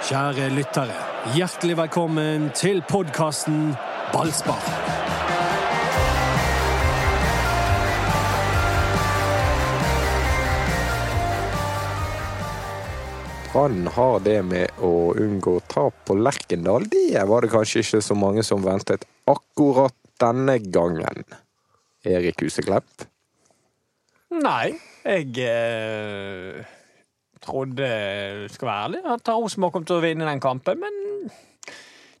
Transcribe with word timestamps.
Kjære 0.00 0.46
lyttere, 0.56 0.94
hjertelig 1.36 1.74
velkommen 1.76 2.46
til 2.56 2.78
podkasten 2.88 3.74
Ballspar. 4.14 4.62
Brann 13.52 13.90
har 13.92 14.24
det 14.24 14.38
med 14.48 14.80
å 14.80 15.12
unngå 15.20 15.58
tap 15.68 16.00
på 16.08 16.16
Lerkendal. 16.16 16.88
Det 16.88 17.20
var 17.28 17.44
det 17.44 17.52
kanskje 17.52 17.84
ikke 17.84 18.00
så 18.08 18.16
mange 18.16 18.46
som 18.46 18.64
ventet 18.64 19.04
akkurat 19.28 19.92
denne 20.24 20.56
gangen. 20.72 21.28
Erik 22.08 22.40
Huseklepp? 22.40 23.04
Nei, 24.32 24.78
jeg 25.04 25.44
eh, 25.44 26.79
trodde, 27.44 28.48
skal 28.52 28.68
være 28.68 28.84
ærlig, 28.88 29.00
at 29.14 29.28
Rosenborg 29.34 29.72
kom 29.78 29.84
til 29.88 29.96
å 29.98 30.04
vinne 30.04 30.28
den 30.28 30.40
kampen, 30.40 30.80
men 30.80 31.30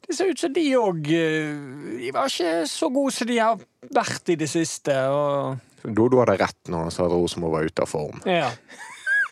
det 0.06 0.16
ser 0.16 0.30
ut 0.32 0.40
som 0.42 0.52
de 0.52 0.64
òg 0.74 1.02
De 1.06 2.10
var 2.12 2.26
ikke 2.26 2.64
så 2.66 2.88
gode 2.90 3.12
som 3.14 3.28
de 3.30 3.36
har 3.38 3.60
vært 3.94 4.32
i 4.32 4.38
det 4.40 4.48
siste. 4.50 4.96
Og, 5.12 5.58
Dodo 5.84 6.18
hadde 6.24 6.38
rett 6.40 6.68
når 6.72 6.88
han 6.88 6.90
sa 6.94 7.04
at 7.06 7.12
Rosenborg 7.14 7.52
var 7.58 7.68
ute 7.70 7.84
av 7.86 7.92
form. 7.92 8.22
ja. 8.26 8.50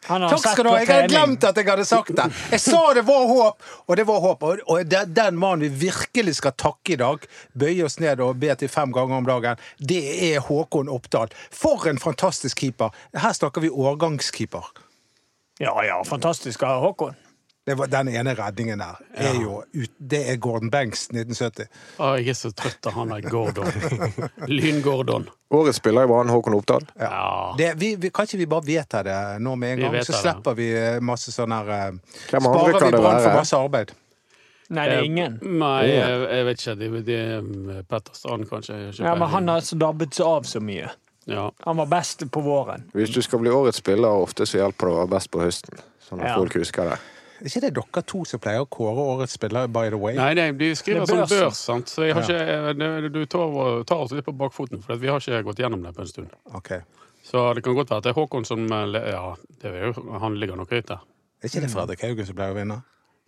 Han 0.08 0.22
har 0.24 0.30
Takk 0.32 0.40
sett 0.40 0.52
skal 0.54 0.64
du 0.64 0.68
ha. 0.70 0.77
Jeg 0.78 0.88
hadde 0.88 1.08
glemt 1.12 1.42
at 1.44 1.58
jeg 1.60 1.66
hadde 1.68 1.84
sagt 1.84 2.12
det. 2.16 2.24
Jeg 2.55 2.60
sa 2.62 2.78
det 2.96 3.02
var 3.05 3.27
håp, 3.28 3.64
og 3.91 3.96
det 3.98 4.06
var 4.08 4.20
håp. 4.24 4.42
Og- 4.42 4.60
Og 4.66 4.88
det- 4.88 5.12
den 5.12 5.36
mannen 5.36 5.60
vi 5.68 5.91
virkelig 5.91 6.36
skal 6.36 6.52
takke 6.52 6.92
i 6.94 6.96
dag, 6.96 7.27
bøye 7.55 7.84
oss 7.84 7.98
ned 8.00 8.18
og 8.20 8.41
be 8.41 8.55
til 8.55 8.68
fem 8.68 8.91
ganger 8.91 9.18
om 9.18 9.27
dagen, 9.27 9.58
det 9.78 10.00
er 10.32 10.41
Håkon 10.41 10.88
Oppdal. 10.88 11.28
For 11.50 11.86
en 11.88 11.98
fantastisk 11.98 12.56
keeper. 12.56 12.88
Her 13.14 13.32
snakker 13.34 13.60
vi 13.60 13.68
årgangskeeper. 13.68 14.64
Ja 15.58 15.84
ja, 15.84 16.04
fantastisk 16.06 16.62
av 16.62 16.80
Håkon. 16.82 17.14
Det 17.68 17.74
var 17.74 17.86
Den 17.86 18.08
ene 18.08 18.32
redningen 18.34 18.80
der 18.80 18.96
er 19.14 19.34
jo 19.42 19.58
Det 19.98 20.20
er 20.33 20.36
Gordon 20.41 20.70
Banks 20.72 21.08
1970. 21.10 21.66
Å, 22.00 22.14
jeg 22.16 22.30
er 22.33 22.36
så 22.38 22.50
trøtt 22.56 22.86
av 22.88 22.94
han 22.96 23.12
der 23.12 23.27
Gordon. 23.28 23.68
Lyn-Gordon. 24.55 25.27
Årets 25.52 25.83
spiller 25.83 26.08
i 26.08 26.14
han 26.14 26.33
Håkon 26.33 26.56
Oppdal. 26.56 26.86
Ja. 26.96 27.55
Det, 27.58 27.74
vi, 27.77 27.91
vi, 28.00 28.10
kan 28.14 28.24
ikke 28.24 28.41
vi 28.41 28.46
bare 28.48 28.64
vedta 28.64 29.02
det 29.05 29.18
nå 29.44 29.52
med 29.60 29.74
en 29.74 29.83
gang? 29.84 29.98
Så 30.00 30.12
Så 30.12 30.16
det. 30.16 30.20
slipper 30.22 30.56
vi 30.56 30.68
eh, 30.78 31.00
masse 31.05 31.34
sånn 31.34 31.52
her 31.52 31.72
eh, 31.74 31.98
Hvem 32.30 32.48
Sparer 32.48 32.86
vi 32.86 33.02
Brann 33.02 33.20
for 33.27 33.36
masse 33.36 33.61
arbeid? 33.61 33.92
Nei, 34.68 34.84
det 34.88 34.96
er 34.96 35.05
ingen. 35.05 35.36
Nei, 35.61 35.84
jeg, 35.88 36.24
jeg 36.28 36.46
vet 36.48 36.62
ikke. 36.62 36.74
Det, 36.80 36.88
det 37.05 37.20
er 37.20 37.84
Petter 37.88 38.16
Strand, 38.16 38.48
kanskje. 38.48 38.80
Ja, 39.00 39.14
Men 39.16 39.28
han 39.33 39.48
har 39.48 39.64
så 39.64 39.77
dabbet 39.80 40.16
seg 40.16 40.28
av 40.28 40.48
så 40.48 40.61
mye. 40.64 40.90
Ja. 41.28 41.44
Han 41.66 41.76
var 41.82 41.86
best 41.92 42.24
på 42.32 42.40
våren. 42.44 42.86
Hvis 42.96 43.12
du 43.14 43.20
skal 43.22 43.42
bli 43.44 43.52
årets 43.52 43.78
spiller, 43.82 44.08
ofte 44.24 44.46
så 44.48 44.62
hjelper 44.62 44.88
det 44.88 44.94
å 44.94 44.98
være 45.02 45.12
best 45.14 45.30
på 45.34 45.42
høsten. 45.44 45.78
Sånn 46.08 46.22
at 46.24 46.32
Ja. 46.32 46.34
folk 46.40 46.56
husker 46.56 46.90
det. 46.94 46.98
Er 47.38 47.46
ikke 47.46 47.60
det 47.62 47.74
dere 47.76 48.02
to 48.02 48.24
som 48.26 48.40
pleier 48.42 48.64
å 48.64 48.66
kåre 48.66 49.02
årets 49.14 49.36
spiller, 49.38 49.68
by 49.70 49.90
the 49.92 49.98
way? 50.00 50.16
Nei, 50.18 50.32
nei 50.34 50.50
de 50.58 50.72
skriver 50.74 51.06
Det 51.06 51.14
er 51.14 51.26
sånn 51.26 51.28
børs, 51.38 51.60
sant? 51.68 51.86
så 51.92 52.02
jeg 52.08 52.14
har 52.16 52.22
ikke, 52.26 53.12
du 53.14 53.20
tar, 53.26 53.84
tar 53.86 54.00
oss 54.02 54.10
litt 54.16 54.24
på 54.26 54.34
bakfoten. 54.34 54.82
For 54.82 54.96
vi 54.96 55.06
har 55.06 55.20
ikke 55.22 55.44
gått 55.46 55.60
gjennom 55.62 55.84
det 55.84 55.94
på 55.94 56.02
en 56.02 56.10
stund. 56.10 56.32
Okay. 56.58 56.80
Så 57.22 57.54
det 57.54 57.62
kan 57.62 57.76
godt 57.76 57.90
være 57.92 57.98
at 57.98 58.04
det 58.08 58.10
er 58.10 58.18
Håkon 58.18 58.44
som 58.48 58.64
eh, 58.72 59.10
Ja, 59.12 59.34
det 59.62 59.70
er 59.70 59.86
jo, 59.92 60.18
han 60.18 60.34
ligger 60.40 60.56
nok 60.56 60.70
høyt 60.74 60.88
der. 60.88 61.04
Er 61.42 61.46
ikke 61.52 61.60
det 61.60 61.70
Fredrik 61.70 62.02
Haugen 62.02 62.26
som 62.26 62.34
pleier 62.34 62.56
å 62.56 62.58
vinne? 62.58 62.80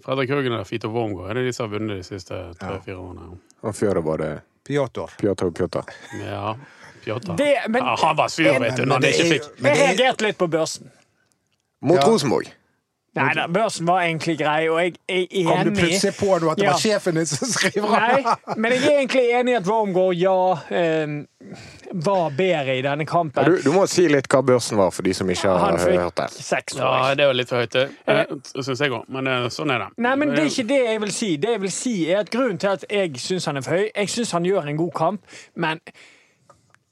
Fredrik 0.03 0.31
Haugen 0.33 0.57
og 0.57 0.67
Fito 0.67 0.89
Wormgård 0.91 1.31
er 1.31 1.35
det 1.39 1.45
de 1.47 1.53
som 1.53 1.69
har 1.69 1.79
vunnet 1.79 2.01
de 2.01 2.07
siste 2.09 2.35
tre-fire 2.59 2.97
årene. 2.97 3.39
Og 3.63 3.77
før 3.77 3.95
det 4.01 4.05
var 4.09 4.23
det 4.25 4.31
Pjotr. 4.67 5.13
Pjotr 5.21 5.51
og 5.51 5.55
Pjotr. 5.55 5.95
Ja. 6.25 6.55
Pjotr. 7.11 7.37
Det, 7.37 7.51
men 7.69 7.83
ja, 7.83 7.97
han 8.07 8.17
var 8.17 8.29
sur, 8.29 8.59
vet 8.63 8.77
du, 8.79 8.85
når 8.87 8.95
han 9.03 9.11
ikke 9.11 9.29
fikk 9.35 9.51
men 9.59 9.71
jeg 9.75 9.77
det 9.77 9.83
er- 9.83 9.93
reagerte 9.99 10.27
litt 10.31 10.39
på 10.39 10.47
børsen. 10.57 10.91
Mot 11.83 12.03
Rosenborg. 12.05 12.49
Nei 13.19 13.33
da, 13.35 13.49
børsen 13.51 13.89
var 13.89 14.05
egentlig 14.05 14.37
grei, 14.39 14.69
og 14.71 14.77
jeg 14.79 14.93
er 15.11 15.49
Kom 15.49 15.65
du 15.75 15.81
plutselig 15.81 16.13
på 16.15 16.29
at 16.37 16.43
det 16.61 16.63
Ja. 16.65 16.71
var 16.71 16.79
sjefen 16.79 17.15
din 17.19 17.27
som 17.27 17.49
skriver 17.49 17.89
Nei, 17.91 18.35
men 18.57 18.71
jeg 18.73 18.85
er 18.87 18.99
egentlig 19.01 19.25
enig 19.35 19.51
i 19.51 19.57
at 19.59 19.67
Wormgård, 19.67 20.15
ja, 20.15 20.53
eh, 20.71 21.17
var 21.93 22.31
bedre 22.39 22.77
i 22.79 22.83
denne 22.87 23.03
Ja, 23.03 23.11
kampen. 23.11 23.45
du, 23.45 23.57
du 23.65 23.73
må 23.75 23.83
si 23.91 24.07
litt 24.07 24.29
hva 24.31 24.45
børsen 24.47 24.77
var, 24.79 24.93
for 24.95 25.03
de 25.03 25.13
som 25.13 25.27
ikke 25.29 25.49
har 25.49 25.59
Han 25.59 25.81
hørt 25.81 26.15
det. 26.21 26.29
seks 26.31 26.77
Ja, 26.79 27.11
år. 27.11 27.17
det 27.17 27.27
var 27.27 27.35
litt 27.35 27.49
for 27.49 27.57
høyt, 27.65 27.73
det 27.73 28.65
syns 28.65 28.79
jeg 28.79 28.91
òg. 28.95 29.09
Men 29.09 29.27
eh, 29.27 29.49
sånn 29.51 29.75
er 29.75 29.79
det. 29.79 29.89
Nei, 29.99 30.15
men 30.15 30.29
det 30.31 30.39
er 30.39 30.45
ikke 30.53 30.69
det 30.69 30.81
jeg 30.87 31.01
vil 31.01 31.11
si. 31.19 31.37
Det 31.37 31.51
jeg 31.57 31.61
vil 31.67 31.71
si 31.81 31.97
er 32.13 32.19
at 32.21 32.31
Grunnen 32.31 32.59
til 32.63 32.69
at 32.69 32.85
jeg 32.89 33.11
syns 33.19 33.45
han 33.47 33.57
er 33.57 33.63
for 33.67 33.71
høy 33.75 33.91
Jeg 33.97 34.09
syns 34.09 34.31
han 34.39 34.45
gjør 34.45 34.69
en 34.69 34.77
god 34.77 34.93
kamp, 34.95 35.21
men 35.57 35.81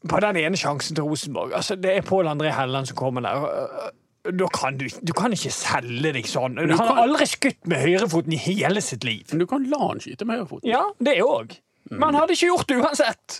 på 0.06 0.20
den 0.22 0.36
ene 0.38 0.59
sjansen 0.59 0.94
til 0.94 1.09
Rosenborg 1.09 1.56
altså 1.59 1.75
Det 1.75 1.97
er 1.97 2.04
Pål 2.06 2.28
André 2.31 2.53
Helland 2.54 2.86
som 2.86 2.98
kommer 2.98 3.25
der. 3.25 3.48
Da 4.28 4.48
kan 4.53 4.76
du, 4.78 4.84
du 5.03 5.12
kan 5.16 5.32
ikke 5.32 5.50
selge 5.54 6.12
deg 6.12 6.28
sånn. 6.28 6.59
Han 6.60 6.76
har 6.76 7.00
aldri 7.06 7.26
skutt 7.31 7.64
med 7.70 7.81
høyrefoten 7.81 8.34
i 8.36 8.41
hele 8.42 8.82
sitt 8.84 9.06
liv. 9.06 9.25
Men 9.32 9.42
du 9.42 9.47
kan 9.50 9.64
la 9.70 9.81
han 9.88 10.03
skyte 10.04 10.28
med 10.28 10.42
høyrefoten. 10.42 10.69
Ja, 10.69 10.84
det 11.03 11.16
òg. 11.25 11.56
Men 11.88 12.10
han 12.10 12.20
hadde 12.20 12.36
ikke 12.36 12.50
gjort 12.50 12.69
det 12.69 12.78
uansett. 12.82 13.38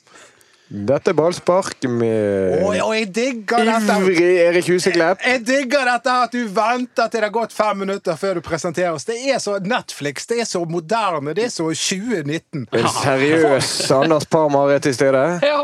Dette 0.69 1.15
er 1.15 1.17
ballspark 1.17 1.87
med 1.89 2.59
Oi, 2.61 2.77
oi, 2.85 2.97
jeg 2.99 3.07
digger 3.17 3.63
dette! 3.65 3.95
ivrig 4.03 4.25
Erik 4.43 4.67
Huseklepp. 4.69 5.23
Jeg 5.25 5.41
digger 5.49 5.89
dette 5.89 6.17
at 6.27 6.35
du 6.37 6.43
venter 6.53 7.09
til 7.09 7.23
det 7.23 7.25
har 7.25 7.33
gått 7.33 7.57
fem 7.57 7.81
minutter 7.87 8.19
før 8.21 8.37
du 8.37 8.43
presenterer 8.45 8.93
oss. 8.93 9.09
Det 9.09 9.17
er 9.33 9.41
så 9.41 9.57
Netflix, 9.65 10.29
det 10.29 10.43
er 10.45 10.49
så 10.49 10.61
moderne, 10.69 11.33
det 11.37 11.47
er 11.49 11.55
så 11.55 11.71
2019. 11.73 12.67
En 12.69 12.91
seriøs 12.99 13.71
Anders 13.97 14.29
Parmar 14.29 14.75
er 14.77 14.85
til 14.85 14.97
stede. 14.97 15.25
Ja. 15.41 15.63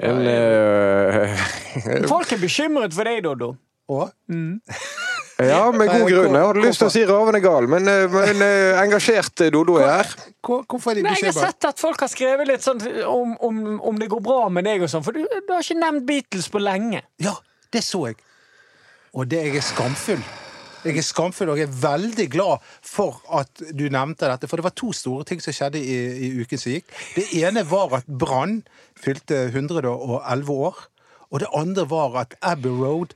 En 0.00 0.22
uh, 0.24 2.06
Folk 2.14 2.32
er 2.32 2.40
bekymret 2.40 2.94
for 2.96 3.08
deg, 3.08 3.22
Doddo. 3.26 3.54
Og 3.90 4.10
Ja, 5.40 5.70
med 5.72 5.88
god 5.88 6.10
grunn. 6.10 6.34
Jeg 6.36 6.46
hadde 6.46 6.62
lyst 6.64 6.82
til 6.82 6.88
å 6.88 6.92
si 6.92 7.02
ravende 7.08 7.40
gal, 7.40 7.64
men, 7.70 7.88
eh, 7.88 8.02
men 8.12 8.42
eh, 8.44 8.80
engasjert 8.82 9.40
Dodo 9.54 9.78
er 9.80 9.88
her. 9.88 10.10
hvorfor 10.44 10.92
er 10.92 11.00
de 11.00 11.04
Nei, 11.06 11.14
jeg 11.16 11.32
har 11.32 11.48
sett 11.48 11.68
at 11.70 11.80
folk 11.80 12.04
har 12.04 12.10
skrevet 12.12 12.48
litt 12.50 12.64
sånn 12.64 12.82
om, 13.08 13.32
om, 13.40 13.62
om 13.88 14.00
det 14.00 14.10
går 14.12 14.20
bra 14.24 14.50
med 14.52 14.68
deg 14.68 14.84
og 14.84 14.92
sånn, 14.92 15.04
for 15.06 15.16
du, 15.16 15.24
du 15.24 15.54
har 15.54 15.64
ikke 15.64 15.80
nevnt 15.80 16.04
Beatles 16.08 16.50
på 16.52 16.60
lenge. 16.60 17.00
Ja, 17.24 17.38
det 17.72 17.84
så 17.86 18.04
jeg. 18.10 18.20
Og 19.16 19.32
det 19.32 19.40
jeg 19.46 19.56
er 19.62 19.64
skamfull. 19.64 20.20
Jeg 20.84 20.96
er 20.96 21.04
skamfull, 21.04 21.50
og 21.52 21.58
jeg 21.60 21.68
er 21.68 21.80
veldig 21.82 22.26
glad 22.32 22.70
for 22.86 23.20
at 23.36 23.62
du 23.76 23.84
nevnte 23.92 24.30
dette. 24.30 24.48
For 24.48 24.60
det 24.60 24.64
var 24.64 24.76
to 24.78 24.92
store 24.96 25.26
ting 25.28 25.42
som 25.44 25.54
skjedde 25.56 25.80
i, 25.80 25.98
i 26.26 26.30
uken 26.40 26.60
som 26.60 26.72
gikk. 26.72 26.88
Det 27.16 27.26
ene 27.42 27.66
var 27.68 27.98
at 28.00 28.08
Brann 28.08 28.62
fylte 29.00 29.46
111 29.50 30.56
år. 30.56 30.80
Og 31.30 31.44
det 31.44 31.52
andre 31.54 31.84
var 31.90 32.16
at 32.24 32.34
Abbey 32.42 32.72
Road 32.72 33.14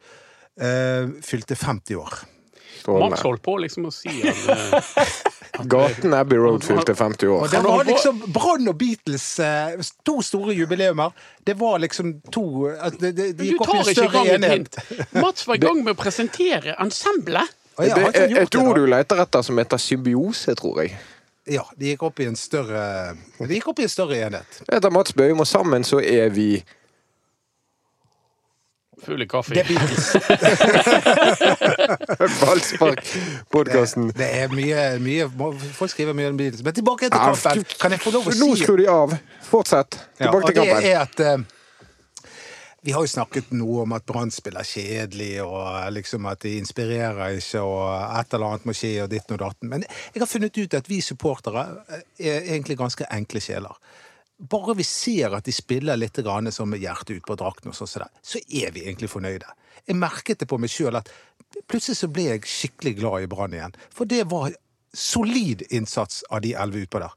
eh, 0.60 1.10
fylte 1.24 1.56
50 1.58 1.98
år. 1.98 2.20
Mats 2.84 3.24
holdt 3.24 3.42
på 3.44 3.56
liksom 3.62 3.88
å 3.88 3.92
si 3.94 4.12
at 4.28 4.44
eh, 4.52 5.14
Gaten 5.74 6.14
Abbey 6.14 6.38
Road 6.38 6.64
fylte 6.66 6.94
50 6.94 7.28
Og 7.28 7.42
år. 7.42 7.48
det 7.52 7.60
var 7.62 7.84
liksom 7.84 8.22
Brann 8.34 8.68
og 8.68 8.78
Beatles, 8.78 9.26
eh, 9.38 9.76
to 10.04 10.16
store 10.22 10.54
jubileumer. 10.54 11.12
Det 11.44 11.54
var 11.60 11.78
liksom 11.78 12.20
to 12.32 12.66
at 12.68 12.98
det, 13.00 13.12
det, 13.16 13.26
De 13.38 13.44
Du 13.44 13.44
gikk 13.52 13.60
opp 13.60 13.68
i 13.68 13.70
tar 13.70 13.80
en 13.80 13.90
ikke 13.92 14.08
større 14.08 14.34
enhet. 14.34 14.78
hint. 14.80 15.12
Mats 15.22 15.46
var 15.46 15.54
i 15.54 15.62
gang 15.62 15.82
med 15.84 15.94
å 15.94 15.98
presentere 16.02 16.74
ensemblet. 16.82 17.54
Det 17.78 17.90
er 17.90 18.38
et 18.44 18.54
ord 18.60 18.76
du 18.78 18.86
leter 18.86 19.18
etter 19.24 19.42
som 19.42 19.58
heter 19.58 19.80
symbiose, 19.82 20.54
tror 20.58 20.82
jeg. 20.84 20.94
Ja, 21.50 21.64
de 21.76 21.90
gikk 21.92 22.02
opp 22.06 22.20
i 22.22 22.26
en 22.30 22.36
større 22.40 22.84
De 23.40 23.50
gikk 23.50 23.66
opp 23.68 23.80
i 23.82 23.84
en 23.84 23.90
større 23.92 24.16
enhet. 24.16 24.60
Etter 24.62 24.78
heter 24.78 24.90
Mats 24.94 25.12
Bøhm, 25.12 25.42
og 25.42 25.46
sammen 25.50 25.84
så 25.84 25.98
er 26.00 26.30
vi 26.32 26.62
Full 29.04 29.22
i 29.22 29.26
kaffe. 29.28 29.54
Det 29.54 29.64
er 29.64 29.68
Beatles. 29.68 30.06
Ballspark-podkasten. 32.42 34.12
Det 34.16 34.28
er 34.42 34.54
mye, 34.54 34.84
mye 35.04 35.28
Folk 35.76 35.92
skriver 35.92 36.16
mye 36.16 36.30
om 36.32 36.38
Beatles. 36.40 36.64
Men 36.64 36.76
tilbake 36.76 37.10
til 37.10 37.18
kampen. 37.18 37.64
Kan 37.80 37.96
jeg 37.96 38.00
få 38.04 38.14
lov 38.14 38.30
å 38.30 38.36
Nå 38.38 38.48
si 38.54 38.64
skrur 38.64 38.80
de 38.80 38.88
av. 38.90 39.12
Fortsett. 39.44 39.98
Ja, 40.18 40.30
Tilbake 40.30 40.48
og 40.48 40.54
til 40.54 40.62
det 40.62 40.92
er 40.92 41.02
at 41.02 41.20
eh, 41.24 41.44
vi 42.84 42.92
har 42.92 43.00
jo 43.00 43.08
snakket 43.08 43.52
noe 43.56 43.86
om 43.86 43.94
at 43.96 44.04
Brann 44.04 44.32
spiller 44.32 44.66
kjedelig, 44.68 45.38
og 45.40 45.92
liksom 45.96 46.26
at 46.28 46.42
de 46.44 46.58
inspirerer 46.60 47.38
ikke, 47.38 47.62
og 47.64 47.86
et 48.20 48.34
eller 48.36 48.50
annet 48.50 48.66
må 48.68 48.74
skje, 48.76 48.90
og 49.06 49.08
ditt 49.12 49.30
og 49.32 49.40
datten. 49.40 49.70
Men 49.72 49.86
jeg 49.88 50.20
har 50.20 50.28
funnet 50.28 50.58
ut 50.60 50.76
at 50.76 50.90
vi 50.90 50.98
supportere 51.00 51.64
eh, 51.88 52.02
er 52.20 52.50
egentlig 52.52 52.76
ganske 52.80 53.08
enkle 53.08 53.40
sjeler. 53.40 53.78
Bare 54.38 54.74
vi 54.74 54.84
ser 54.86 55.36
at 55.36 55.46
de 55.46 55.52
spiller 55.54 55.96
litt 55.96 56.18
som 56.50 56.74
hjertet 56.74 57.16
ut 57.16 57.26
på 57.26 57.36
drakten, 57.38 57.70
og 57.70 57.76
sånn 57.78 57.88
så 58.22 58.40
er 58.48 58.74
vi 58.74 58.82
egentlig 58.82 59.12
fornøyde. 59.12 59.46
Jeg 59.86 59.96
merket 59.96 60.40
det 60.40 60.48
på 60.50 60.58
meg 60.58 60.72
sjøl 60.72 60.96
at 60.98 61.10
plutselig 61.70 62.00
så 62.00 62.08
ble 62.10 62.26
jeg 62.32 62.48
skikkelig 62.48 62.96
glad 62.98 63.22
i 63.22 63.30
Brann 63.30 63.54
igjen. 63.54 63.76
For 63.94 64.08
det 64.10 64.24
var 64.30 64.54
solid 64.94 65.62
innsats 65.70 66.24
av 66.30 66.42
de 66.42 66.54
elleve 66.54 66.86
utpå 66.86 67.02
der. 67.02 67.14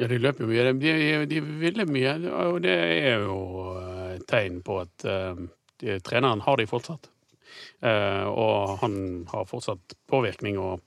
Ja, 0.00 0.08
de 0.10 0.18
løper 0.18 0.42
jo 0.44 0.50
mye. 0.50 0.72
De, 0.74 0.94
de 1.30 1.40
ville 1.62 1.86
mye, 1.86 2.14
og 2.34 2.62
det 2.64 2.74
er 2.74 3.22
jo 3.22 3.38
eh, 3.78 4.14
et 4.16 4.24
tegn 4.30 4.58
på 4.66 4.80
at 4.82 5.04
eh, 5.06 5.44
de, 5.82 5.98
treneren 6.02 6.42
har 6.42 6.58
de 6.58 6.66
fortsatt. 6.70 7.10
Uh, 7.84 8.24
og 8.32 8.78
han 8.80 8.94
har 9.30 9.44
fortsatt 9.46 9.94
påvirkning 10.10 10.56
og, 10.58 10.80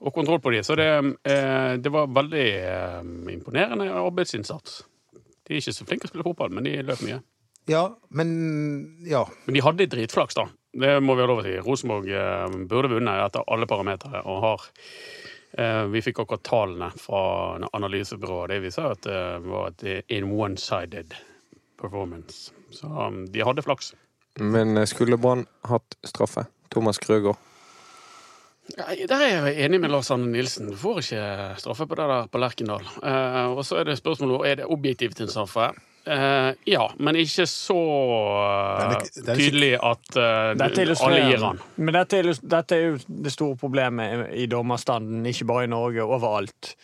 og 0.00 0.14
kontroll 0.14 0.38
på 0.40 0.54
de. 0.54 0.62
Så 0.64 0.76
det, 0.78 0.86
uh, 1.02 1.74
det 1.76 1.92
var 1.92 2.12
veldig 2.14 2.46
uh, 2.64 3.32
imponerende 3.34 3.90
arbeidsinnsats. 3.92 4.78
De 5.44 5.54
er 5.54 5.60
ikke 5.62 5.76
så 5.76 5.86
flinke 5.88 6.06
til 6.06 6.10
å 6.10 6.12
spille 6.14 6.28
fotball, 6.30 6.52
men 6.54 6.68
de 6.68 6.76
løp 6.82 7.02
mye. 7.04 7.20
Ja, 7.70 7.86
men 8.10 9.00
Ja. 9.08 9.24
Men 9.46 9.56
de 9.56 9.64
hadde 9.64 9.88
dritflaks, 9.88 10.36
da. 10.36 10.48
Det 10.74 10.96
må 11.02 11.14
vi 11.14 11.22
ha 11.22 11.28
lov 11.30 11.44
til. 11.46 11.60
Rosenborg 11.64 12.08
eh, 12.10 12.56
burde 12.68 12.90
vunnet 12.92 13.28
etter 13.28 13.46
alle 13.46 13.68
parametere, 13.70 14.24
og 14.26 14.42
har 14.42 14.66
Eh, 15.58 15.84
Vi 15.84 16.02
fikk 16.02 16.18
akkurat 16.18 16.42
tallene 16.42 16.90
fra 16.98 17.20
analysebyrået. 17.72 18.50
Det 18.50 18.60
viser 18.64 18.90
at 18.90 19.02
det 19.06 19.20
var 19.46 19.70
et 19.70 20.10
in 20.10 20.32
one-sided 20.34 21.14
performance. 21.80 22.50
Så 22.74 22.86
um, 22.86 23.24
de 23.30 23.44
hadde 23.44 23.62
flaks. 23.62 23.92
Men 24.40 24.76
eh, 24.76 24.86
skulle 24.90 25.18
Brann 25.18 25.46
hatt 25.70 25.94
straffe? 26.04 26.48
Thomas 26.74 26.98
Krøgaard. 26.98 27.38
Nei, 28.78 29.04
Der 29.08 29.20
er 29.20 29.48
jeg 29.50 29.66
enig 29.66 29.80
med 29.82 29.92
Lars 29.92 30.10
Anne 30.14 30.30
Nilsen. 30.32 30.70
Du 30.72 30.76
får 30.80 31.02
ikke 31.02 31.24
straffe 31.60 31.86
på 31.88 31.98
det 31.98 32.06
der 32.10 32.30
på 32.32 32.40
Lerkendal. 32.40 32.86
Eh, 33.04 33.42
og 33.52 33.60
så 33.66 33.82
er 33.82 33.90
det 33.90 33.98
spørsmålet 34.00 34.48
er 34.50 34.62
det 34.62 34.70
objektivt 34.72 35.20
en 35.20 35.32
straffe. 35.32 35.68
Eh, 36.04 36.50
ja, 36.68 36.86
men 37.00 37.16
ikke 37.16 37.46
så 37.48 37.76
eh, 38.44 38.96
tydelig 39.30 39.74
at 39.80 40.16
eh, 40.20 40.96
alle 41.04 41.20
gir 41.30 41.44
han. 41.44 41.60
Men 41.76 41.96
dette, 41.96 42.20
er, 42.20 42.32
dette 42.56 42.76
er 42.76 42.82
jo 42.90 42.98
det 43.28 43.32
store 43.32 43.56
problemet 43.60 44.34
i 44.36 44.48
dommerstanden, 44.50 45.24
ikke 45.28 45.48
bare 45.48 45.68
i 45.68 45.72
Norge, 45.72 46.04
overalt. 46.04 46.74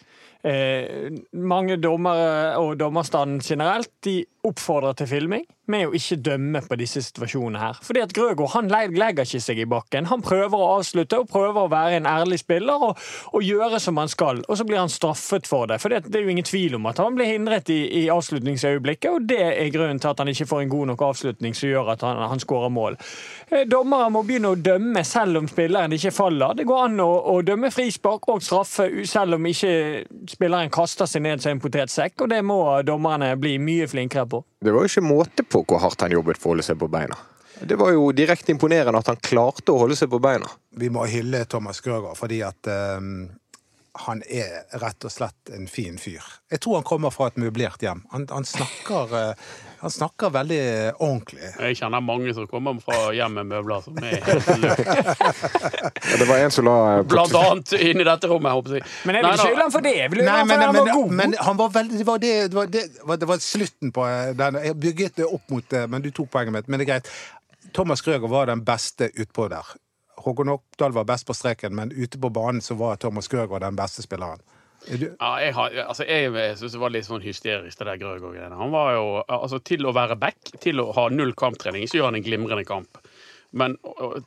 Eh, 0.41 1.11
mange 1.37 1.77
dommere 1.77 2.57
og 2.61 2.79
dommerstanden 2.81 3.43
generelt 3.45 3.93
de 4.07 4.23
oppfordrer 4.49 4.97
til 4.97 5.11
filming 5.11 5.45
med 5.71 5.89
å 5.89 5.95
ikke 5.97 6.19
dømme 6.25 6.63
på 6.67 6.79
disse 6.81 7.03
situasjonene 7.07 7.63
her. 7.63 7.81
Fordi 7.87 8.03
at 8.05 8.15
Grøgaard 8.17 8.55
han 8.55 8.71
legger 8.71 9.25
ikke 9.25 9.43
seg 9.43 9.63
i 9.63 9.69
bakken. 9.71 10.09
Han 10.11 10.25
prøver 10.25 10.57
å 10.59 10.71
avslutte 10.77 11.21
og 11.23 11.31
prøver 11.31 11.65
å 11.65 11.71
være 11.73 12.01
en 12.01 12.09
ærlig 12.11 12.41
spiller 12.43 12.87
og, 12.91 13.01
og 13.33 13.47
gjøre 13.47 13.81
som 13.83 14.01
han 14.01 14.11
skal. 14.11 14.43
Og 14.49 14.59
så 14.59 14.67
blir 14.69 14.81
han 14.81 14.93
straffet 14.93 15.49
for 15.49 15.71
det. 15.71 15.81
For 15.83 15.93
det, 15.93 16.05
det 16.11 16.21
er 16.21 16.27
jo 16.27 16.35
ingen 16.35 16.47
tvil 16.47 16.77
om 16.79 16.89
at 16.91 17.01
han 17.03 17.17
blir 17.17 17.31
hindret 17.31 17.71
i, 17.73 17.81
i 18.03 18.05
avslutningsøyeblikket, 18.13 19.11
og 19.11 19.29
det 19.31 19.41
er 19.51 19.73
grunnen 19.75 20.01
til 20.03 20.13
at 20.13 20.23
han 20.23 20.31
ikke 20.33 20.49
får 20.51 20.65
en 20.65 20.73
god 20.73 20.91
nok 20.93 21.07
avslutning 21.11 21.57
som 21.57 21.71
gjør 21.71 21.95
at 21.95 22.05
han, 22.07 22.23
han 22.33 22.43
skårer 22.43 22.73
mål. 22.75 22.99
Eh, 23.51 23.67
Dommere 23.71 24.11
må 24.13 24.25
begynne 24.27 24.55
å 24.55 24.59
dømme 24.59 25.05
selv 25.07 25.43
om 25.43 25.49
spilleren 25.51 25.95
ikke 25.97 26.15
faller. 26.15 26.57
Det 26.59 26.67
går 26.69 26.87
an 26.89 27.05
å, 27.05 27.11
å 27.35 27.41
dømme 27.47 27.73
frispark 27.75 28.29
og 28.33 28.45
straffe 28.45 28.89
selv 29.09 29.39
om 29.39 29.51
ikke 29.51 29.73
spilleren 30.31 30.73
kaster 30.73 31.09
seg 31.11 31.25
ned 31.27 31.43
som 31.43 31.55
en 31.55 31.63
potetsekk, 31.63 32.19
og 32.25 32.33
det 32.33 32.43
må 32.47 32.61
dommerne 32.87 33.33
bli 33.41 33.57
mye 33.63 33.89
flinkere 33.91 34.27
på. 34.31 34.45
Det 34.61 34.75
var 34.75 34.85
jo 34.85 34.91
ikke 34.91 35.07
måte 35.07 35.45
på 35.49 35.60
hvor 35.69 35.83
hardt 35.83 36.07
han 36.07 36.15
jobbet 36.15 36.41
for 36.41 36.51
å 36.51 36.55
holde 36.55 36.67
seg 36.67 36.79
på 36.81 36.89
beina. 36.91 37.19
Det 37.61 37.77
var 37.77 37.93
jo 37.93 38.09
direkte 38.17 38.55
imponerende 38.55 39.01
at 39.03 39.11
han 39.11 39.21
klarte 39.21 39.75
å 39.75 39.83
holde 39.83 39.97
seg 39.99 40.09
på 40.13 40.21
beina. 40.23 40.49
Vi 40.81 40.89
må 40.93 41.05
hylle 41.11 41.45
Thomas 41.51 41.83
Grøgaard 41.85 42.17
fordi 42.17 42.41
at 42.47 42.71
ehm, 42.71 43.27
han 44.07 44.23
er 44.29 44.63
rett 44.81 45.05
og 45.05 45.13
slett 45.13 45.51
en 45.55 45.67
fin 45.71 45.99
fyr. 46.01 46.25
Jeg 46.51 46.63
tror 46.65 46.79
han 46.81 46.87
kommer 46.87 47.13
fra 47.15 47.29
et 47.31 47.39
møblert 47.41 47.83
hjem. 47.85 48.03
Han, 48.13 48.27
han, 48.31 48.47
snakker, 48.49 49.13
eh, 49.19 49.51
han 49.83 49.93
snakker 49.93 50.33
veldig 50.35 50.61
ordentlig. 50.97 51.51
Jeg 51.59 51.79
kjenner 51.81 52.05
mange 52.05 52.35
som 52.37 52.49
kommer 52.51 52.79
fra 52.85 53.11
hjem 53.17 53.37
med 53.41 53.51
møbler 53.53 53.85
som 53.85 53.99
er 54.01 54.17
helt. 54.27 54.51
Ja, 56.11 56.17
Det 56.21 56.29
var 56.29 56.45
en 56.45 56.55
som 56.55 56.67
la 56.69 56.77
eh, 56.95 57.03
Blant 57.11 57.37
annet 57.41 57.75
inni 57.79 58.07
dette 58.07 58.31
rommet, 58.31 58.55
håper 58.57 58.79
jeg. 58.79 58.87
Men 59.09 59.19
jeg 59.19 59.27
vil 59.27 59.35
ikke 59.35 59.49
skylde 59.49 59.67
han 59.67 59.75
for 59.77 59.89
det. 59.89 59.97
Jeg 59.99 60.15
vil 60.15 60.25
Nei, 60.25 60.39
men, 60.49 60.65
han 60.65 60.75
men, 60.75 60.81
var 60.81 60.97
god. 61.01 61.19
men 61.23 61.37
han 61.41 61.61
var 61.61 61.75
veldig 61.77 62.01
Det 62.01 62.09
var, 62.09 62.23
det, 62.25 62.33
det 62.53 62.59
var, 62.61 62.73
det 62.73 62.87
var, 63.05 63.21
det 63.21 63.31
var 63.35 63.45
slutten 63.45 63.95
på 63.97 64.09
eh, 64.09 64.33
den. 64.39 64.63
Jeg 64.71 64.81
bygget 64.87 65.21
det 65.21 65.29
opp 65.29 65.53
mot 65.53 65.71
det, 65.77 65.85
men 65.93 66.05
du 66.05 66.11
tok 66.15 66.33
poenget 66.33 66.57
mitt. 66.57 66.73
Men 66.73 66.81
det 66.81 66.89
er 66.89 66.95
greit. 66.95 67.13
Thomas 67.77 68.03
Krøger 68.03 68.29
var 68.33 68.51
den 68.51 68.65
beste 68.67 69.11
utpå 69.15 69.49
der. 69.53 69.77
Håkon 70.25 70.49
Oppdal 70.53 70.93
var 70.93 71.05
best 71.09 71.27
på 71.29 71.35
streken, 71.37 71.75
men 71.75 71.93
ute 71.93 72.19
på 72.21 72.31
banen 72.31 72.61
så 72.65 72.75
var 72.79 72.97
Thomas 73.01 73.29
Grøgaard 73.33 73.63
den 73.65 73.77
beste 73.79 74.03
spilleren. 74.05 74.43
Er 74.89 74.97
du, 74.97 75.07
Ja, 75.21 75.31
jeg, 75.45 75.55
har, 75.55 75.75
altså, 75.89 76.05
jeg 76.09 76.57
syns 76.57 76.73
det 76.73 76.81
var 76.81 76.93
litt 76.95 77.05
sånn 77.09 77.21
hysterisk, 77.25 77.79
det 77.79 77.87
der 77.89 77.99
Grøgaard-greiene. 78.01 78.57
Han 78.57 78.71
var 78.73 78.95
jo 78.97 79.07
altså, 79.29 79.59
Til 79.61 79.85
å 79.87 79.93
være 79.97 80.17
back, 80.17 80.39
til 80.61 80.81
å 80.81 80.91
ha 80.97 81.09
null 81.13 81.35
kamptrening, 81.37 81.85
så 81.89 81.99
gjør 82.01 82.11
han 82.11 82.21
en 82.21 82.25
glimrende 82.25 82.65
kamp. 82.69 83.01
Men 83.53 83.75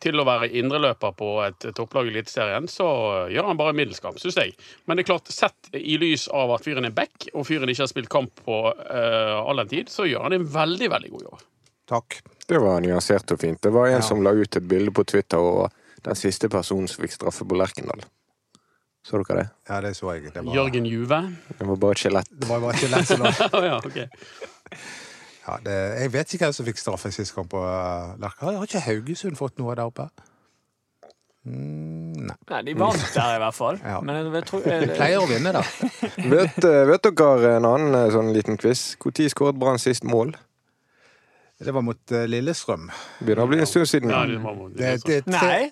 til 0.04 0.20
å 0.20 0.26
være 0.28 0.50
indreløper 0.60 1.14
på 1.16 1.28
et 1.46 1.66
topplag 1.78 2.10
i 2.10 2.12
Eliteserien, 2.12 2.66
så 2.68 2.88
gjør 3.32 3.48
han 3.48 3.58
bare 3.62 3.74
middels 3.78 4.02
kamp, 4.04 4.18
syns 4.20 4.36
jeg. 4.36 4.52
Men 4.86 5.00
det 5.00 5.06
er 5.06 5.14
klart, 5.14 5.32
sett 5.32 5.70
i 5.80 5.96
lys 6.02 6.26
av 6.28 6.52
at 6.58 6.66
fyren 6.66 6.86
er 6.90 6.92
back, 6.98 7.30
og 7.34 7.48
fyren 7.48 7.72
ikke 7.72 7.86
har 7.86 7.92
spilt 7.94 8.12
kamp 8.12 8.42
på 8.44 8.58
uh, 8.74 9.38
all 9.48 9.62
den 9.64 9.72
tid, 9.72 9.90
så 9.94 10.04
gjør 10.10 10.28
han 10.28 10.36
en 10.36 10.50
veldig, 10.52 10.90
veldig 10.92 11.14
god 11.16 11.24
jobb. 11.30 11.46
takk. 11.94 12.20
Det 12.48 12.60
var 12.60 12.82
nyansert 12.84 13.32
og 13.32 13.40
fint. 13.40 13.62
Det 13.64 13.72
var 13.72 13.88
en 13.88 14.02
Ja. 14.02 14.02
som 14.02 14.22
la 14.24 14.32
ut 14.36 14.56
et 14.60 14.68
bilde 14.68 14.92
på 14.92 15.06
Twitter 15.08 15.40
og 15.40 15.72
den 16.04 16.20
siste 16.20 16.50
personen 16.52 16.90
som 16.92 17.04
fikk 17.04 17.16
straffe 17.16 17.48
på 17.48 17.58
Lerkendal. 17.58 18.04
Så 19.04 19.20
dere 19.20 19.42
det? 19.42 19.48
Ja, 19.68 19.80
det 19.84 19.96
så 19.98 20.14
jeg. 20.16 20.32
Det 20.32 20.44
var, 20.46 20.56
Jørgen 20.56 20.86
Juve. 20.88 21.20
Det 21.60 21.68
var 21.68 21.80
bare 21.80 21.96
et 21.98 22.04
skjelett. 22.04 22.30
det 22.32 22.48
var 22.50 22.62
bare 22.64 22.76
et 22.76 22.84
skjelett 22.84 23.10
som 23.10 23.24
lå 23.24 23.66
ja, 23.68 23.80
ok. 23.80 24.00
Ja, 25.44 25.58
det, 25.60 25.74
jeg 26.00 26.12
vet 26.14 26.34
ikke 26.34 26.48
hvem 26.48 26.54
som 26.56 26.68
fikk 26.70 26.78
straffe 26.80 27.10
sist 27.12 27.34
kamp 27.36 27.50
på 27.52 27.64
Lerkendal. 28.22 28.62
Har 28.62 28.70
ikke 28.70 28.84
Haugesund 28.86 29.36
fått 29.36 29.60
noe 29.60 29.76
der 29.76 29.90
oppe? 29.90 30.08
Mm, 31.44 32.14
nei. 32.30 32.36
Nei, 32.48 32.62
de 32.70 32.76
vant 32.80 33.04
der 33.12 33.36
i 33.36 33.42
hvert 33.44 33.58
fall. 33.58 33.82
Ja. 33.92 34.00
Men 34.00 34.22
jeg, 34.22 34.46
tror 34.48 34.64
jeg, 34.64 34.88
De 34.88 34.96
pleier 34.96 35.20
å 35.20 35.28
vinne, 35.28 35.52
da. 35.52 35.66
Vet, 36.34 36.64
eh, 36.64 36.80
vet 36.88 37.10
dere 37.10 37.58
en 37.58 37.68
annen 37.68 38.00
eh, 38.00 38.10
sånn 38.16 38.32
liten 38.36 38.60
quiz? 38.62 38.94
Når 39.04 39.32
skåret 39.36 39.60
Brann 39.60 39.82
sist 39.82 40.08
mål? 40.08 40.32
Det 41.64 41.72
var 41.72 41.84
mot 41.86 42.12
uh, 42.12 42.24
Lillestrøm. 42.28 42.90
Begynner 43.22 43.46
å 43.46 43.52
bli 43.52 43.60
en 43.64 43.70
stund 43.70 43.88
siden. 43.88 44.12
Ja, 44.12 44.24
det 44.28 44.40
Det, 44.40 44.90
det, 45.04 45.20
det, 45.28 45.32
Nei, 45.32 45.72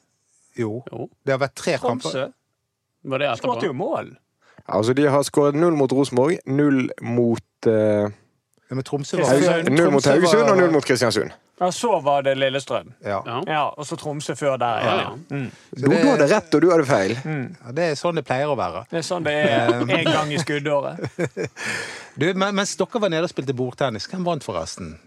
Jo. 0.57 0.83
Jo. 0.91 1.09
Det 1.25 1.31
har 1.35 1.39
vært 1.39 1.55
tre 1.55 1.77
kamper. 1.77 2.09
Tromsø 2.09 2.27
var 3.03 3.17
det 3.23 3.29
skåret 3.39 3.63
jo 3.65 3.73
mål. 3.73 4.11
Altså, 4.69 4.93
de 4.93 5.07
har 5.09 5.23
skåret 5.25 5.55
null 5.57 5.73
mot 5.75 5.91
Rosenborg, 5.91 6.37
null 6.45 6.89
mot 7.01 7.67
uh, 7.67 8.09
Ja, 8.71 8.75
men 8.77 8.83
Tromsø 8.87 9.17
Haugesund. 9.17 9.65
var 9.65 9.71
Null 9.73 9.89
mot 9.91 10.05
Haugesund 10.05 10.49
og 10.51 10.57
null 10.57 10.71
mot 10.71 10.85
Kristiansund. 10.85 11.31
Ja, 11.61 11.67
så 11.75 11.99
var 12.01 12.21
det 12.25 12.37
Lillestrøm. 12.37 12.93
Ja. 13.05 13.19
Ja. 13.47 13.63
Og 13.77 13.85
så 13.85 13.97
Tromsø 13.99 14.33
før 14.35 14.55
der. 14.57 14.77
Ja, 14.85 14.95
Ja. 15.01 15.09
Mm. 15.29 15.51
Du 15.77 15.89
det- 15.89 15.99
hadde 16.05 16.27
rett, 16.35 16.55
og 16.55 16.61
du 16.61 16.69
hadde 16.71 16.85
feil. 16.85 17.11
ja, 17.25 17.71
Det 17.71 17.83
er 17.91 17.95
sånn 17.99 18.15
det 18.15 18.23
pleier 18.25 18.47
å 18.49 18.55
være. 18.57 18.85
Det 18.89 18.97
er 18.97 19.05
sånn 19.05 19.23
det 19.23 19.33
er 19.33 19.73
en 19.99 20.05
gang 20.05 20.31
i 20.31 20.37
skuddåret. 20.37 20.99
Du, 22.17 22.27
mens 22.33 22.75
dere 22.75 22.99
var 23.01 23.09
nede 23.09 23.23
og 23.23 23.29
spilte 23.31 23.53
bordtennis, 23.55 24.07
hvem 24.11 24.23
vant 24.25 24.43
forresten? 24.43 24.99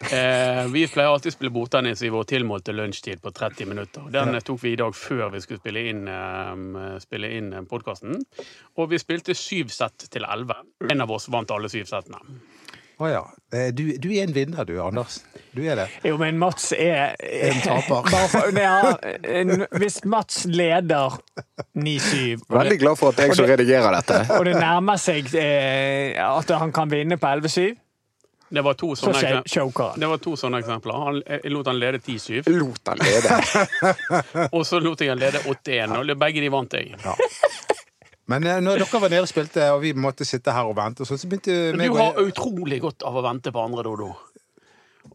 Eh, 0.00 0.66
vi 0.72 0.82
pleier 0.92 1.08
alltid 1.08 1.32
å 1.32 1.36
spille 1.38 1.50
bordtennis 1.54 2.02
i 2.04 2.10
vår 2.12 2.26
tilmålte 2.28 2.74
lunsjtid 2.76 3.22
på 3.24 3.30
30 3.32 3.66
minutter. 3.70 4.04
Den 4.12 4.34
eh, 4.36 4.42
tok 4.44 4.60
vi 4.62 4.74
i 4.74 4.76
dag 4.80 4.92
før 4.96 5.30
vi 5.32 5.40
skulle 5.40 5.62
spille 5.62 5.86
inn, 5.88 6.02
eh, 6.08 6.98
spille 7.00 7.30
inn 7.38 7.52
podkasten. 7.70 8.18
Og 8.76 8.90
vi 8.92 9.00
spilte 9.00 9.34
syv 9.36 9.72
sett 9.72 10.10
til 10.12 10.26
elleve. 10.28 10.58
En 10.90 11.00
av 11.00 11.10
oss 11.16 11.30
vant 11.32 11.50
alle 11.56 11.70
syv 11.72 11.88
settene. 11.88 12.20
Å 12.96 13.08
ja. 13.12 13.22
Eh, 13.52 13.70
Du, 13.76 13.82
du 14.00 14.06
er 14.12 14.22
en 14.24 14.32
vinner, 14.36 14.64
du, 14.68 14.76
Anders. 14.80 15.18
Du 15.56 15.62
er 15.64 15.76
det. 15.80 15.88
Jo, 16.04 16.16
men 16.20 16.38
Mats 16.40 16.70
er 16.76 17.16
En 17.20 17.58
taper. 17.64 18.06
Bare 18.12 18.28
for, 18.32 18.52
ja, 18.56 18.94
hvis 19.80 19.98
Mats 20.08 20.44
leder 20.48 21.16
9-7, 21.76 22.44
Veldig 22.52 22.78
glad 22.80 22.96
for 23.00 23.12
at 23.12 23.20
jeg 23.24 23.36
som 23.36 23.48
redigerer 23.48 23.96
dette. 23.98 24.22
og 24.38 24.44
det 24.48 24.54
nærmer 24.60 25.00
seg 25.00 25.28
eh, 25.40 26.16
at 26.20 26.52
han 26.60 26.72
kan 26.76 26.92
vinne 26.92 27.16
på 27.20 27.32
11-7, 27.36 27.76
Det 28.48 28.62
var 28.62 28.76
to 28.78 28.92
sånne, 28.94 29.18
så 29.18 29.38
eksempler. 29.40 29.96
det 29.98 30.08
var 30.10 30.20
to 30.22 30.36
sånne 30.38 30.60
eksempler. 30.62 30.98
Han, 31.02 31.16
jeg 31.26 31.50
lot 31.50 31.66
han 31.66 31.80
lede 31.80 31.98
10-7, 31.98 32.46
Lot 32.54 32.92
han 32.92 33.00
lede. 33.02 33.38
og 34.54 34.62
så 34.66 34.78
lot 34.78 35.02
jeg 35.02 35.10
han 35.10 35.18
lede 35.18 35.42
8-1. 35.50 35.96
Og 35.98 36.12
begge 36.20 36.44
de 36.44 36.52
vant 36.54 36.76
jeg. 36.78 36.94
Men 38.30 38.46
eh, 38.46 38.60
når 38.62 38.84
dere 38.84 39.00
var 39.02 39.10
nede 39.10 39.26
og 39.26 39.30
spilte, 39.30 39.66
og 39.74 39.82
vi 39.82 39.92
måtte 39.98 40.26
sitte 40.26 40.54
her 40.54 40.70
og 40.70 40.76
vente, 40.78 41.06
så 41.06 41.18
så 41.18 41.30
begynte 41.30 41.56
Men 41.74 41.82
meg 41.82 41.94
du 41.94 41.98
har 41.98 42.22
utrolig 42.22 42.80
godt 42.82 43.06
av 43.06 43.18
å 43.18 43.26
vente 43.26 43.54
på 43.54 43.66
andre, 43.66 43.86
Dodo. 43.86 44.12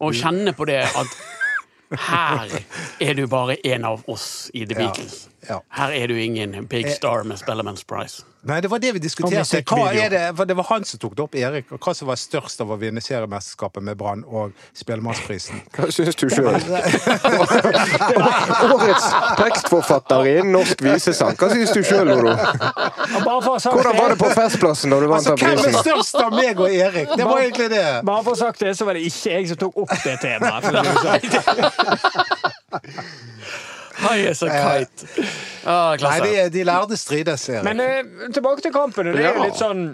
Og 0.00 0.16
kjenne 0.16 0.52
på 0.56 0.68
det 0.68 0.82
at 0.88 1.18
her 2.08 2.56
er 3.00 3.14
du 3.16 3.26
bare 3.28 3.58
en 3.68 3.84
av 3.84 4.04
oss 4.12 4.50
i 4.56 4.64
The 4.64 4.76
Beatles. 4.76 5.26
Ja. 5.26 5.31
Her 5.48 5.90
er 5.90 6.06
du 6.06 6.14
ingen 6.22 6.66
big 6.70 6.86
star 6.92 7.24
med 7.26 7.40
Spellemans 7.40 7.82
Prize. 7.84 8.22
Nei, 8.42 8.60
det 8.60 8.70
var 8.70 8.78
det 8.82 8.92
vi 8.96 8.98
diskuterte. 8.98 9.60
Hva 9.70 9.92
er 9.94 10.08
det, 10.10 10.20
for 10.34 10.44
det 10.50 10.56
var 10.58 10.64
han 10.66 10.82
som 10.86 10.98
tok 10.98 11.12
det 11.14 11.22
opp, 11.22 11.34
Erik, 11.38 11.68
og 11.70 11.78
hva 11.82 11.92
som 11.94 12.08
var 12.10 12.16
størst 12.18 12.58
av 12.64 12.72
å 12.74 12.76
vinne 12.78 13.00
seriemesterskapet 13.02 13.82
med 13.86 13.96
Brann 14.00 14.24
og 14.26 14.50
Spellemannsprisen. 14.74 15.60
Hva 15.76 15.86
syns 15.94 16.16
du 16.18 16.26
sjøl? 16.26 16.50
Årets 18.74 19.06
tekstforfatter 19.38 20.26
innen 20.32 20.50
norsk 20.56 20.74
visesang. 20.82 21.36
Hva 21.38 21.48
syns 21.54 21.70
du 21.70 21.82
sjøl, 21.86 22.10
sagt 23.62 23.70
Hvordan 23.70 23.94
var 23.98 24.08
det 24.10 24.18
på 24.18 24.30
festplassen 24.34 24.90
da 24.90 24.98
du 24.98 25.06
vant 25.06 25.22
Altså, 25.22 25.38
den 25.38 25.46
hvem 25.46 25.52
er 25.52 25.56
prisen? 25.62 25.78
størst 25.86 26.14
av 26.22 26.30
meg 26.34 26.58
og 26.58 26.66
Erik? 26.70 27.08
Det 27.14 27.24
var 27.28 27.38
egentlig 27.44 27.70
det. 27.76 27.86
Bare 28.10 28.22
for 28.26 28.32
å 28.34 28.36
sagt 28.42 28.58
det, 28.66 28.74
så 28.78 28.84
var 28.88 28.92
det 28.98 29.02
ikke 29.06 29.30
jeg 29.36 29.44
som 29.52 29.58
tok 29.62 29.74
opp 29.84 29.94
det 30.02 30.16
temaet. 30.22 30.64
High 34.02 34.28
as 34.30 34.42
a 34.42 34.50
kite. 34.50 35.26
Ah, 35.64 35.96
Nei, 36.02 36.18
de, 36.24 36.46
de 36.50 36.64
lærde 36.66 36.96
strides, 36.98 37.48
Erik. 37.48 37.66
Men 37.66 37.80
eh, 37.80 38.30
tilbake 38.34 38.64
til 38.64 38.74
kampen. 38.74 39.12
Det 39.14 39.22
er 39.22 39.36
jo 39.36 39.44
litt 39.44 39.60
sånn 39.60 39.84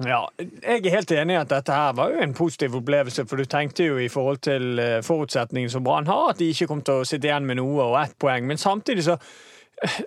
ja, 0.00 0.22
Jeg 0.40 0.86
er 0.86 0.94
helt 0.94 1.12
enig 1.12 1.34
i 1.36 1.40
at 1.42 1.50
dette 1.52 1.76
her 1.76 1.92
var 1.98 2.14
jo 2.14 2.22
en 2.24 2.34
positiv 2.34 2.78
opplevelse, 2.78 3.26
for 3.28 3.38
du 3.38 3.44
tenkte 3.44 3.86
jo 3.86 3.98
i 4.00 4.08
forhold 4.12 4.40
til 4.46 4.80
eh, 4.80 4.98
forutsetningene 5.04 5.72
som 5.72 5.84
Brann 5.84 6.08
har, 6.08 6.30
at 6.32 6.40
de 6.40 6.48
ikke 6.50 6.70
kom 6.70 6.82
til 6.86 7.02
å 7.02 7.08
sitte 7.08 7.28
igjen 7.28 7.46
med 7.48 7.60
noe 7.60 7.90
og 7.90 7.98
ett 8.00 8.16
poeng. 8.20 8.48
Men 8.48 8.60
samtidig 8.60 9.06
så 9.08 9.18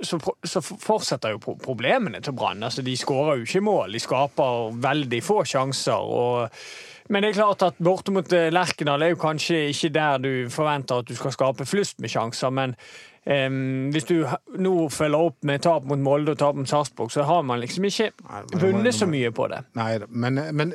så, 0.01 0.19
så 0.43 0.61
fortsetter 0.63 1.33
jo 1.35 1.55
problemene 1.59 2.21
til 2.23 2.35
Brann. 2.37 2.63
Altså, 2.63 2.83
de 2.85 2.95
skårer 2.97 3.41
jo 3.41 3.47
ikke 3.47 3.63
mål. 3.65 3.95
De 3.95 3.99
skaper 3.99 4.77
veldig 4.83 5.21
få 5.23 5.41
sjanser. 5.47 5.99
Og, 5.99 6.61
men 7.09 7.21
det 7.23 7.29
er 7.29 7.37
klart 7.41 7.61
at 7.67 7.75
borte 7.83 8.11
mot 8.15 8.31
eh, 8.33 8.47
Lerkendal 8.53 9.03
er 9.05 9.11
jo 9.13 9.19
kanskje 9.21 9.67
ikke 9.71 9.89
der 9.93 10.17
du 10.23 10.31
forventer 10.49 11.03
at 11.03 11.09
du 11.09 11.15
skal 11.15 11.31
skape 11.35 11.65
flust 11.69 11.99
med 12.01 12.09
sjanser. 12.09 12.49
Men 12.49 12.73
um, 13.25 13.89
hvis 13.93 14.07
du 14.09 14.15
nå 14.61 14.73
følger 14.93 15.27
opp 15.27 15.37
med 15.45 15.61
tap 15.65 15.85
mot 15.89 16.01
Molde 16.01 16.33
og 16.33 16.39
tap 16.41 16.55
mot 16.57 16.69
Sarpsborg, 16.69 17.11
så 17.13 17.25
har 17.29 17.41
man 17.45 17.59
liksom 17.61 17.85
ikke 17.89 18.11
vunnet 18.61 18.95
så 18.97 19.05
mye 19.09 19.29
på 19.35 19.47
det. 19.53 19.61
Nei 19.77 19.99
men, 20.09 20.41
men 20.57 20.73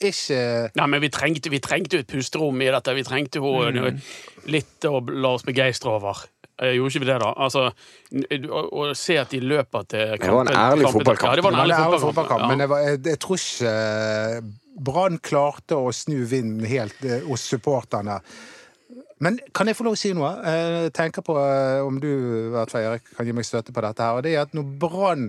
ikke 0.00 0.40
Nei, 0.78 0.86
men 0.86 1.02
vi 1.04 1.10
trengte, 1.14 1.50
vi 1.52 1.60
trengte 1.62 1.98
jo 1.98 2.02
et 2.06 2.10
pusterom 2.10 2.58
i 2.62 2.70
dette. 2.74 2.94
Vi 2.98 3.06
trengte 3.06 3.38
jo 3.42 3.54
Mm. 3.68 4.00
litt 4.48 4.84
å 4.88 4.98
la 5.10 5.34
oss 5.36 5.42
begeistre 5.46 5.90
over. 5.94 6.24
Eh, 6.58 6.72
Gjorde 6.74 6.90
ikke 6.90 7.04
vi 7.04 7.08
det, 7.10 7.18
da? 7.22 7.30
Altså, 7.38 7.64
å, 8.50 8.62
å 8.82 8.86
se 8.98 9.14
at 9.20 9.30
de 9.30 9.38
løper 9.44 9.84
til 9.92 10.14
Det 10.18 10.30
var 10.34 10.48
en 10.48 10.54
ærlig 10.58 10.88
kampen- 10.88 10.98
fotballkamp. 10.98 11.30
Ja, 11.30 11.36
det 11.38 11.44
var 11.46 11.52
en 11.54 11.60
ærlig 11.62 11.76
Det 11.76 11.84
var 11.86 11.98
en 12.00 12.06
fotballkamp. 12.08 12.46
Men 12.50 12.64
jeg, 12.64 12.70
var, 12.72 12.84
jeg, 12.88 13.00
jeg 13.12 13.20
tror 13.24 13.42
ikke 13.42 13.72
eh, 13.72 14.52
Brann 14.88 15.18
klarte 15.22 15.78
å 15.78 15.92
snu 15.94 16.16
vinden 16.30 16.66
helt 16.70 17.04
eh, 17.06 17.22
hos 17.28 17.46
supporterne. 17.50 18.18
Men 19.22 19.38
kan 19.54 19.66
jeg 19.66 19.74
få 19.74 19.82
lov 19.88 19.96
å 19.96 19.98
si 19.98 20.12
noe? 20.14 20.28
Eh, 20.46 20.74
Jeg 20.88 20.92
tenker 20.98 21.24
på 21.26 21.34
om 21.86 21.96
du 22.02 22.10
Erik, 22.54 23.08
kan 23.16 23.26
gi 23.26 23.34
meg 23.34 23.46
støtte 23.46 23.74
på 23.74 23.82
dette. 23.82 24.02
her, 24.06 24.18
og 24.18 24.22
det 24.26 24.34
er 24.36 24.44
at 24.46 24.54
Når 24.54 24.68
Brann 24.82 25.24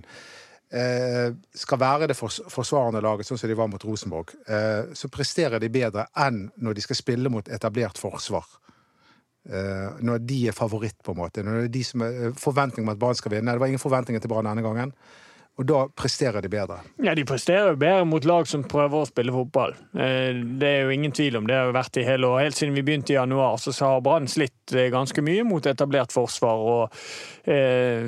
eh, 0.71 1.31
skal 1.57 1.81
være 1.81 2.07
det 2.12 2.17
forsvarende 2.19 3.01
laget, 3.01 3.25
sånn 3.29 3.38
som 3.41 3.50
de 3.50 3.57
var 3.57 3.69
mot 3.71 3.86
Rosenborg, 3.86 4.33
eh, 4.48 4.93
så 4.93 5.09
presterer 5.09 5.62
de 5.62 5.69
bedre 5.74 6.05
enn 6.21 6.48
når 6.62 6.77
de 6.77 6.86
skal 6.86 7.00
spille 7.00 7.29
mot 7.33 7.50
etablert 7.50 7.98
forsvar. 8.01 8.45
Eh, 9.48 10.01
når 10.03 10.22
de 10.27 10.39
er 10.48 10.55
favoritt, 10.55 10.98
på 11.03 11.15
en 11.15 11.22
måte. 11.22 11.43
Når 11.43 11.62
det 11.62 11.69
er 11.69 11.74
de 11.77 11.84
som 11.88 12.03
er 12.05 12.34
forventning 12.38 12.86
om 12.86 12.91
at 12.93 13.00
Brann 13.00 13.17
skal 13.17 13.31
vinne. 13.31 13.51
Det 13.55 13.62
var 13.62 13.72
ingen 13.72 13.81
forventninger 13.81 14.22
til 14.22 14.31
Brann 14.31 14.50
denne 14.50 14.65
gangen. 14.65 14.93
Og 15.60 15.66
da 15.68 15.80
presterer 15.92 16.39
de 16.39 16.48
bedre. 16.48 16.78
Ja, 17.04 17.12
De 17.16 17.25
presterer 17.28 17.75
bedre 17.75 18.06
mot 18.08 18.24
lag 18.24 18.48
som 18.48 18.62
prøver 18.63 19.01
å 19.01 19.08
spille 19.10 19.34
fotball. 19.36 19.74
Eh, 19.92 20.32
Det 20.60 20.68
er 20.70 20.84
jo 20.86 20.94
ingen 20.96 21.12
tvil 21.12 21.36
om 21.36 21.48
det. 21.48 21.56
har 21.56 21.74
vært 21.75 21.98
i 22.00 22.06
hele 22.08 22.28
år. 22.28 22.44
Helt 22.46 22.56
siden 22.56 22.74
vi 22.78 22.82
begynte 22.82 23.12
i 23.12 23.18
januar, 23.18 23.58
så 23.60 23.74
har 23.84 24.00
Brann 24.01 24.28
slitt 24.32 24.72
eh, 24.72 24.88
ganske 24.89 25.20
mye 25.22 25.44
mot 25.44 25.66
etablert 25.68 26.13
forsvar. 26.16 26.56
og 26.56 26.94
eh, 27.44 28.08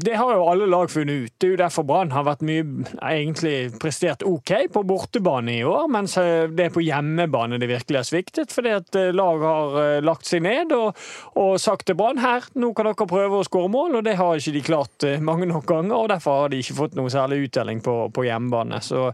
Det 0.00 0.14
har 0.16 0.32
jo 0.34 0.46
alle 0.48 0.66
lag 0.66 0.88
funnet 0.90 1.26
ut. 1.26 1.32
Det 1.38 1.46
er 1.48 1.52
jo 1.52 1.60
derfor 1.60 1.84
Brann 1.84 2.14
har 2.14 2.24
vært 2.24 2.40
mye, 2.46 2.64
egentlig 3.02 3.78
prestert 3.82 4.24
OK 4.24 4.50
på 4.72 4.82
bortebane 4.88 5.58
i 5.58 5.64
år, 5.68 5.88
mens 5.92 6.16
eh, 6.16 6.46
det 6.48 6.70
er 6.70 6.74
på 6.74 6.84
hjemmebane 6.84 7.60
det 7.60 7.68
virkelig 7.68 8.00
har 8.00 8.08
sviktet. 8.08 8.54
Fordi 8.54 8.74
at 8.78 8.98
lag 9.12 9.44
har 9.44 10.00
lagt 10.00 10.24
seg 10.24 10.40
ned 10.48 10.72
og, 10.72 10.96
og 11.36 11.60
sagt 11.60 11.84
til 11.90 11.98
Brann 12.00 12.22
her, 12.24 12.48
nå 12.56 12.72
kan 12.72 12.88
dere 12.88 13.08
prøve 13.12 13.42
å 13.42 13.46
skåre 13.46 13.68
mål, 13.68 14.00
og 14.00 14.08
det 14.08 14.16
har 14.16 14.40
ikke 14.40 14.56
de 14.56 14.64
klart 14.64 15.08
mange 15.20 15.46
nok 15.52 15.68
ganger. 15.68 15.94
og 16.00 16.13
Derfor 16.14 16.44
har 16.44 16.52
de 16.52 16.62
ikke 16.62 16.78
fått 16.78 16.96
noe 16.98 17.12
særlig 17.12 17.48
uttelling 17.48 17.82
på, 17.84 17.96
på 18.14 18.24
hjemmebane. 18.26 18.80
Så, 18.84 19.10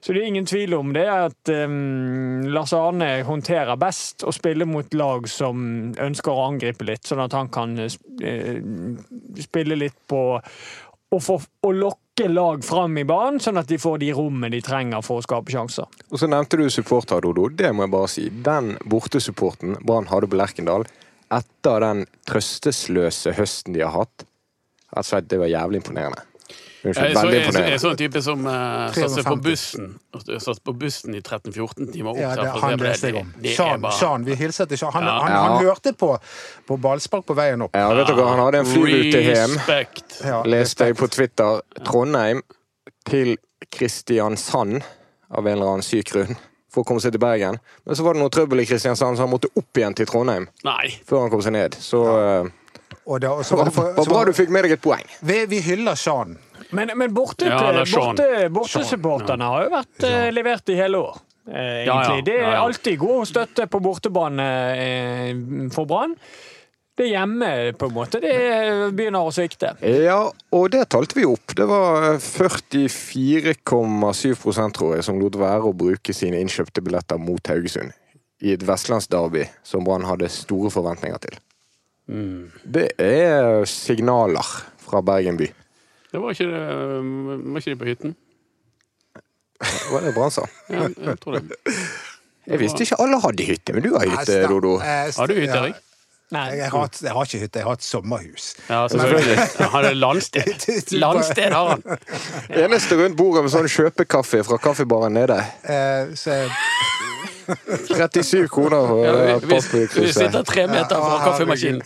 så 0.00 0.14
det 0.14 0.22
er 0.22 0.32
ingen 0.32 0.48
tvil 0.48 0.74
om 0.78 0.92
det 0.96 1.06
at 1.12 1.52
um, 1.54 2.48
Lars 2.48 2.74
Arne 2.76 3.12
håndterer 3.28 3.78
best 3.80 4.26
å 4.26 4.34
spille 4.34 4.68
mot 4.68 4.98
lag 4.98 5.28
som 5.30 5.94
ønsker 5.94 6.34
å 6.34 6.48
angripe 6.48 6.88
litt, 6.88 7.06
sånn 7.08 7.24
at 7.24 7.36
han 7.36 7.52
kan 7.54 7.78
uh, 7.78 7.88
spille 9.38 9.78
litt 9.78 9.98
på 10.08 10.22
å, 11.10 11.20
få, 11.20 11.38
å 11.38 11.72
lokke 11.72 12.28
lag 12.28 12.64
fram 12.64 12.98
i 13.00 13.04
banen, 13.08 13.40
sånn 13.40 13.60
at 13.60 13.68
de 13.70 13.78
får 13.80 14.00
de 14.02 14.12
rommene 14.16 14.52
de 14.52 14.62
trenger 14.64 15.04
for 15.06 15.20
å 15.20 15.24
skape 15.24 15.52
sjanser. 15.54 15.88
Og 16.10 16.20
så 16.20 16.28
nevnte 16.30 16.60
du 16.60 16.66
supporter, 16.72 17.22
Dodo. 17.24 17.48
Det 17.48 17.70
må 17.72 17.86
jeg 17.86 17.94
bare 17.94 18.10
si. 18.12 18.26
Den 18.44 18.74
bortesupporten 18.88 19.78
Brann 19.86 20.10
hadde 20.12 20.30
på 20.30 20.40
Lerkendal 20.40 20.88
etter 21.34 21.84
den 21.84 22.06
trøstesløse 22.28 23.34
høsten 23.36 23.76
de 23.76 23.84
har 23.84 23.92
hatt, 23.92 24.24
rett 24.94 25.04
og 25.04 25.10
slett, 25.10 25.28
det 25.28 25.40
var 25.42 25.52
jævlig 25.52 25.82
imponerende. 25.82 26.24
Unnskyld, 26.84 27.08
Jeg 27.08 27.16
så, 27.16 27.22
veldig 27.26 27.38
jeg, 27.38 27.54
jeg 27.58 27.72
er 27.74 27.80
sånn 27.82 27.96
type 27.98 28.20
som 28.22 28.44
uh, 28.46 28.92
satt 28.94 29.24
på 29.26 29.36
bussen 29.42 29.86
Satt 30.38 30.60
på 30.62 30.74
bussen 30.78 31.14
i 31.18 31.20
13-14 31.20 31.88
timer 31.92 32.10
opp 32.12 32.20
Ja, 32.20 32.34
det, 32.38 32.44
han 32.62 32.78
leste 32.84 33.10
jeg 33.10 33.16
om. 33.18 33.32
Det- 33.36 33.42
det 33.48 33.54
Sean, 33.56 33.80
bare- 33.82 33.98
Sean, 33.98 34.24
vi 34.24 34.34
hilser 34.38 34.68
til 34.70 34.78
Sean. 34.78 34.92
Han, 34.94 35.02
Ja. 35.08 35.16
han, 35.24 35.32
han 35.32 35.64
Ja. 35.64 35.72
hørte 35.72 35.92
på, 35.98 36.12
på 36.68 36.76
ballspark 36.78 37.26
på 37.26 37.34
veien 37.34 37.62
opp. 37.66 37.74
Ja, 37.74 37.88
vet 37.94 38.06
dere, 38.06 38.28
han 38.28 38.38
hadde 38.44 38.58
en 38.62 38.66
flyrute 38.70 39.22
hjem. 39.26 39.56
Respekt. 39.58 40.20
Ja, 40.24 40.42
Leste 40.46 40.86
jeg 40.86 40.96
på 40.96 41.08
Twitter. 41.10 41.60
Trondheim 41.84 42.42
til 43.08 43.36
Kristiansand 43.74 44.82
av 45.30 45.46
en 45.46 45.52
eller 45.58 45.66
annen 45.74 45.82
syk 45.86 46.12
grunn. 46.12 46.36
For 46.70 46.84
å 46.84 46.86
komme 46.86 47.00
seg 47.00 47.14
til 47.16 47.20
Bergen. 47.22 47.56
Men 47.86 47.96
så 47.96 48.04
var 48.04 48.14
det 48.14 48.20
noe 48.22 48.30
trøbbel 48.30 48.60
i 48.60 48.66
Kristiansand, 48.68 49.16
så 49.16 49.24
han 49.24 49.30
måtte 49.32 49.48
opp 49.56 49.78
igjen 49.80 49.94
til 49.96 50.06
Trondheim. 50.06 50.46
Nei. 50.68 50.90
Før 51.08 51.24
han 51.24 51.30
kom 51.32 51.40
seg 51.42 51.52
ned. 51.56 51.72
Så 51.80 52.02
ja. 52.06 52.42
Og 53.08 53.20
da, 53.20 53.30
og 53.40 53.44
så 53.44 53.56
var 53.56 53.64
det 53.68 53.72
for, 53.72 53.92
var 53.96 54.04
så 54.04 54.10
bra 54.12 54.24
du 54.28 54.32
fikk 54.36 54.50
med 54.52 54.64
deg 54.66 54.72
et 54.76 54.82
poeng. 54.84 55.04
vi, 55.24 55.38
vi 55.48 55.60
hyller 55.64 55.96
Sean. 55.96 56.36
Men, 56.70 56.90
men 57.00 57.14
borte, 57.14 57.46
Ja, 57.48 57.84
borte, 57.94 58.48
bortesupporterne 58.52 59.44
har 59.48 59.62
jo 59.64 59.70
vært 59.72 60.02
eh, 60.04 60.26
levert 60.34 60.68
i 60.68 60.74
hele 60.76 60.98
år. 61.00 61.16
Eh, 61.48 61.56
Ja, 61.56 61.62
ja. 61.86 61.94
egentlig. 62.02 62.24
Det 62.28 62.34
er 62.36 62.42
Ja, 62.42 62.50
ja. 62.58 62.64
alltid 62.66 62.98
god 63.00 63.24
støtte 63.30 63.64
på 63.72 63.80
bortebane 63.80 64.48
eh, 64.76 65.32
for 65.72 65.86
Brann. 65.88 66.12
Det 66.98 67.06
er 67.06 67.12
hjemme, 67.14 67.48
på 67.78 67.86
en 67.86 67.94
måte. 67.94 68.18
Det 68.20 68.34
begynner 68.98 69.22
å 69.22 69.30
svikte. 69.30 69.70
Ja, 69.86 70.18
og 70.50 70.64
det 70.74 70.80
talte 70.90 71.14
vi 71.14 71.22
opp. 71.30 71.54
Det 71.54 71.62
var 71.70 72.18
44,7% 72.18 74.74
tror 74.74 74.96
jeg 74.96 75.04
som 75.06 75.20
lot 75.22 75.36
være 75.38 75.62
å 75.70 75.76
bruke 75.78 76.10
sine 76.16 76.40
innkjøpte 76.42 76.82
billetter 76.84 77.18
mot 77.22 77.38
Haugesund. 77.52 77.92
I 78.42 78.52
et 78.54 78.62
vestlandsderby 78.66 79.44
som 79.66 79.82
Brann 79.86 80.04
hadde 80.06 80.28
store 80.30 80.70
forventninger 80.74 81.18
til. 81.22 81.38
Mm. 82.10 82.50
Det 82.64 82.88
er 83.02 83.64
signaler 83.68 84.46
fra 84.82 85.00
Bergen 85.04 85.36
by. 85.38 85.46
Det 86.12 86.20
var 86.22 86.32
ikke, 86.32 86.46
det, 86.48 87.42
var 87.52 87.60
ikke 87.62 87.70
de 87.74 87.80
på 87.82 87.88
hytten? 87.90 88.14
Var 89.90 90.06
det 90.06 90.14
Brann 90.14 90.30
sa? 90.32 90.46
Ja, 90.70 90.86
jeg 90.88 91.18
tror 91.20 91.38
det. 91.40 91.58
Jeg 92.48 92.62
visste 92.62 92.80
ikke 92.80 92.96
alle 93.04 93.18
hadde 93.20 93.44
hytte, 93.44 93.74
men 93.76 93.84
du 93.84 93.90
har 93.92 94.08
hytte, 94.08 94.38
Dodo. 94.48 94.78
Eh, 94.80 95.10
Har 95.12 95.28
du 95.28 95.34
hytte, 95.36 95.58
Erik? 95.58 95.82
Nei. 96.32 96.46
Jeg 96.58 96.68
har, 96.72 96.88
jeg 97.00 97.12
har 97.16 97.24
ikke 97.28 97.40
hytte, 97.40 97.60
jeg 97.60 97.64
har 97.64 97.76
et 97.78 97.84
sommerhus. 97.84 98.46
Ja, 98.68 98.82
selvfølgelig. 98.92 99.36
Han 99.74 99.84
er 99.88 99.94
landsted. 99.96 100.66
Landsted 101.04 101.52
har 101.52 101.70
han. 101.74 101.84
Eneste 102.52 102.98
rundt 103.00 103.16
bordet 103.16 103.44
med 103.46 103.52
sånn 103.52 103.68
kjøpekaffe 103.72 104.42
fra 104.44 104.58
kaffebaren 104.60 105.16
nede. 105.16 105.38
Eh, 105.64 106.12
så 106.20 106.36
37 107.48 108.48
kroner 108.52 108.86
for 108.88 109.02
Ja, 109.06 109.38
vi, 109.40 109.58
vi, 109.72 109.82
vi 110.02 110.12
sitter 110.12 110.42
tre 110.46 110.66
meter 110.70 111.00
fra 111.00 111.14
Ja, 111.16 111.24
kaffemaskinen. 111.24 111.82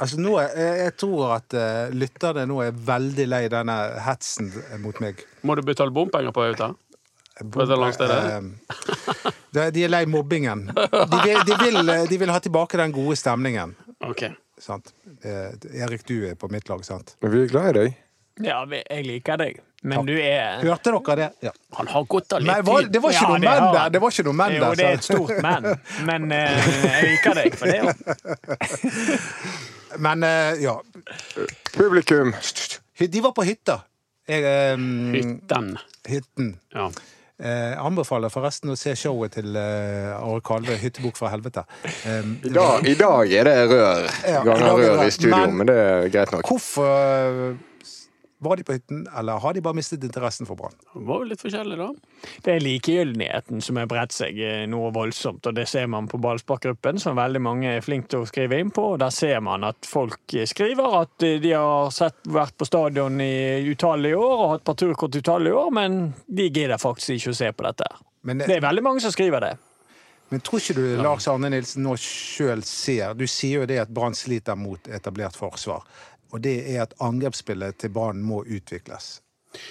altså 0.00 0.18
nå 0.20 0.36
er, 0.42 0.52
jeg, 0.58 0.76
jeg 0.84 0.94
tror 1.02 1.34
at 1.38 1.56
uh, 1.56 1.94
lytterne 1.94 2.46
nå 2.50 2.60
er 2.66 2.76
veldig 2.90 3.26
lei 3.30 3.42
denne 3.52 3.76
hetsen 4.06 4.50
mot 4.82 4.98
meg. 5.04 5.22
Må 5.46 5.56
du 5.58 5.62
betale 5.66 5.94
bompenger 5.94 6.34
på 6.36 6.44
Auta? 6.50 6.72
På 7.40 7.64
dette? 7.64 8.04
Eh, 8.04 9.30
de, 9.56 9.62
de 9.72 9.84
er 9.86 9.92
lei 9.94 10.02
mobbingen. 10.10 10.66
De 10.74 11.20
vil, 11.24 11.38
de, 11.48 11.54
vil, 11.62 11.94
de 12.10 12.18
vil 12.20 12.32
ha 12.34 12.40
tilbake 12.44 12.76
den 12.76 12.92
gode 12.92 13.16
stemningen. 13.16 13.72
Ok. 14.04 14.26
Sant? 14.60 14.92
Eh, 15.24 15.54
Erik, 15.80 16.04
du 16.08 16.18
er 16.28 16.36
på 16.36 16.50
mitt 16.52 16.68
lag, 16.68 16.84
sant? 16.84 17.14
Men 17.24 17.32
vi 17.32 17.46
er 17.46 17.52
glad 17.54 17.70
i 17.70 17.76
deg. 17.78 17.96
Ja, 18.40 18.62
jeg 18.70 19.04
liker 19.06 19.36
deg, 19.40 19.58
men 19.82 20.06
du 20.08 20.12
er 20.16 20.60
Hørte 20.64 20.92
dere 20.94 21.16
det? 21.20 21.28
Ja. 21.48 21.50
Han 21.76 21.86
har 21.92 22.04
gått 22.08 22.32
av 22.32 22.40
Nei, 22.44 22.54
litt 22.56 22.66
var, 22.68 22.80
tid. 22.82 22.92
det 22.92 23.02
var 23.04 23.10
ikke 23.14 23.20
Ja, 23.22 23.28
noe 23.28 23.38
det 23.40 23.48
menn 23.50 23.62
har 23.66 23.74
der. 23.76 23.90
Det 23.96 24.00
var 24.00 24.14
ikke 24.14 24.24
noe 24.28 24.36
menn 24.40 24.54
der! 24.54 24.58
Jo, 24.60 24.74
det 24.80 24.86
er 24.86 24.92
et 24.96 25.04
stort 25.04 25.36
menn, 25.44 25.68
Men 26.08 26.26
uh, 26.32 26.36
jeg 26.86 27.10
liker 27.10 27.40
deg 27.40 27.50
for 27.60 27.66
det. 27.70 27.80
Men 30.06 30.22
uh, 30.24 30.52
ja. 30.62 30.74
Publikum. 31.76 32.32
De 32.98 33.20
var 33.24 33.32
på 33.32 33.42
hytta. 33.48 33.80
Jeg, 34.30 34.44
um, 34.76 35.14
Hytten. 35.16 35.72
Hytten. 36.06 36.52
Ja. 36.76 36.90
Eh, 37.40 37.72
anbefaler 37.80 38.28
forresten 38.28 38.68
å 38.68 38.74
se 38.76 38.92
showet 39.00 39.32
til 39.38 39.54
eh, 39.56 40.10
Are 40.12 40.42
Kalve, 40.44 40.74
'Hyttebukk 40.76 41.16
fra 41.16 41.30
helvete'. 41.32 41.62
Eh, 42.04 42.26
I 42.44 42.52
dag, 42.52 42.84
I 42.84 42.92
dag 43.00 43.32
er 43.32 43.48
det 43.48 43.54
rør. 43.70 44.02
Ja, 44.28 44.42
Ganger 44.44 44.66
er 44.66 44.82
rør 44.82 45.00
i 45.06 45.14
studio, 45.14 45.38
Men- 45.38 45.56
men 45.56 45.70
det 45.70 45.76
er 45.80 46.08
greit 46.12 46.34
nok. 46.36 46.44
Hvorfor 46.44 47.56
var 48.40 48.56
de 48.56 48.64
på 48.64 48.72
hytten, 48.72 49.02
eller 49.18 49.38
har 49.42 49.54
de 49.54 49.60
bare 49.60 49.76
mistet 49.76 50.04
interessen 50.04 50.48
for 50.48 50.56
Brann? 50.56 50.76
Det 50.94 51.02
var 51.06 51.20
jo 51.20 51.28
litt 51.28 51.42
forskjellig, 51.42 51.76
da. 51.76 51.88
Det 52.44 52.54
er 52.54 52.64
likegyldigheten 52.64 53.60
som 53.64 53.76
har 53.76 53.88
bredt 53.90 54.14
seg 54.16 54.40
eh, 54.40 54.64
noe 54.70 54.88
voldsomt, 54.96 55.44
og 55.46 55.56
det 55.58 55.66
ser 55.68 55.90
man 55.92 56.08
på 56.08 56.20
ballsparkgruppen, 56.24 57.00
som 57.02 57.18
veldig 57.20 57.42
mange 57.44 57.74
er 57.76 57.84
flinke 57.84 58.08
til 58.14 58.24
å 58.24 58.28
skrive 58.30 58.60
inn 58.62 58.72
på. 58.72 58.94
og 58.94 59.00
Der 59.04 59.12
ser 59.12 59.42
man 59.44 59.66
at 59.68 59.88
folk 59.88 60.32
eh, 60.32 60.48
skriver 60.48 61.00
at 61.02 61.26
eh, 61.26 61.36
de 61.42 61.52
har 61.52 61.92
sett, 61.92 62.22
vært 62.32 62.56
på 62.56 62.68
stadion 62.68 63.20
i 63.20 63.60
utallige 63.68 64.16
år 64.16 64.36
og 64.36 64.52
hatt 64.54 64.68
parturkort 64.72 65.16
i 65.16 65.24
utallige 65.24 65.60
år, 65.60 65.74
men 65.76 66.00
de 66.26 66.48
gidder 66.48 66.80
faktisk 66.80 67.18
ikke 67.18 67.34
å 67.34 67.40
se 67.42 67.52
på 67.52 67.68
dette. 67.68 67.90
Men, 68.24 68.40
Det 68.46 68.56
er 68.56 68.64
veldig 68.64 68.84
mange 68.84 69.04
som 69.04 69.12
skriver 69.12 69.44
det. 69.44 69.56
men 70.30 70.40
tror 70.40 70.60
ikke 70.60 70.76
du 70.76 70.96
Lars 71.02 71.26
Arne 71.28 71.48
Nilsen 71.50 71.82
nå 71.82 71.96
sjøl 71.98 72.60
ser 72.62 73.14
Du 73.18 73.26
sier 73.26 73.62
jo 73.62 73.66
det 73.66 73.80
at 73.82 73.88
Brann 73.90 74.14
sliter 74.14 74.56
mot 74.56 74.88
etablert 74.88 75.36
forsvar. 75.36 75.84
Og 76.30 76.42
det 76.44 76.56
er 76.74 76.84
at 76.84 76.94
angrepsspillet 77.02 77.78
til 77.82 77.92
Brann 77.94 78.22
må 78.22 78.44
utvikles. 78.44 79.18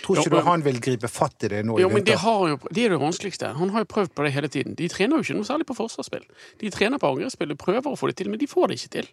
Tror 0.04 0.18
Jo, 0.18 0.24
ikke 0.26 0.36
du 0.36 0.44
han 0.44 0.64
vil 0.66 0.82
gripe 0.84 1.08
fatt 1.08 1.46
i 1.48 1.50
det 1.54 1.62
nå 1.64 1.78
i 1.78 1.84
Jo, 1.86 1.88
men 1.94 2.04
det, 2.04 2.18
jo, 2.20 2.58
det 2.68 2.84
er 2.84 2.94
det 2.94 3.00
vanskeligste. 3.00 3.54
Han 3.56 3.72
har 3.72 3.86
jo 3.86 3.90
prøvd 3.94 4.12
på 4.16 4.26
det 4.26 4.34
hele 4.36 4.50
tiden. 4.52 4.76
De 4.76 4.90
trener 4.92 5.16
jo 5.16 5.24
ikke 5.24 5.38
noe 5.38 5.48
særlig 5.48 5.70
på 5.70 5.78
forsvarsspill. 5.78 6.26
De 6.60 6.72
trener 6.74 7.00
på 7.00 7.14
angrepsspill 7.14 7.56
prøver 7.60 7.88
å 7.88 8.00
få 8.00 8.12
det 8.12 8.18
til, 8.20 8.32
men 8.34 8.42
de 8.42 8.50
får 8.50 8.68
det 8.68 8.80
ikke 8.80 8.94
til. 8.98 9.08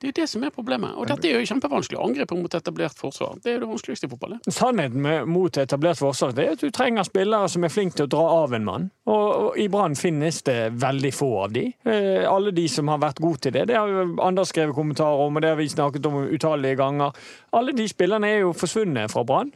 Det 0.00 0.08
er 0.08 0.12
jo 0.12 0.16
det 0.20 0.28
som 0.28 0.42
er 0.44 0.50
problemet. 0.52 0.92
Og 1.00 1.08
dette 1.08 1.28
er 1.28 1.40
jo 1.40 1.48
kjempevanskelig. 1.48 1.96
Angrep 2.02 2.32
mot 2.36 2.54
etablert 2.54 2.98
forsvar. 3.00 3.38
Det 3.40 3.48
er 3.48 3.54
jo 3.56 3.62
det 3.62 3.68
vanskeligste 3.70 4.08
i 4.08 4.10
fotballet. 4.12 4.48
Sannheten 4.52 5.00
med, 5.00 5.24
mot 5.32 5.56
etablert 5.56 5.96
forsvar 5.96 6.34
det 6.36 6.44
er 6.44 6.52
at 6.52 6.64
du 6.64 6.68
trenger 6.74 7.06
spillere 7.08 7.48
som 7.48 7.64
er 7.64 7.72
flinke 7.72 7.96
til 7.96 8.04
å 8.04 8.12
dra 8.12 8.26
av 8.42 8.56
en 8.58 8.66
mann. 8.66 8.90
Og, 9.08 9.54
I 9.56 9.68
Brann 9.72 9.96
finnes 9.96 10.42
det 10.44 10.58
veldig 10.82 11.12
få 11.14 11.30
av 11.46 11.54
de. 11.54 11.64
Eh, 11.88 12.26
alle 12.28 12.52
de 12.52 12.66
som 12.68 12.88
har 12.92 13.00
vært 13.00 13.22
gode 13.24 13.46
til 13.46 13.54
det. 13.56 13.68
Det 13.70 13.78
har 13.78 13.88
jo 13.88 14.04
Anders 14.20 14.52
skrevet 14.52 14.76
kommentarer 14.76 15.22
om, 15.24 15.38
og 15.38 15.42
det 15.44 15.52
har 15.52 15.60
vi 15.60 15.68
snakket 15.70 16.08
om 16.10 16.18
utallige 16.26 16.76
ganger. 16.76 17.16
Alle 17.56 17.72
de 17.72 17.88
spillerne 17.88 18.28
er 18.28 18.42
jo 18.42 18.52
forsvunnet 18.52 19.12
fra 19.12 19.24
Brann. 19.24 19.52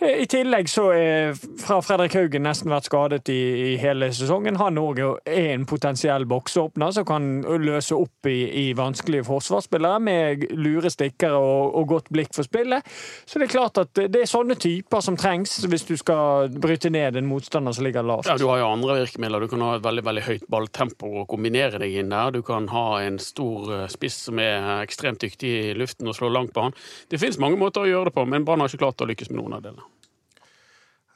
Eh, 0.00 0.22
I 0.24 0.26
tillegg 0.32 0.72
så 0.72 0.88
er 0.96 1.36
fra 1.62 1.78
Fredrik 1.84 2.16
Haugen 2.18 2.46
nesten 2.48 2.72
vært 2.74 2.88
skadet 2.88 3.30
i, 3.30 3.40
i 3.70 3.76
hele 3.78 4.10
sesongen. 4.16 4.58
Han 4.58 4.82
òg 4.82 5.04
er 5.04 5.52
en 5.52 5.68
potensiell 5.68 6.26
bokseåpner 6.26 6.96
som 6.96 7.06
kan 7.06 7.30
løse 7.62 7.94
opp 7.94 8.26
i, 8.26 8.40
i 8.66 8.66
vanskelige 8.76 9.28
forsvarsspillere 9.76 10.00
med 10.00 10.46
lure 10.56 10.90
stikkere 10.90 11.36
og, 11.36 11.74
og 11.76 11.88
godt 11.88 12.10
blikk 12.10 12.34
for 12.34 12.44
spillet. 12.46 12.84
Så 13.26 13.38
det 13.38 13.46
er 13.46 13.52
klart 13.52 13.78
at 13.78 13.94
det 13.94 14.22
er 14.22 14.28
sånne 14.30 14.56
typer 14.56 15.00
som 15.00 15.16
trengs 15.16 15.64
hvis 15.66 15.86
du 15.86 15.96
skal 15.96 16.48
bryte 16.50 16.90
ned 16.90 17.16
en 17.16 17.26
motstander 17.26 17.72
som 17.72 17.84
ligger 17.84 18.02
lavt. 18.02 18.26
Ja, 18.26 18.36
Du 18.36 18.48
har 18.48 18.58
jo 18.58 18.70
andre 18.70 19.00
virkemidler. 19.02 19.40
Du 19.40 19.48
kan 19.48 19.60
ha 19.62 19.76
et 19.76 19.84
veldig 19.84 20.04
veldig 20.04 20.24
høyt 20.26 20.46
balltempo 20.48 21.12
og 21.22 21.28
kombinere 21.28 21.78
deg 21.78 21.96
inn 22.00 22.10
der. 22.10 22.32
Du 22.32 22.42
kan 22.42 22.68
ha 22.68 23.02
en 23.02 23.18
stor 23.18 23.72
eh, 23.82 23.88
spiss 23.88 24.26
som 24.28 24.38
er 24.38 24.82
ekstremt 24.82 25.20
dyktig 25.22 25.52
i 25.70 25.74
luften 25.76 26.08
og 26.08 26.16
slår 26.16 26.32
langt 26.32 26.54
på 26.54 26.66
han. 26.68 26.76
Det 27.10 27.20
finnes 27.20 27.40
mange 27.42 27.58
måter 27.60 27.84
å 27.84 27.90
gjøre 27.90 28.10
det 28.10 28.16
på, 28.16 28.26
men 28.28 28.46
Brann 28.46 28.62
har 28.62 28.72
ikke 28.72 28.84
klart 28.86 29.02
å 29.02 29.10
lykkes 29.10 29.32
med 29.32 29.42
noen 29.42 29.58
av 29.58 29.66
delene. 29.66 29.84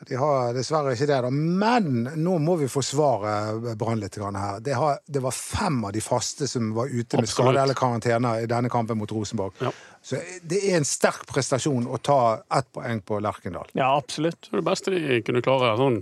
De 0.09 0.16
har 0.16 0.54
dessverre 0.57 0.95
ikke 0.97 1.07
det, 1.11 1.19
da. 1.26 1.30
Men 1.30 2.07
nå 2.16 2.38
må 2.40 2.54
vi 2.61 2.69
forsvare 2.73 3.75
Brann 3.76 4.00
litt 4.00 4.16
her. 4.16 4.61
Det, 4.64 4.73
har, 4.78 4.99
det 5.04 5.21
var 5.21 5.35
fem 5.37 5.83
av 5.85 5.92
de 5.92 6.00
faste 6.00 6.49
som 6.49 6.71
var 6.76 6.88
ute 6.88 7.19
med 7.19 7.26
Absolutt. 7.26 7.35
skade 7.35 7.61
eller 7.62 7.76
karantene 7.76 8.33
i 8.40 8.49
denne 8.49 8.71
kampen 8.73 8.97
mot 8.99 9.12
Rosenborg. 9.12 9.52
Ja. 9.61 9.73
Så 10.02 10.16
det 10.49 10.62
er 10.71 10.78
en 10.78 10.88
sterk 10.88 11.26
prestasjon 11.28 11.85
å 11.92 12.00
ta 12.00 12.19
ett 12.57 12.71
poeng 12.73 13.02
på 13.04 13.21
Lerkendal. 13.21 13.69
Ja, 13.76 13.92
absolutt. 14.00 14.40
Det 14.49 14.57
er 14.57 14.62
det 14.62 14.69
beste 14.71 14.95
de 14.97 15.21
kunne 15.26 15.45
klare 15.45 15.76
sånn, 15.76 16.00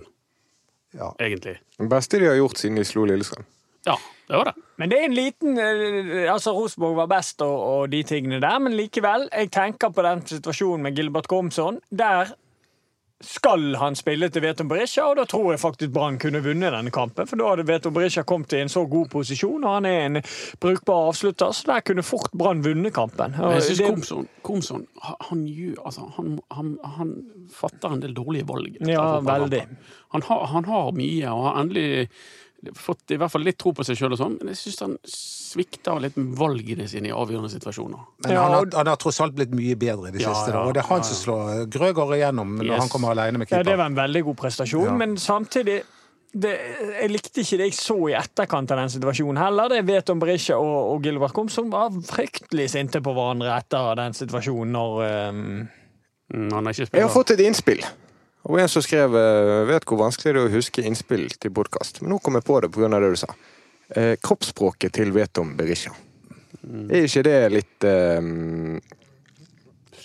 Ja. 0.95 1.11
egentlig. 1.19 1.59
Det 1.79 1.89
beste 1.91 2.19
de 2.23 2.27
har 2.31 2.39
gjort 2.39 2.57
siden 2.57 2.79
de 2.79 2.85
slo 2.87 3.05
Lillestrøm. 3.05 3.45
Ja, 3.87 3.97
det 4.29 4.37
var 4.37 4.45
det. 4.53 4.55
Men 4.79 4.91
det 4.91 4.99
er 4.99 5.05
en 5.09 5.15
liten 5.17 5.59
eh, 5.59 6.33
Altså, 6.33 6.53
Rosenborg 6.55 6.97
var 7.03 7.07
best 7.11 7.43
og, 7.43 7.57
og 7.67 7.91
de 7.91 8.03
tingene 8.07 8.41
der, 8.43 8.59
men 8.63 8.75
likevel. 8.79 9.29
Jeg 9.33 9.51
tenker 9.55 9.91
på 9.95 10.03
den 10.07 10.23
situasjonen 10.27 10.83
med 10.87 10.97
Gilbert 10.99 11.27
Gomsson, 11.31 11.81
Der 11.91 12.33
skal 13.25 13.75
han 13.81 13.97
spille 13.99 14.29
til 14.31 14.43
Veton 14.45 14.69
Berisha, 14.71 15.03
og 15.11 15.17
da 15.19 15.25
tror 15.27 15.49
jeg 15.51 15.59
faktisk 15.61 15.91
Brann 15.95 16.19
kunne 16.23 16.39
vunnet 16.45 16.71
denne 16.71 16.93
kampen. 16.95 17.27
For 17.27 17.41
da 17.41 17.49
hadde 17.51 17.65
Veton 17.67 17.95
Berisha 17.97 18.23
kommet 18.23 18.53
i 18.55 18.61
en 18.63 18.71
så 18.71 18.85
god 18.87 19.09
posisjon, 19.11 19.65
og 19.67 19.75
han 19.75 19.89
er 19.91 20.05
en 20.07 20.21
brukbar 20.63 21.09
avslutter, 21.09 21.51
så 21.51 21.67
der 21.73 21.81
kunne 21.89 22.05
fort 22.07 22.31
Brann 22.39 22.63
vunnet 22.65 22.95
kampen. 22.95 23.35
Og 23.43 23.57
jeg 23.57 23.63
synes 23.63 23.79
det- 23.83 23.89
Komson, 23.91 24.29
Komson 24.47 24.87
han, 25.03 25.17
han, 25.31 25.43
altså, 25.85 26.07
han, 26.17 26.39
han, 26.55 26.79
han 26.99 27.13
fatter 27.51 27.93
en 27.97 28.01
del 28.03 28.15
dårlige 28.15 28.47
valg. 28.49 28.77
Ja, 28.87 29.19
veldig. 29.21 29.65
Han 30.15 30.23
har, 30.23 30.47
han 30.47 30.65
har 30.65 30.93
mye, 30.93 31.27
og 31.35 31.43
har 31.49 31.61
endelig 31.65 32.09
fått 32.75 33.13
i 33.15 33.17
hvert 33.21 33.31
fall 33.31 33.45
litt 33.47 33.59
tro 33.61 33.71
på 33.77 33.85
seg 33.87 33.99
sjøl, 34.01 34.15
og 34.17 34.19
sånn, 34.19 34.33
men 34.41 34.51
jeg 34.53 34.59
syns 34.63 34.81
han 34.83 34.95
svikter 35.07 36.01
litt 36.03 36.17
med 36.19 36.33
valgene 36.39 36.89
sine 36.91 37.11
i 37.11 37.15
avgjørende 37.15 37.51
situasjoner. 37.53 38.01
Men 38.25 38.33
Ja, 38.35 38.43
han, 38.43 38.55
har, 38.57 38.67
han 38.81 38.91
har 38.91 38.97
tross 39.01 39.21
alt 39.25 39.37
blitt 39.39 39.55
mye 39.55 39.77
bedre 39.79 40.09
i 40.11 40.17
det 40.17 40.25
Ja, 40.25 40.33
siste. 40.35 40.55
Ja, 40.57 40.65
Og 40.67 40.75
det 40.75 40.83
er 40.83 40.89
han 40.91 41.05
ja, 41.05 41.07
som 41.07 41.21
slår 41.23 41.63
Grøgaard 41.71 42.17
igjennom 42.19 42.57
når 42.59 42.67
Yes. 42.73 42.81
han 42.83 42.91
kommer 42.93 43.15
alene 43.15 43.39
med 43.39 43.53
Ja, 43.55 43.63
det 43.63 43.77
var 43.79 43.87
en 43.87 43.95
veldig 43.99 44.25
god 44.31 44.37
prestasjon, 44.43 44.85
Ja. 44.91 44.97
men 44.99 45.17
samtidig 45.17 45.83
det, 46.35 46.51
jeg 47.01 47.09
likte 47.11 47.41
ikke 47.41 47.57
det 47.57 47.71
jeg 47.71 47.79
så 47.79 47.97
i 48.11 48.13
etterkant 48.19 48.71
av 48.75 48.83
den 48.83 48.91
situasjonen 48.93 49.39
heller. 49.41 49.69
Det 49.73 49.79
vet 49.89 50.11
om 50.13 50.19
Berisha 50.21 50.59
og, 50.61 50.93
og 50.93 51.03
Gilbert 51.07 51.33
Komsom 51.33 51.71
var 51.73 51.89
fryktelig 52.05 52.67
sinte 52.75 53.01
på 53.01 53.15
hverandre 53.17 53.55
etter 53.57 53.95
den 53.97 54.13
situasjonen 54.19 54.75
når 54.77 54.99
um... 55.31 55.69
Mm, 56.29 56.51
han 56.53 56.67
har 56.69 56.75
ikke 56.77 56.91
Jeg 56.99 57.07
har 57.07 57.15
fått 57.15 57.31
et 57.33 57.41
innspill. 57.41 57.81
Og 58.47 58.61
en 58.63 58.69
som 58.71 58.83
skrev 58.85 59.15
eh, 59.19 59.65
vet 59.69 59.85
hvor 59.89 59.99
vanskelig 60.05 60.35
det 60.35 60.41
er 60.43 60.47
å 60.49 60.53
huske 60.53 60.85
innspill 60.87 61.27
til 61.41 61.53
podkast. 61.55 62.01
Men 62.03 62.15
nå 62.15 62.21
kom 62.23 62.39
jeg 62.39 62.47
på 62.47 62.61
det 62.65 62.71
pga. 62.75 62.89
det 62.95 63.11
du 63.13 63.19
sa. 63.19 63.33
Eh, 63.97 64.15
kroppsspråket 64.23 64.95
til 65.01 65.13
Vetom 65.17 65.57
Berisha. 65.59 65.93
Er 66.69 67.05
ikke 67.09 67.23
det 67.27 67.37
litt 67.53 67.85
eh, 67.89 68.21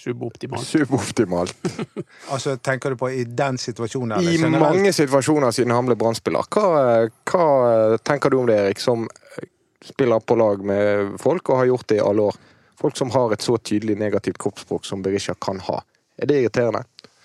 Suboptimalt. 0.04 0.68
suboptimalt? 0.68 1.56
Altså, 2.34 2.58
Tenker 2.58 2.92
du 2.92 2.98
på 3.00 3.10
i 3.14 3.24
den 3.24 3.58
situasjonen? 3.58 4.18
eller 4.18 4.32
I 4.32 4.36
generelt? 4.42 4.64
mange 4.66 4.92
situasjoner 4.94 5.52
siden 5.56 5.72
han 5.76 5.88
ble 5.88 5.96
Brann-spiller. 6.00 6.48
Hva, 6.52 7.08
hva 7.30 7.98
tenker 8.04 8.34
du 8.34 8.42
om 8.42 8.50
det, 8.50 8.58
Erik, 8.66 8.82
som 8.84 9.06
eh, 9.38 9.48
spiller 9.84 10.20
på 10.20 10.36
lag 10.40 10.64
med 10.68 11.16
folk 11.24 11.54
og 11.54 11.62
har 11.62 11.70
gjort 11.72 11.88
det 11.94 12.02
i 12.02 12.04
alle 12.04 12.28
år? 12.32 12.42
Folk 12.82 12.98
som 13.00 13.14
har 13.14 13.32
et 13.32 13.46
så 13.46 13.56
tydelig 13.62 13.96
negativt 14.02 14.42
kroppsspråk 14.44 14.84
som 14.90 15.04
Berisha 15.06 15.36
kan 15.40 15.62
ha. 15.70 15.80
Er 16.20 16.28
det 16.28 16.42
irriterende? 16.42 16.84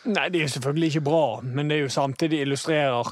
Nei, 0.09 0.29
det 0.33 0.40
er 0.40 0.47
jo 0.47 0.53
selvfølgelig 0.57 0.92
ikke 0.92 1.05
bra, 1.05 1.25
men 1.44 1.68
det 1.68 1.77
er 1.77 1.83
jo 1.85 1.92
samtidig 1.92 2.40
illustrerer 2.40 3.11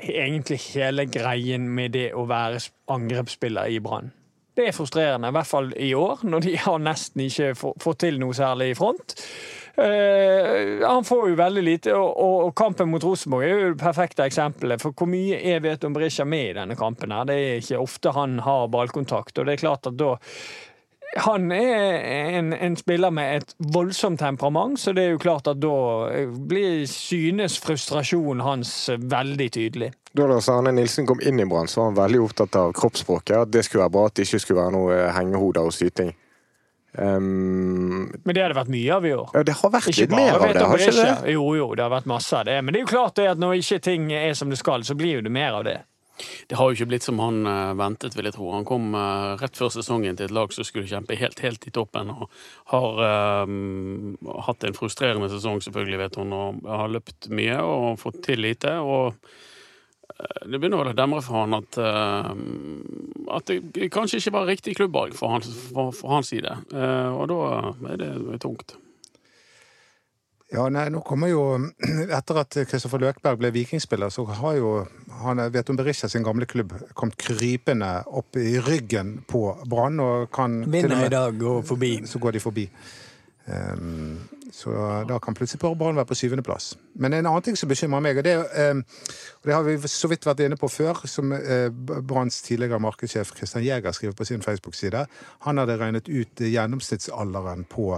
egentlig 0.00 0.58
hele 0.74 1.06
greien 1.08 1.68
med 1.72 1.94
det 1.96 2.10
å 2.16 2.26
være 2.28 2.60
angrepsspiller 2.92 3.70
i 3.72 3.80
Brann. 3.84 4.10
Det 4.56 4.66
er 4.68 4.76
frustrerende, 4.76 5.30
i 5.30 5.36
hvert 5.36 5.48
fall 5.48 5.70
i 5.78 5.92
år, 5.96 6.24
når 6.26 6.44
de 6.44 6.56
har 6.60 6.82
nesten 6.82 7.24
ikke 7.24 7.54
fått 7.56 8.02
til 8.04 8.20
noe 8.20 8.36
særlig 8.36 8.72
i 8.72 8.76
front. 8.76 9.14
Uh, 9.80 10.82
han 10.82 11.06
får 11.06 11.28
jo 11.30 11.36
veldig 11.38 11.62
lite, 11.64 11.92
og, 11.96 12.10
og, 12.20 12.50
kampen 12.58 12.90
mot 12.90 13.04
Rosenborg 13.06 13.46
er 13.46 13.52
jo 13.54 13.68
det 13.70 13.80
perfekte 13.80 14.26
eksempelet. 14.26 14.82
For 14.82 14.92
hvor 14.92 15.08
mye 15.08 15.38
er 15.38 15.62
Veton 15.64 15.94
Berisha 15.96 16.26
med 16.28 16.50
i 16.50 16.56
denne 16.58 16.76
kampen? 16.76 17.14
her? 17.14 17.28
Det 17.30 17.38
er 17.38 17.62
ikke 17.62 17.80
ofte 17.80 18.12
han 18.16 18.40
har 18.44 18.68
ballkontakt, 18.74 19.38
og 19.38 19.48
det 19.48 19.56
er 19.56 19.62
klart 19.62 19.88
at 19.88 19.96
da 19.96 20.16
han 21.18 21.50
er 21.52 21.96
en, 22.38 22.52
en 22.52 22.76
spiller 22.78 23.10
med 23.10 23.40
et 23.40 23.54
voldsomt 23.74 24.20
temperament, 24.20 24.78
så 24.78 24.92
det 24.94 25.04
er 25.04 25.14
jo 25.16 25.22
klart 25.22 25.48
at 25.50 25.58
da 25.62 25.74
blir 26.50 26.84
synes 26.90 27.58
frustrasjonen 27.62 28.44
hans 28.46 28.72
veldig 28.94 29.48
tydelig. 29.52 29.90
Da 30.14 30.26
Lars 30.26 30.48
Arne 30.50 30.72
Nilsen 30.74 31.06
kom 31.06 31.20
inn 31.22 31.42
i 31.42 31.46
Brann, 31.46 31.70
var 31.70 31.90
han 31.90 31.98
veldig 31.98 32.22
opptatt 32.24 32.56
av 32.58 32.72
kroppsspråket. 32.78 33.36
At 33.44 33.52
det 33.54 33.64
skulle 33.66 33.84
være 33.84 33.94
bra, 33.94 34.06
at 34.10 34.18
det 34.18 34.26
ikke 34.26 34.42
skulle 34.42 34.62
være 34.62 34.74
noe 34.74 34.98
hengehoder 35.14 35.66
og 35.70 35.74
syting. 35.74 36.14
Um, 36.98 38.10
Men 38.24 38.34
det 38.34 38.42
har 38.42 38.50
det 38.50 38.58
vært 38.58 38.72
mye 38.74 38.94
av 38.96 39.04
i 39.06 39.12
år. 39.14 39.28
ja, 39.34 39.42
det 39.46 39.54
har 39.60 39.70
vært 39.70 39.92
Ikke 39.92 40.08
litt 40.08 40.14
mer 40.16 40.32
av 40.34 40.42
det, 40.42 40.64
har 40.66 40.82
ikke 40.82 40.94
det? 40.96 41.34
Jo, 41.36 41.44
jo, 41.54 41.68
det 41.78 41.84
har 41.84 41.92
vært 41.92 42.08
masse 42.10 42.34
av 42.34 42.48
det. 42.48 42.56
Men 42.64 42.74
det 42.74 42.80
er 42.80 42.86
jo 42.86 42.90
klart 42.90 43.14
det 43.20 43.28
at 43.30 43.38
når 43.38 43.60
ikke 43.60 43.78
ting 43.86 44.10
er 44.10 44.34
som 44.34 44.50
det 44.50 44.58
skal, 44.58 44.82
så 44.82 44.96
blir 44.98 45.20
jo 45.20 45.22
det 45.26 45.30
mer 45.30 45.60
av 45.60 45.66
det. 45.68 45.76
Det 46.48 46.58
har 46.58 46.70
jo 46.70 46.78
ikke 46.78 46.88
blitt 46.92 47.06
som 47.06 47.20
han 47.22 47.44
eh, 47.46 47.74
ventet, 47.78 48.16
vil 48.16 48.28
jeg 48.28 48.36
tro. 48.36 48.50
Han 48.54 48.66
kom 48.68 48.94
eh, 48.98 49.34
rett 49.40 49.58
før 49.58 49.72
sesongen 49.74 50.18
til 50.18 50.28
et 50.28 50.34
lag 50.34 50.52
som 50.54 50.66
skulle 50.66 50.90
kjempe 50.90 51.18
helt, 51.20 51.40
helt 51.44 51.68
i 51.68 51.74
toppen, 51.74 52.12
og 52.14 52.26
har 52.72 53.46
um, 53.46 54.16
hatt 54.46 54.66
en 54.66 54.76
frustrerende 54.76 55.30
sesong, 55.32 55.62
selvfølgelig, 55.64 56.02
vet 56.04 56.18
hun, 56.20 56.34
og 56.36 56.66
har 56.68 56.92
løpt 56.92 57.30
mye 57.34 57.60
og 57.64 58.00
fått 58.02 58.22
til 58.26 58.44
lite. 58.46 58.76
og 58.80 59.14
det 60.20 60.58
begynner 60.58 60.82
vel 60.82 60.90
å 60.90 60.96
demre 60.98 61.22
for 61.24 61.38
han 61.38 61.56
at, 61.56 61.78
uh, 61.80 62.32
at 63.36 63.52
det 63.72 63.88
kanskje 63.94 64.20
ikke 64.20 64.34
var 64.36 64.50
riktig 64.50 64.76
klubbvalg 64.76 65.14
for 65.16 65.40
for, 65.40 65.94
for 65.96 66.16
hans 66.16 66.32
side. 66.34 66.52
Uh, 66.74 67.14
og 67.14 67.30
da 67.30 67.40
er 67.94 68.00
det 68.02 68.40
tungt. 68.42 68.76
Ja, 70.50 70.64
nei, 70.72 70.88
nå 70.90 71.02
kommer 71.06 71.30
jo 71.30 71.42
Etter 72.18 72.40
at 72.42 72.56
Kristoffer 72.66 73.02
Løkberg 73.02 73.38
ble 73.38 73.52
vikingspiller, 73.54 74.10
så 74.10 74.24
har 74.40 74.56
jo 74.58 74.72
han, 75.20 75.42
Veton 75.54 75.78
Berisha 75.78 76.08
sin 76.10 76.26
gamle 76.26 76.48
klubb 76.50 76.74
kommet 76.98 77.18
krypende 77.20 77.90
opp 78.06 78.38
i 78.40 78.56
ryggen 78.58 79.20
på 79.30 79.44
Brann. 79.70 80.00
og 80.00 80.30
kan 80.34 80.62
Vinner 80.70 81.06
i 81.06 81.12
dag 81.12 81.42
og 81.42 81.62
forbi. 81.68 82.00
så 82.06 82.18
går 82.18 82.38
de 82.38 82.42
forbi. 82.42 82.66
Um, 83.50 84.18
så 84.52 84.70
da 85.08 85.18
kan 85.22 85.34
plutselig 85.34 85.60
Brann 85.78 85.96
være 85.96 86.10
på 86.10 86.18
syvendeplass. 86.18 86.74
Men 86.94 87.14
en 87.14 87.26
annen 87.26 87.42
ting 87.42 87.58
som 87.58 87.68
bekymrer 87.70 88.02
meg, 88.02 88.18
og 88.18 88.24
det, 88.26 88.34
ehm, 88.58 88.82
og 89.40 89.46
det 89.46 89.54
har 89.54 89.62
vi 89.66 89.76
så 89.88 90.10
vidt 90.10 90.26
vært 90.26 90.42
inne 90.44 90.58
på 90.58 90.68
før, 90.68 91.04
som 91.06 91.32
uh, 91.32 91.68
Branns 92.02 92.42
tidligere 92.42 92.82
markedssjef 92.82 93.34
Christian 93.36 93.64
Jæger 93.64 93.94
skriver 93.94 94.18
på 94.18 94.26
sin 94.26 94.42
Facebook-side. 94.42 95.06
Han 95.46 95.62
hadde 95.62 95.78
regnet 95.78 96.10
ut 96.10 96.42
gjennomsnittsalderen 96.42 97.64
på 97.70 97.94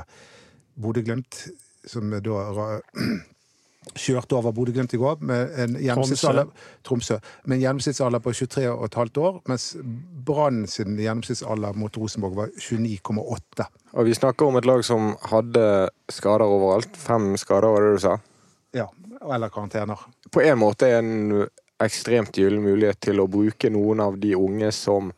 Bodø-Glimt, 0.80 1.46
som 1.88 2.10
da 2.10 2.42
kjørte 3.98 4.36
over 4.38 4.54
Bodø-Glimt 4.54 4.94
i 4.94 5.00
går 5.00 5.22
med 5.26 5.54
en 5.58 5.76
gjennomsnittsalder 5.82 6.50
Tromsø, 6.86 7.18
med 7.44 7.56
en 7.56 7.62
gjennomsnittsalder 7.64 8.22
på 8.22 8.34
23,5 8.38 9.18
år, 9.22 9.40
mens 9.50 9.68
Brann 10.26 10.66
sin 10.70 10.98
gjennomsnittsalder 11.00 11.78
mot 11.78 11.96
Rosenborg 11.98 12.38
var 12.38 12.52
29,8. 12.54 13.66
Og 13.92 14.06
vi 14.08 14.14
snakker 14.16 14.48
om 14.48 14.60
et 14.60 14.68
lag 14.68 14.84
som 14.86 15.12
hadde 15.32 15.64
skader 16.12 16.46
overalt. 16.46 16.94
Fem 16.96 17.32
skader, 17.40 17.74
var 17.74 17.86
det 17.86 17.96
du 17.96 18.04
sa? 18.06 18.14
Ja, 18.72 18.86
eller 19.26 19.52
karantener. 19.52 20.06
På 20.30 20.40
en 20.42 20.62
måte 20.62 20.88
en 20.96 21.10
ekstremt 21.82 22.38
gyllen 22.38 22.62
mulighet 22.62 23.00
til 23.02 23.20
å 23.20 23.28
bruke 23.30 23.70
noen 23.72 24.00
av 24.04 24.16
de 24.22 24.36
unge 24.38 24.70
som 24.76 25.10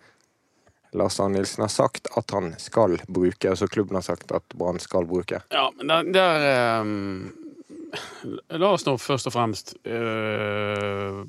Lars 0.94 1.20
Arne 1.20 1.38
Nilsen 1.38 1.64
har 1.66 1.72
sagt 1.72 2.06
at 2.16 2.30
han 2.30 2.52
skal 2.62 3.00
bruke, 3.06 3.50
altså 3.50 3.66
klubben 3.66 3.98
har 3.98 4.06
sagt 4.06 4.32
at 4.32 4.46
Brann 4.54 4.78
skal 4.82 5.06
bruke. 5.10 5.40
Ja, 5.50 5.68
men 5.78 5.90
der, 5.90 6.12
der 6.14 6.46
ehm, 6.80 7.32
La 8.54 8.70
oss 8.72 8.84
nå 8.86 8.94
først 9.00 9.28
og 9.30 9.34
fremst 9.34 9.74
øh, 9.84 11.20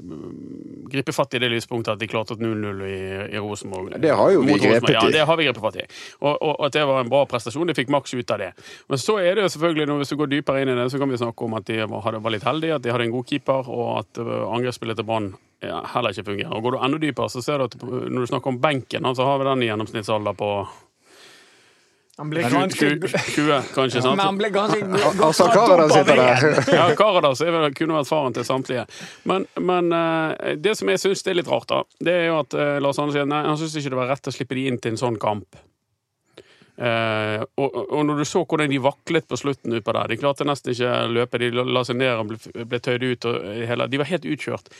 gripe 0.91 1.13
fatt 1.15 1.36
i 1.38 1.41
det 1.41 1.49
lyspunktet 1.54 1.95
at 1.95 2.01
de 2.01 2.10
klarte 2.10 2.36
et 2.36 2.43
0-0 2.43 2.84
i, 2.88 2.97
i 3.36 3.41
Rosenborg. 3.41 3.95
Det 4.01 4.13
har 4.15 4.34
jo 4.34 4.43
vi 4.45 4.58
grepet 4.62 4.91
i. 4.91 4.95
Ja, 4.97 5.06
det 5.13 5.25
har 5.28 5.39
vi 5.39 5.47
grepet 5.47 5.63
fatt 5.63 5.80
i. 5.82 5.88
Og, 6.21 6.34
og, 6.34 6.54
at 6.67 6.78
det 6.78 6.86
var 6.88 7.01
en 7.04 7.12
bra 7.12 7.23
prestasjon. 7.30 7.67
De 7.69 7.78
fikk 7.78 7.91
maks 7.93 8.15
ut 8.15 8.36
av 8.36 8.41
det. 8.41 8.51
Men 8.91 9.01
så 9.01 9.17
er 9.23 9.36
det 9.36 9.47
jo 9.47 9.54
selvfølgelig, 9.56 9.89
når 9.91 10.06
du 10.06 10.15
går 10.21 10.32
dypere 10.36 10.63
inn 10.63 10.73
i 10.73 10.78
det, 10.80 10.88
så 10.93 11.01
kan 11.01 11.12
vi 11.12 11.21
snakke 11.21 11.47
om 11.47 11.58
at 11.60 11.67
de 11.69 11.82
var, 11.91 12.19
var 12.21 12.36
litt 12.36 12.47
heldige, 12.47 12.80
at 12.80 12.86
de 12.86 12.93
hadde 12.93 13.10
en 13.10 13.17
god 13.17 13.28
keeper, 13.30 13.69
og 13.71 13.91
at 14.04 14.21
uh, 14.21 14.38
angrepsspillet 14.56 14.99
til 14.99 15.08
Brann 15.10 15.34
ja, 15.63 15.82
heller 15.93 16.13
ikke 16.13 16.30
fungerer. 16.32 16.54
Og 16.54 16.65
går 16.65 16.75
du 16.75 16.82
enda 16.86 17.01
dypere, 17.01 17.32
så 17.32 17.43
ser 17.43 17.62
du 17.62 17.67
at 17.67 17.78
når 17.82 18.25
du 18.25 18.32
snakker 18.32 18.54
om 18.54 18.60
benken, 18.62 19.08
så 19.15 19.28
har 19.28 19.39
vi 19.41 19.47
den 19.49 19.63
i 19.63 19.69
gjennomsnittsalder 19.69 20.38
på 20.38 20.51
Han 22.15 22.30
ble 22.32 22.45
ganske 22.47 22.89
20 23.12 23.73
kanskje. 23.75 24.01
sant? 24.06 24.15
Men 24.15 24.23
han 24.25 24.38
ble 24.39 24.49
ganske 24.56 24.80
Altså, 25.28 25.49
Karadas 25.51 25.91
sitter 25.97 26.21
der. 26.21 26.60
Ja, 26.78 26.86
Karadas 26.95 27.41
vel- 27.43 27.73
kunne 27.75 27.97
vært 27.97 28.08
faren 28.12 28.36
til 28.38 28.47
samtlige. 28.47 28.86
Men, 29.28 29.47
men 29.60 29.91
eh, 29.91 30.56
det 30.56 30.78
som 30.80 30.91
jeg 30.93 31.01
syns 31.04 31.25
er 31.28 31.36
litt 31.41 31.51
rart, 31.51 31.67
da, 31.73 31.82
det 32.08 32.15
er 32.21 32.28
jo 32.30 32.38
at 32.39 32.56
eh, 32.56 32.78
Lars 32.84 33.01
Arne 33.04 33.15
sier 33.15 33.28
nei, 33.28 33.41
han 33.49 33.60
syns 33.60 33.75
ikke 33.82 33.91
det 33.95 33.99
var 33.99 34.12
rett 34.13 34.32
å 34.32 34.36
slippe 34.36 34.56
de 34.56 34.67
inn 34.71 34.80
til 34.80 34.95
en 34.95 35.01
sånn 35.04 35.19
kamp. 35.19 35.60
Eh, 36.75 37.41
og, 37.60 37.75
og 37.88 38.01
når 38.08 38.23
du 38.23 38.25
så 38.28 38.41
hvordan 38.43 38.71
de 38.71 38.80
vaklet 38.84 39.28
på 39.32 39.38
slutten 39.39 39.78
utpå 39.78 39.93
der 39.95 40.10
De 40.12 40.17
klarte 40.19 40.43
nesten 40.47 40.73
ikke 40.73 40.89
å 41.06 41.12
løpe, 41.15 41.39
de 41.39 41.47
la 41.56 41.63
la 41.63 41.84
seg 41.88 41.95
ned 42.01 42.12
og 42.19 42.32
ble, 42.34 42.65
ble 42.67 42.80
tøyd 42.84 43.06
ut. 43.12 43.28
Og 43.32 43.45
hele, 43.71 43.88
de 43.91 44.01
var 44.01 44.10
helt 44.12 44.28
utkjørt. 44.28 44.71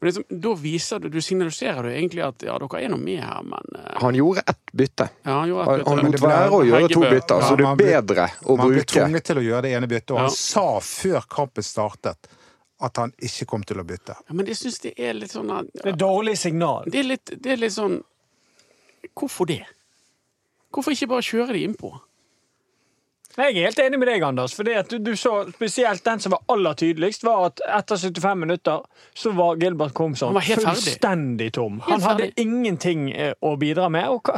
Men 0.00 0.06
liksom, 0.12 0.24
da 0.30 0.52
viser 0.54 1.00
du, 1.02 1.08
du 1.10 1.18
signaliserer 1.20 1.82
du 1.82 1.88
egentlig 1.90 2.22
at 2.22 2.42
ja, 2.46 2.54
dere 2.62 2.82
er 2.84 2.88
noe 2.92 3.00
med 3.02 3.18
her, 3.18 3.40
men 3.42 3.72
uh... 3.74 3.86
Han 4.02 4.14
gjorde 4.14 4.44
ett 4.46 4.70
bytte. 4.72 5.08
ja, 5.24 5.32
han 5.40 5.48
gjorde 5.48 5.64
Han, 5.64 5.78
bytte. 5.78 5.88
han 5.90 5.98
han 5.98 6.12
lot 6.12 6.20
være 6.22 6.50
å 6.54 6.60
gjøre 6.68 6.90
to 6.92 7.00
bytter, 7.02 7.40
Ja, 7.42 7.48
så 7.48 7.56
det 7.58 7.66
man 7.66 7.72
er 7.74 7.80
ble- 7.82 7.94
bedre 7.96 8.26
å 8.46 8.56
Man 8.60 8.70
ble 8.74 8.84
tvunget 8.84 9.24
til 9.26 9.40
å 9.40 9.42
gjøre 9.48 9.62
det 9.66 9.72
ene 9.74 9.88
byttet, 9.90 10.10
og 10.14 10.20
han 10.22 10.30
sa 10.30 10.66
før 10.80 11.26
kampen 11.34 11.66
startet 11.66 12.30
at 12.80 12.96
han 13.02 13.10
ikke 13.18 13.48
kom 13.50 13.64
til 13.66 13.80
å 13.82 13.84
bytte. 13.88 14.14
Ja, 14.28 14.34
men 14.38 14.46
jeg 14.46 14.54
syns 14.60 14.78
det 14.84 14.92
er 15.02 15.16
litt 15.18 15.32
sånn 15.34 15.50
at- 15.50 15.66
Det 15.74 15.82
er 15.84 15.90
et 15.96 15.98
dårlig 15.98 16.36
signal. 16.38 16.84
Det 16.86 17.00
er 17.00 17.08
litt, 17.10 17.32
det 17.34 17.52
er 17.56 17.56
litt 17.64 17.74
sånn 17.74 17.98
Hvorfor 19.18 19.46
det? 19.50 19.64
Hvorfor 20.70 20.92
ikke 20.94 21.08
bare 21.10 21.22
kjøre 21.26 21.52
de 21.56 21.64
innpå? 21.66 21.90
Jeg 23.38 23.54
er 23.54 23.68
helt 23.68 23.78
enig 23.78 23.98
med 24.02 24.08
deg, 24.10 24.24
Anders. 24.26 24.54
For 24.56 24.66
du, 24.66 24.96
du 24.98 25.12
så 25.16 25.32
spesielt 25.52 26.02
den 26.02 26.18
som 26.18 26.34
var 26.34 26.40
aller 26.50 26.74
tydeligst, 26.74 27.22
var 27.22 27.44
at 27.46 27.60
etter 27.78 28.00
75 28.00 28.40
minutter 28.40 28.80
så 29.14 29.30
var 29.36 29.60
Gilbert 29.62 29.94
Komson 29.94 30.34
fullstendig 30.42 31.52
tom. 31.54 31.76
Han 31.86 32.02
hadde 32.02 32.32
ingenting 32.40 33.12
eh, 33.12 33.36
å 33.38 33.52
bidra 33.60 33.86
med. 33.94 34.08
Og, 34.10 34.32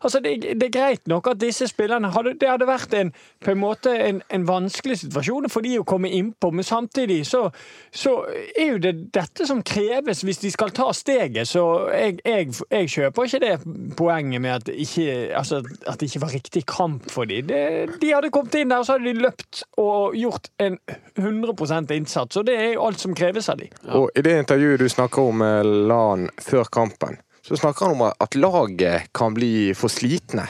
altså, 0.00 0.20
det, 0.22 0.36
det 0.60 0.68
er 0.68 0.74
greit 0.76 1.10
nok 1.10 1.32
at 1.32 1.40
disse 1.42 1.66
spillerne 1.70 2.12
hadde, 2.14 2.36
Det 2.38 2.50
hadde 2.52 2.68
vært 2.68 2.94
en, 2.94 3.10
på 3.42 3.54
en 3.56 3.58
måte 3.58 3.90
en, 3.90 4.22
en 4.30 4.46
vanskelig 4.46 5.00
situasjon 5.02 5.50
for 5.50 5.66
de 5.66 5.74
å 5.80 5.86
komme 5.88 6.12
innpå, 6.14 6.52
men 6.54 6.66
samtidig 6.66 7.24
så, 7.26 7.48
så 7.90 8.14
er 8.54 8.76
jo 8.76 8.78
det 8.86 8.94
dette 9.14 9.48
som 9.50 9.64
kreves 9.66 10.22
hvis 10.22 10.42
de 10.44 10.54
skal 10.54 10.70
ta 10.74 10.92
steget. 10.94 11.50
Så 11.50 11.64
jeg, 11.90 12.20
jeg, 12.22 12.54
jeg 12.70 12.94
kjøper 12.94 13.26
ikke 13.26 13.42
det 13.42 13.52
poenget 13.98 14.46
med 14.46 14.60
at, 14.60 14.70
ikke, 14.70 15.34
altså, 15.34 15.64
at 15.90 15.98
det 15.98 16.12
ikke 16.12 16.24
var 16.28 16.34
riktig 16.38 16.66
kamp 16.70 17.10
for 17.10 17.26
dem. 17.26 17.50
De 17.50 18.14
hadde 18.14 18.30
kommet 18.30 18.43
inn 18.54 18.68
der, 18.68 18.82
så 18.84 18.92
hadde 18.98 19.08
de 19.12 19.22
løpt 19.24 19.62
og 19.80 20.12
gjort 20.18 20.50
en 20.60 20.76
100% 21.16 21.90
innsats. 21.96 22.36
Og 22.36 22.44
det 22.48 22.56
er 22.60 22.72
jo 22.74 22.84
alt 22.84 23.00
som 23.00 23.14
kreves 23.16 23.48
av 23.48 23.56
dem. 23.62 23.70
Og 23.96 24.10
i 24.18 24.24
det 24.26 24.34
intervjuet 24.42 24.82
du 24.84 24.88
snakker 24.92 25.22
om 25.30 25.40
med 25.40 25.70
LAN 25.88 26.28
før 26.44 26.68
kampen, 26.74 27.16
så 27.44 27.56
snakker 27.56 27.86
han 27.88 27.96
om 27.96 28.04
at 28.12 28.34
laget 28.36 29.08
kan 29.16 29.34
bli 29.36 29.72
for 29.76 29.88
slitne. 29.92 30.44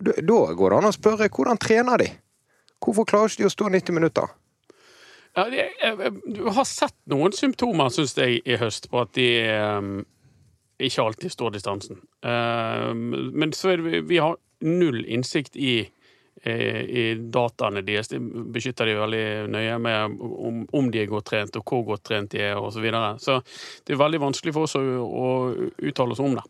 Da 0.00 0.38
går 0.56 0.70
det 0.70 0.78
an 0.78 0.88
å 0.88 0.94
spørre 0.96 1.28
hvordan 1.28 1.58
trener 1.60 1.98
de? 2.00 2.06
Hvorfor 2.80 3.04
klarer 3.10 3.28
ikke 3.28 3.42
de 3.44 3.50
å 3.50 3.52
stå 3.52 3.68
90 3.74 3.92
minutter? 3.98 4.30
Ja, 5.36 5.44
jeg, 5.52 5.68
jeg, 5.78 6.12
du 6.34 6.46
har 6.50 6.64
sett 6.66 6.96
noen 7.12 7.34
symptomer, 7.36 7.92
syns 7.94 8.16
jeg, 8.18 8.40
i 8.48 8.56
høst 8.58 8.88
på 8.90 9.02
at 9.04 9.12
de 9.14 9.26
um, 9.78 9.90
ikke 10.82 11.04
alltid 11.04 11.30
står 11.36 11.52
distansen. 11.54 12.00
Uh, 12.24 12.90
men 12.96 13.52
så 13.54 13.74
er 13.74 13.78
det, 13.78 13.84
vi- 13.92 14.00
vi 14.14 14.18
har 14.24 14.34
null 14.66 15.04
innsikt 15.06 15.54
i, 15.56 15.76
eh, 15.84 15.92
i 16.40 17.02
dataene 17.20 17.82
deres. 17.84 18.08
De 18.08 18.20
beskytter 18.54 18.88
de 18.88 18.94
veldig 18.96 19.24
nøye 19.52 19.74
med 19.82 20.22
om, 20.24 20.62
om 20.72 20.88
de 20.92 21.02
er 21.02 21.10
godt 21.10 21.28
trent, 21.32 21.58
og 21.60 21.66
hvor 21.68 21.84
godt 21.92 22.06
trent 22.08 22.32
de 22.32 22.40
er, 22.46 22.56
osv. 22.56 22.78
Så, 22.78 22.84
videre. 22.84 23.10
så 23.20 23.40
det 23.84 23.92
er 23.92 24.00
veldig 24.00 24.22
vanskelig 24.22 24.56
for 24.56 24.68
oss 24.68 24.78
å, 24.80 24.84
å 25.04 25.28
uttale 25.90 26.16
oss 26.16 26.24
om 26.24 26.38
det. 26.38 26.46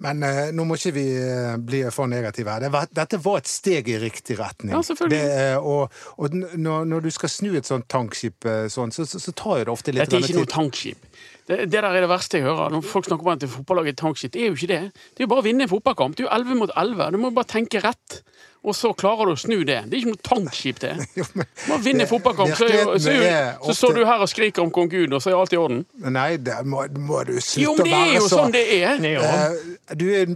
Men 0.00 0.22
eh, 0.24 0.48
nå 0.56 0.64
må 0.64 0.78
ikke 0.78 0.94
vi 0.96 1.04
eh, 1.12 1.56
bli 1.60 1.82
for 1.92 2.08
negative 2.08 2.48
her. 2.48 2.64
Det 2.64 2.70
var, 2.72 2.88
dette 2.96 3.18
var 3.20 3.42
et 3.42 3.50
steg 3.50 3.88
i 3.92 3.98
riktig 4.00 4.38
retning. 4.38 4.72
Ja, 4.72 4.80
selvfølgelig. 4.86 5.18
Det, 5.18 5.42
eh, 5.50 5.58
og 5.60 5.92
og 6.16 6.36
når, 6.36 6.86
når 6.88 7.04
du 7.04 7.10
skal 7.12 7.32
snu 7.32 7.50
et 7.58 7.68
sånt 7.68 7.84
tankskip 7.92 8.48
eh, 8.48 8.64
sånn, 8.72 8.94
så, 8.96 9.04
så, 9.08 9.20
så 9.20 9.34
tar 9.36 9.60
jo 9.60 9.68
det 9.68 9.74
ofte 9.74 9.92
litt 9.92 10.06
Dette 10.06 10.16
er 10.22 10.24
ikke 10.24 10.40
noe 10.40 10.50
tankskip. 10.50 11.04
Det, 11.50 11.58
det 11.66 11.68
der 11.74 11.88
er 11.90 12.00
det 12.00 12.08
verste 12.08 12.40
jeg 12.40 12.48
hører. 12.48 12.72
Når 12.72 12.86
folk 12.88 13.10
snakker 13.10 13.28
om 13.28 13.34
at 13.34 13.44
fotballaget 13.52 13.98
er 13.98 14.00
tankskip. 14.00 14.32
Det 14.32 14.44
er 14.44 14.48
jo 14.48 14.56
ikke 14.56 14.70
det. 14.72 14.82
Det 15.12 15.20
er 15.20 15.26
jo 15.26 15.32
bare 15.34 15.44
å 15.44 15.48
vinne 15.50 15.66
en 15.66 15.72
fotballkamp. 15.72 16.16
Det 16.16 16.24
er 16.24 16.30
jo 16.30 16.34
11 16.38 16.60
mot 16.62 16.74
11. 16.84 17.06
Du 17.12 17.20
må 17.20 17.32
bare 17.36 17.52
tenke 17.52 17.84
rett. 17.84 18.20
Og 18.60 18.74
så 18.76 18.90
klarer 18.92 19.30
du 19.30 19.32
å 19.32 19.38
snu 19.40 19.62
det. 19.64 19.78
Det 19.88 19.96
er 19.96 20.02
ikke 20.02 20.12
noe 20.12 20.20
tankskip, 20.26 20.80
det. 20.82 20.90
Man 21.70 21.80
vinner 21.80 21.84
vinne 21.86 22.06
fotballkamp. 22.10 22.52
Så, 22.58 22.68
så, 23.00 23.14
så 23.64 23.76
står 23.78 23.94
du 23.96 24.02
her 24.04 24.20
og 24.20 24.28
skriker 24.28 24.64
om 24.66 24.72
kong 24.74 24.90
Gud, 24.92 25.14
og 25.16 25.22
så 25.24 25.32
er 25.32 25.38
alt 25.38 25.54
i 25.56 25.60
orden. 25.60 25.80
Nei, 26.12 26.34
det 26.44 26.58
må, 26.68 26.84
må 27.00 27.22
du 27.28 27.38
slutte 27.40 27.56
å 27.56 27.56
være 27.56 27.56
så 27.56 27.62
Jo, 27.64 27.74
men 27.78 27.88
det 27.88 28.00
er 28.02 28.12
jo 28.18 28.26
så 28.26 28.32
sånn 28.34 28.52
det 28.56 28.64
er. 28.76 29.06
Eh, 29.08 29.96
Du 29.96 30.04
er 30.12 30.34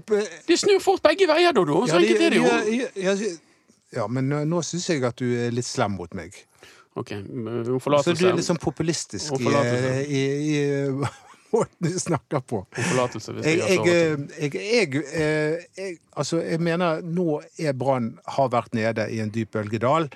Det 0.49 0.57
snur 0.61 0.81
fort 0.85 1.05
begge 1.05 1.29
veier, 1.29 1.53
Dodo. 1.57 1.83
Så 1.91 2.01
enkelt 2.01 2.25
er 2.31 2.37
det 2.37 2.41
jo. 2.41 2.49
ja, 2.49 2.89
ja, 2.97 3.15
ja, 3.19 3.35
ja, 3.95 4.09
men 4.11 4.27
nå, 4.33 4.41
nå 4.49 4.65
syns 4.67 4.89
jeg 4.91 5.05
at 5.07 5.21
du 5.21 5.29
er 5.45 5.53
litt 5.55 5.69
slem 5.69 5.95
mot 6.01 6.17
meg. 6.17 6.35
OK, 6.97 7.13
Hun 7.21 7.81
forlater 7.83 8.15
seg. 8.15 8.17
Så 8.17 8.25
du 8.25 8.31
er 8.31 8.37
litt 8.39 8.47
sånn 8.47 8.61
populistisk 8.63 9.37
i, 9.37 9.53
i, 10.09 10.25
i 10.55 10.59
måten 11.55 11.89
du 11.89 11.99
snakker 12.01 12.45
på. 12.45 12.63
Jeg, 16.45 16.61
mener 16.61 17.03
nå 17.03 17.29
er 17.59 17.77
Brann 17.79 18.15
har 18.37 18.49
vært 18.55 18.75
nede 18.77 19.09
i 19.15 19.21
en 19.25 19.33
dyp 19.35 19.55
bølgedal. 19.57 20.11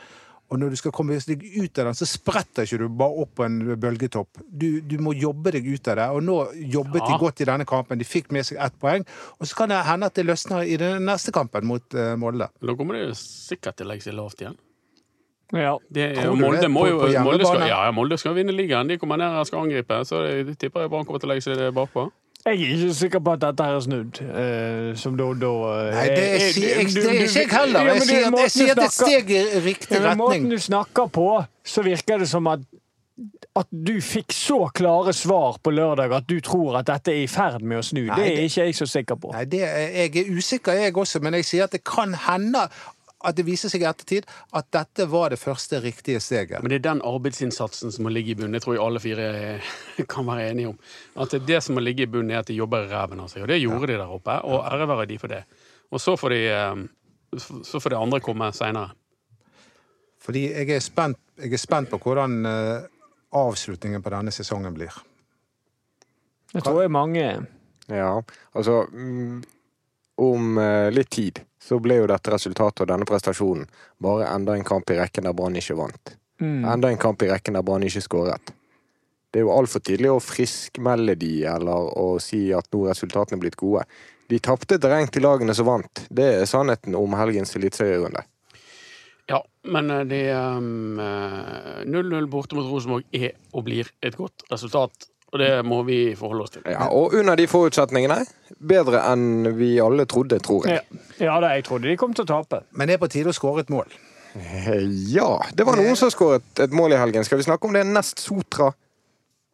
Og 0.48 0.56
når 0.56 0.72
du 0.72 0.78
skal 0.80 0.92
komme 0.96 1.12
deg 1.12 1.42
ut 1.44 1.78
av 1.78 1.90
den, 1.90 1.96
så 1.98 2.06
spretter 2.08 2.64
ikke 2.64 2.78
du 2.80 2.86
bare 2.88 3.24
opp 3.24 3.34
på 3.36 3.44
en 3.44 3.58
bølgetopp. 3.80 4.40
Du, 4.48 4.80
du 4.80 4.94
må 5.04 5.12
jobbe 5.12 5.52
deg 5.58 5.66
ut 5.68 5.90
av 5.92 5.98
det. 6.00 6.06
Og 6.16 6.22
nå 6.24 6.36
jobbet 6.72 7.02
Ja. 7.02 7.08
de 7.10 7.18
godt 7.20 7.42
i 7.44 7.48
denne 7.50 7.66
kampen. 7.68 8.00
De 8.00 8.06
fikk 8.08 8.32
med 8.32 8.46
seg 8.48 8.56
ett 8.64 8.78
poeng. 8.80 9.04
Og 9.36 9.50
så 9.50 9.58
kan 9.58 9.68
det 9.68 9.82
hende 9.84 10.08
at 10.08 10.16
det 10.16 10.24
løsner 10.24 10.64
i 10.64 10.78
den 10.80 11.04
neste 11.04 11.34
kampen 11.36 11.68
mot 11.68 11.84
uh, 11.92 12.14
Molde. 12.16 12.48
Da 12.64 12.76
kommer 12.78 12.96
det 12.96 13.10
jo 13.10 13.18
sikkert 13.20 13.76
til 13.76 13.88
å 13.88 13.92
legge 13.92 14.08
seg 14.08 14.16
lavt 14.16 14.40
igjen. 14.40 14.56
Ja. 15.56 15.74
Er, 15.96 16.30
Molde 16.36 16.60
det? 16.60 16.70
må 16.70 16.86
jo 16.88 16.98
på 17.00 17.08
Molde 17.24 17.46
skal, 17.46 17.62
ja, 17.70 17.90
Molde 17.96 18.18
skal 18.20 18.34
vinne 18.36 18.52
ligaen. 18.52 18.88
De 18.90 18.98
kommer 19.00 19.16
ned 19.16 19.38
og 19.40 19.46
skal 19.48 19.64
angripe. 19.64 20.02
Så 20.04 20.22
jeg 20.26 20.56
tipper 20.60 20.84
jeg 20.84 20.90
Brann 20.92 21.06
kommer 21.08 21.22
til 21.22 21.30
å 21.30 21.32
legge 21.34 21.46
seg 21.46 21.62
bakpå. 21.76 22.10
Jeg 22.46 22.54
er 22.54 22.74
ikke 22.76 22.94
sikker 22.94 23.20
på 23.24 23.32
at 23.34 23.40
dette 23.42 23.64
her 23.66 23.76
er 23.76 23.80
snudd. 23.84 24.20
eh, 24.22 24.94
som 24.96 25.16
da, 25.18 25.26
da 25.36 25.48
eh, 25.68 25.94
Nei, 25.96 26.04
det 26.08 26.18
er, 26.18 26.34
eh, 26.34 26.44
jeg, 26.46 26.90
det 26.94 27.04
er 27.04 27.16
ikke 27.18 27.40
jeg 27.40 27.48
heller. 27.52 27.88
Jeg 27.88 27.96
er 27.96 28.04
sier 28.06 28.36
jeg 28.38 28.52
sier 28.54 28.70
at 28.70 28.78
det 28.78 28.84
er 28.86 28.94
steg 28.94 29.32
i 29.34 29.40
riktig 29.64 29.96
retning. 29.96 30.08
men 30.08 30.18
måten 30.22 30.50
du 30.52 30.58
snakker 30.62 31.10
på, 31.12 31.26
så 31.66 31.82
virker 31.84 32.22
det 32.22 32.28
som 32.30 32.46
at 32.54 32.60
at 33.58 33.66
du 33.74 33.96
fikk 34.04 34.30
så 34.30 34.68
klare 34.70 35.10
svar 35.16 35.56
på 35.58 35.72
lørdag 35.74 36.12
at 36.14 36.26
du 36.30 36.36
tror 36.44 36.76
at 36.78 36.86
dette 36.86 37.10
er 37.10 37.24
i 37.24 37.26
ferd 37.26 37.64
med 37.66 37.80
å 37.80 37.82
snu. 37.82 38.04
Nei, 38.06 38.14
det 38.20 38.28
er 38.36 38.44
ikke 38.46 38.66
jeg 38.68 38.76
så 38.78 38.86
sikker 38.86 39.18
på. 39.18 39.32
Nei, 39.34 39.42
det, 39.50 39.64
er- 39.66 39.90
jeg 40.04 40.22
er 40.22 40.30
usikker, 40.38 40.78
jeg 40.78 40.94
også, 40.96 41.18
men 41.24 41.34
jeg 41.40 41.44
sier 41.48 41.64
at 41.66 41.74
det 41.74 41.82
kan 41.82 42.14
hende 42.28 42.68
at 43.18 43.34
det 43.34 43.46
viser 43.48 43.72
seg 43.72 43.82
i 43.82 43.88
ettertid 43.88 44.28
at 44.54 44.68
dette 44.74 45.08
var 45.10 45.32
det 45.32 45.40
første 45.42 45.80
riktige 45.82 46.20
steget. 46.22 46.60
Men 46.62 46.70
det 46.70 46.78
er 46.78 46.84
den 46.90 47.00
arbeidsinnsatsen 47.06 47.94
som 47.94 48.06
må 48.06 48.12
ligge 48.14 48.34
i 48.34 48.38
bunnen. 48.38 48.54
Det 48.54 48.62
tror 48.62 48.76
jeg 48.76 48.84
alle 48.84 49.02
fire 49.02 49.26
kan 50.12 50.28
være 50.28 50.52
enige 50.52 50.74
om. 50.74 50.78
At 51.16 51.34
det, 51.34 51.42
er 51.42 51.48
det 51.54 51.62
som 51.66 51.78
må 51.78 51.82
ligge 51.82 52.06
i 52.06 52.10
bunnen, 52.10 52.30
er 52.30 52.44
at 52.44 52.50
de 52.50 52.58
jobber 52.58 52.86
i 52.86 52.92
ræven 52.92 53.24
av 53.24 53.32
seg. 53.32 53.42
Og 53.42 53.50
det 53.50 53.58
gjorde 53.62 53.90
de 53.90 53.98
der 53.98 54.14
oppe, 54.18 54.38
og 54.46 54.62
ære 54.70 54.88
være 54.92 55.08
de 55.10 55.18
for 55.18 55.34
det. 55.34 55.42
Og 55.90 56.02
så 56.04 56.14
får 56.20 56.34
de 56.34 56.40
eh, 56.52 56.86
så 57.64 57.80
får 57.80 57.90
det 57.90 57.98
andre 57.98 58.20
komme 58.24 58.52
seinere. 58.56 58.94
Fordi 60.22 60.48
jeg 60.50 60.70
er 60.76 60.80
spent, 60.84 61.18
jeg 61.38 61.52
er 61.52 61.60
spent 61.60 61.90
på 61.90 62.00
hvordan 62.02 62.40
eh, 62.48 62.88
avslutningen 63.36 64.02
på 64.02 64.12
denne 64.12 64.32
sesongen 64.34 64.74
blir. 64.76 64.94
Det 66.52 66.64
tror 66.64 66.82
jeg 66.82 66.90
mange 66.90 67.24
Ja, 67.88 68.20
altså 68.56 68.86
mm, 68.88 69.42
Om 70.16 70.58
eh, 70.58 70.88
litt 70.92 71.10
tid 71.12 71.40
så 71.62 71.80
ble 71.82 72.00
jo 72.00 72.06
dette 72.10 72.32
resultatet 72.32 72.84
og 72.84 72.90
denne 72.92 73.08
prestasjonen 73.08 73.66
bare 74.02 74.28
enda 74.30 74.54
en 74.56 74.66
kamp 74.66 74.90
i 74.90 74.98
rekken 74.98 75.26
der 75.28 75.36
Brann 75.36 75.58
ikke 75.58 75.78
vant. 75.78 76.14
mm. 76.40 76.64
Enda 76.64 76.90
en 76.90 77.02
kamp 77.02 77.22
i 77.22 77.30
rekken 77.30 77.58
der 77.58 77.66
Brann 77.66 77.86
ikke 77.86 78.04
skåret. 78.04 78.54
Det 79.30 79.42
er 79.42 79.44
jo 79.44 79.52
altfor 79.52 79.82
tidlig 79.84 80.08
å 80.08 80.22
friskmelde 80.24 81.18
de 81.20 81.32
eller 81.50 81.90
å 82.00 82.16
si 82.22 82.46
at 82.56 82.70
nå 82.72 82.86
er 82.86 82.94
resultatene 82.94 83.40
blitt 83.42 83.58
gode. 83.60 83.84
De 84.28 84.38
tapte 84.40 84.78
terreng 84.80 85.08
til 85.12 85.24
lagene 85.24 85.54
som 85.56 85.68
vant. 85.68 86.04
Det 86.08 86.26
er 86.40 86.48
sannheten 86.48 86.96
om 86.96 87.16
helgens 87.16 87.54
eliteserierunde. 87.56 88.24
Ja, 89.28 89.42
men 89.68 89.90
eh, 89.92 90.04
det 90.08 90.22
um, 90.32 90.98
eh, 91.00 91.84
0-0 91.84 92.28
borte 92.32 92.56
mot 92.56 92.68
Rosenborg 92.68 93.04
er 93.12 93.36
og 93.52 93.66
blir 93.68 93.90
et 94.00 94.16
godt 94.16 94.46
resultat. 94.52 95.08
Og 95.32 95.38
det 95.42 95.50
må 95.68 95.82
vi 95.84 96.14
forholde 96.16 96.42
oss 96.46 96.50
til. 96.54 96.62
Ja, 96.64 96.86
og 96.88 97.12
under 97.18 97.36
de 97.36 97.44
forutsetningene 97.50 98.22
bedre 98.64 99.02
enn 99.12 99.50
vi 99.58 99.74
alle 99.84 100.06
trodde, 100.08 100.38
tror 100.40 100.64
jeg. 100.70 100.80
ja 101.20 101.34
da, 101.40 101.50
jeg 101.58 101.64
trodde 101.68 101.90
de 101.90 101.96
kom 102.00 102.14
til 102.16 102.24
å 102.24 102.30
tape. 102.30 102.62
Men 102.72 102.88
det 102.88 102.94
er 102.96 103.02
på 103.02 103.10
tide 103.12 103.28
å 103.28 103.36
skåre 103.36 103.60
et 103.66 103.72
mål. 103.72 103.92
Eh, 104.38 104.86
Ja, 105.12 105.38
det 105.52 105.66
var 105.68 105.76
noen 105.76 105.96
som 106.00 106.10
skåret 106.10 106.62
et 106.64 106.72
mål 106.72 106.92
i 106.96 107.00
helgen. 107.00 107.24
Skal 107.28 107.38
vi 107.42 107.44
snakke 107.44 107.68
om 107.68 107.76
det 107.76 107.84
nest 107.86 108.18
Sotra 108.24 108.70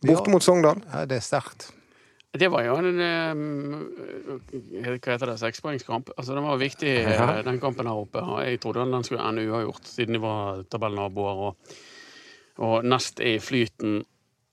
borte 0.05 0.29
Ja. 0.29 0.33
mot 0.33 0.43
Sogndal? 0.47 0.79
Ja, 0.93 1.05
det 1.11 1.17
er 1.19 1.27
sterkt. 1.27 1.71
Det 2.35 2.49
var 2.51 2.65
jo 2.67 2.75
en 2.79 3.01
eh, 3.01 3.35
Hva 4.99 5.13
heter 5.15 5.27
det? 5.31 5.37
Sekspoengskamp. 5.43 6.11
Altså, 6.19 6.35
den 6.35 6.43
var 6.47 6.57
viktig, 6.59 6.89
eh, 7.03 7.11
Ja. 7.19 7.43
den 7.43 7.61
kampen 7.61 7.87
her 7.87 7.95
oppe. 7.95 8.23
Og 8.23 8.43
jeg 8.45 8.61
trodde 8.61 8.87
den 8.91 9.03
skulle 9.05 9.23
ende 9.27 9.47
uavgjort, 9.51 9.85
siden 9.87 10.13
de 10.15 10.21
var 10.21 10.63
tabellnaboer 10.71 11.47
og, 11.49 11.57
og 12.59 12.85
nest 12.85 13.21
i 13.21 13.39
flyten. 13.39 14.05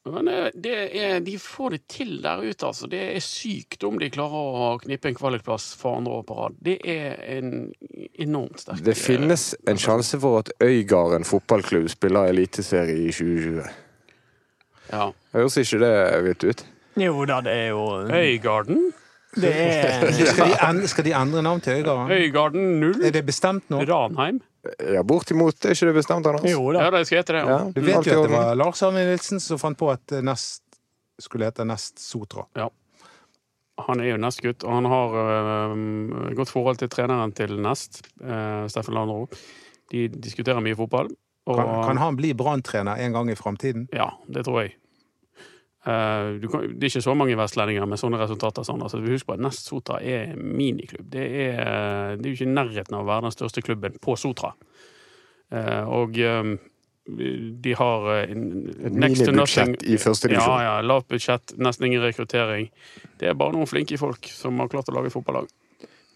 Men 0.10 0.28
eh, 0.28 0.48
det 0.54 0.76
er, 0.98 1.20
de 1.22 1.36
får 1.40 1.76
det 1.76 1.82
til 1.92 2.16
der 2.24 2.42
ute, 2.42 2.66
altså. 2.66 2.88
Det 2.90 3.02
er 3.16 3.22
sykt 3.22 3.84
om 3.86 4.00
de 4.02 4.10
klarer 4.14 4.34
å 4.34 4.72
knipe 4.82 5.12
en 5.12 5.18
kvalikplass 5.18 5.72
for 5.78 6.00
andre 6.00 6.16
år 6.22 6.26
på 6.26 6.38
rad. 6.40 6.58
Det 6.58 6.78
er 6.90 7.22
en 7.38 7.54
enormt 8.22 8.64
sterk 8.64 8.82
Det 8.86 8.98
finnes 8.98 9.52
en 9.70 9.82
sjanse 9.82 10.18
for 10.22 10.42
at 10.42 10.50
Øygarden 10.64 11.28
fotballklubb 11.28 11.90
spiller 11.94 12.32
eliteserie 12.34 12.98
i 12.98 13.14
2020. 13.14 13.70
Ja. 14.92 15.12
Høres 15.36 15.60
ikke 15.62 15.84
det 15.84 15.94
vilt 16.26 16.48
ut? 16.50 16.66
Jo 17.00 17.22
da, 17.30 17.38
det 17.46 17.54
er 17.54 17.70
jo 17.72 17.86
Øygarden? 18.10 18.90
Det 19.36 19.52
er 19.56 20.12
Skal 20.34 20.50
de, 20.52 20.56
en, 20.70 20.82
skal 20.92 21.06
de 21.08 21.14
endre 21.16 21.42
navn 21.46 21.62
til 21.64 21.80
Øygarden? 21.80 22.12
Øygarden 22.12 22.80
0? 22.82 22.98
Er 23.06 23.12
det 23.16 23.26
bestemt 23.26 23.70
nå? 23.72 23.84
Ranheim? 23.88 24.42
Ja, 24.94 25.02
bortimot. 25.08 25.66
Er 25.66 25.74
ikke 25.74 25.88
det 25.90 25.96
bestemt, 26.02 26.28
Anders? 26.28 26.52
Jo 26.52 26.72
da. 26.76 26.84
Ja, 26.84 26.90
det 26.94 27.06
skal 27.08 27.22
hete 27.22 27.34
det. 27.38 27.46
Ja, 27.48 27.56
Ja. 27.56 27.72
Du 27.76 27.82
vet 27.82 28.06
jo 28.12 28.18
at 28.24 28.28
det 28.30 28.36
var 28.36 28.54
Lars 28.60 28.84
Arne 28.84 29.06
Nilsen 29.08 29.40
som 29.40 29.58
fant 29.62 29.78
på 29.80 29.90
at 29.94 30.12
Nest 30.24 30.62
skulle 31.22 31.48
hete 31.48 31.66
Nest 31.66 32.00
Sotra. 32.04 32.46
Ja. 32.60 32.68
Han 33.88 34.00
er 34.04 34.12
jo 34.12 34.18
Nest-gutt, 34.22 34.64
og 34.68 34.76
han 34.76 34.86
har 34.86 35.16
øh, 35.18 36.36
godt 36.38 36.50
forhold 36.52 36.78
til 36.78 36.90
treneren 36.90 37.32
til 37.34 37.56
Nest, 37.64 38.04
øh, 38.22 38.68
Steffen 38.70 38.94
Landro. 38.94 39.26
De 39.92 40.08
diskuterer 40.08 40.60
mye 40.62 40.76
fotball. 40.78 41.10
Og, 41.50 41.58
Kan, 41.58 41.72
kan 41.88 41.98
han 41.98 42.16
bli 42.20 42.34
branntrener 42.38 43.00
en 43.02 43.14
gang 43.16 43.32
i 43.32 43.36
framtiden? 43.36 43.88
Ja, 43.94 44.12
det 44.30 44.46
tror 44.46 44.62
jeg. 44.62 44.76
Du 45.84 46.48
kan, 46.52 46.68
det 46.78 46.86
er 46.86 46.92
ikke 46.92 47.02
så 47.02 47.14
mange 47.18 47.34
vestlendinger 47.40 47.88
med 47.90 47.98
sånne 47.98 48.20
resultater. 48.22 48.62
Sånn. 48.68 48.84
Altså, 48.86 49.00
husk 49.02 49.26
på 49.26 49.34
at 49.34 49.42
Nest 49.42 49.66
Sotra 49.66 49.98
er 50.06 50.36
miniklubb. 50.38 51.08
Det 51.10 51.24
er, 51.48 52.18
det 52.20 52.26
er 52.26 52.30
jo 52.30 52.38
ikke 52.38 52.50
i 52.50 52.54
nærheten 52.54 52.98
av 52.98 53.02
å 53.02 53.10
være 53.10 53.26
den 53.30 53.34
største 53.34 53.64
klubben 53.66 53.96
på 54.04 54.14
Sotra. 54.20 54.52
Uh, 55.52 55.84
og 55.90 56.20
um, 56.22 56.54
de 57.10 57.74
har 57.76 58.06
en- 58.28 58.70
Et 58.86 58.94
minibudsjett 58.94 59.84
i 59.84 59.98
første 59.98 60.30
Ja, 60.32 60.62
ja. 60.64 60.76
Lavt 60.86 61.10
budsjett, 61.10 61.56
nesten 61.58 61.90
ingen 61.90 62.06
rekruttering. 62.06 62.70
Det 63.18 63.28
er 63.28 63.34
bare 63.34 63.52
noen 63.58 63.68
flinke 63.68 63.98
folk 63.98 64.30
som 64.30 64.60
har 64.62 64.70
klart 64.70 64.88
å 64.88 64.96
lage 64.96 65.10
fotballag. 65.12 65.50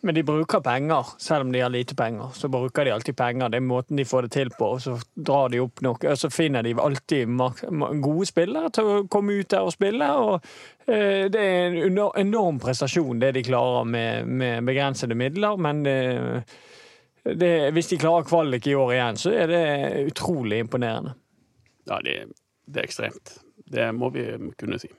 Men 0.06 0.14
de 0.16 0.22
bruker 0.24 0.62
penger, 0.62 1.08
selv 1.18 1.48
om 1.48 1.52
de 1.52 1.62
har 1.64 1.72
lite 1.74 1.96
penger. 1.98 2.30
Så 2.38 2.46
bruker 2.54 2.86
de 2.86 2.92
alltid 2.94 3.16
penger. 3.18 3.50
Det 3.50 3.58
er 3.58 3.64
måten 3.66 3.98
de 3.98 4.06
får 4.06 4.28
det 4.28 4.32
til 4.36 4.52
på. 4.54 4.68
Og 4.76 4.82
så 4.84 4.94
drar 5.18 5.50
de 5.50 5.64
opp 5.64 5.82
noe, 5.82 5.98
og 5.98 6.20
så 6.22 6.30
finner 6.30 6.62
de 6.62 6.76
alltid 6.78 7.32
gode 8.04 8.28
spillere 8.30 8.70
til 8.76 8.90
å 8.92 9.00
komme 9.10 9.40
ut 9.40 9.50
der 9.50 9.66
og 9.66 9.74
spille. 9.74 10.10
Og 10.22 10.36
eh, 10.86 11.26
det 11.34 11.42
er 11.42 11.78
en 11.88 11.98
enorm- 12.22 12.62
prestasjon, 12.62 13.18
det 13.24 13.32
de 13.40 13.44
klarer 13.48 13.90
med, 13.90 14.30
med 14.30 14.70
begrensede 14.70 15.18
midler. 15.18 15.58
Men 15.58 15.82
det, 15.88 15.98
det, 17.26 17.52
hvis 17.74 17.90
de 17.96 18.02
klarer 18.06 18.30
kvalik 18.30 18.70
i 18.70 18.76
år 18.78 18.94
igjen, 18.94 19.18
så 19.24 19.34
er 19.34 19.50
det 19.50 19.64
utrolig 20.12 20.62
imponerende. 20.68 21.16
Ja, 21.90 21.98
det, 22.06 22.20
det 22.70 22.84
er 22.84 22.92
ekstremt. 22.92 23.40
Det 23.66 23.90
må 23.98 24.14
vi 24.14 24.28
kunne 24.62 24.78
si. 24.78 24.94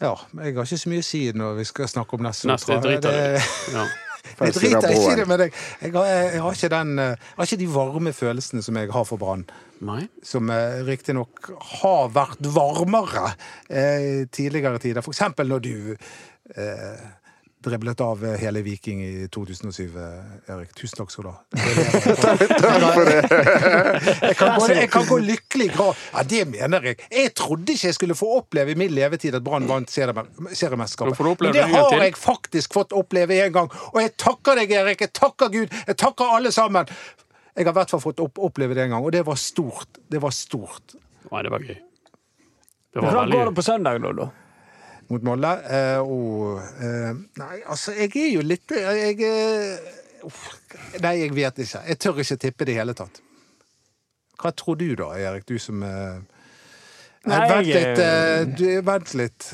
Ja, 0.00 0.14
jeg 0.42 0.54
har 0.56 0.66
ikke 0.66 0.76
så 0.78 0.90
mye 0.92 1.00
å 1.04 1.06
si 1.06 1.20
når 1.32 1.54
vi 1.60 1.64
skal 1.64 1.88
snakke 1.88 2.18
om 2.18 2.24
Nest 2.26 2.44
Neste 2.44 2.76
driter 2.84 3.14
Det- 3.16 3.46
Ja. 3.74 3.86
Jeg 4.40 4.52
driter 4.52 4.90
ikke 4.90 5.12
i 5.12 5.14
det, 5.20 5.24
men 5.30 5.38
jeg, 5.40 5.52
jeg, 5.80 5.92
har, 5.94 6.04
jeg, 6.10 6.40
har 6.42 6.52
ikke 6.58 6.68
den, 6.72 6.88
eh, 6.98 7.12
jeg 7.14 7.36
har 7.38 7.46
ikke 7.46 7.58
de 7.60 7.68
varme 7.72 8.12
følelsene 8.12 8.62
som 8.66 8.76
jeg 8.76 8.90
har 8.92 9.04
for 9.06 9.16
Brann. 9.22 9.44
Som 10.26 10.50
eh, 10.50 10.80
riktignok 10.84 11.46
har 11.80 12.10
vært 12.12 12.42
varmere 12.52 13.30
eh, 13.70 14.26
tidligere 14.34 14.82
tider. 14.82 15.00
For 15.06 15.14
eksempel 15.14 15.46
når 15.48 15.62
du 15.64 15.94
eh, 15.94 17.06
driblet 17.70 18.00
av 18.00 18.24
eh, 18.24 18.36
hele 18.40 18.62
Viking 18.62 19.02
i 19.04 19.28
2007, 19.32 19.84
eh, 19.98 20.52
Erik. 20.54 20.72
Tusen 20.78 21.00
takk 21.00 21.10
skal 21.12 21.26
du 21.26 21.30
ha. 21.30 21.38
Jeg 24.26 24.36
kan, 24.38 24.54
gå, 24.58 24.66
jeg 24.72 24.90
kan 24.90 25.04
gå 25.08 25.18
lykkelig 25.22 25.66
i 25.66 25.72
grav. 25.74 25.98
Ja, 26.12 26.22
det 26.28 26.42
mener 26.50 26.84
jeg. 26.88 26.98
Jeg 27.10 27.32
trodde 27.38 27.72
ikke 27.72 27.88
jeg 27.88 27.96
skulle 27.96 28.16
få 28.18 28.28
oppleve 28.38 28.72
i 28.72 28.78
min 28.78 28.92
levetid 28.94 29.34
at 29.36 29.44
Brann 29.44 29.68
vant 29.68 29.90
seriemesterskapet. 29.92 31.20
Men 31.40 31.52
det 31.54 31.66
det 31.66 31.66
har 31.72 32.02
jeg 32.04 32.16
faktisk 32.18 32.76
fått 32.76 32.94
oppleve 32.96 33.38
en 33.44 33.54
gang. 33.54 33.70
Og 33.92 34.00
jeg 34.02 34.14
takker 34.20 34.60
deg, 34.60 34.74
Erik. 34.80 35.04
Jeg 35.06 35.12
takker 35.16 35.52
Gud. 35.52 35.74
Jeg 35.86 35.96
takker 36.00 36.36
alle 36.38 36.52
sammen. 36.54 36.88
Jeg 37.56 37.64
har 37.64 37.72
i 37.72 37.78
hvert 37.80 37.94
fall 37.94 38.02
fått 38.04 38.20
oppleve 38.20 38.76
det 38.76 38.86
en 38.86 38.96
gang, 38.96 39.04
og 39.04 39.12
det 39.14 39.24
var 39.26 39.38
stort. 39.40 40.00
Det 40.08 40.20
var 40.22 40.34
stort. 40.36 40.96
Nei, 41.30 41.42
det 41.46 41.52
var 41.54 41.64
gøy. 41.64 41.76
Det 41.76 43.00
var 43.00 43.08
Hvordan 43.08 43.32
går 43.32 43.50
det 43.50 43.54
på 43.56 43.64
søndag, 43.64 44.04
da? 44.20 44.28
Mot 45.12 45.26
Molde. 45.26 45.52
Eh, 45.70 46.00
og 46.00 46.58
eh, 46.82 47.12
Nei, 47.40 47.60
altså, 47.64 47.94
jeg 47.96 48.10
er 48.16 48.32
jo 48.34 48.42
litt 48.46 48.74
Jeg 48.76 49.20
eh, 49.26 49.94
Nei, 51.04 51.14
jeg 51.20 51.34
vet 51.36 51.62
ikke. 51.62 51.82
Jeg 51.86 52.00
tør 52.02 52.20
ikke 52.22 52.38
tippe 52.42 52.66
det 52.66 52.74
i 52.74 52.80
hele 52.80 52.96
tatt. 52.98 53.20
Hva 54.40 54.50
tror 54.52 54.78
du 54.80 54.88
da, 54.98 55.12
Erik? 55.16 55.46
Du 55.48 55.56
som 55.62 55.78
Nei, 55.80 57.38
Vent 57.50 57.70
litt. 57.70 58.02
du, 58.58 58.66
vent 58.86 59.14
litt. 59.18 59.46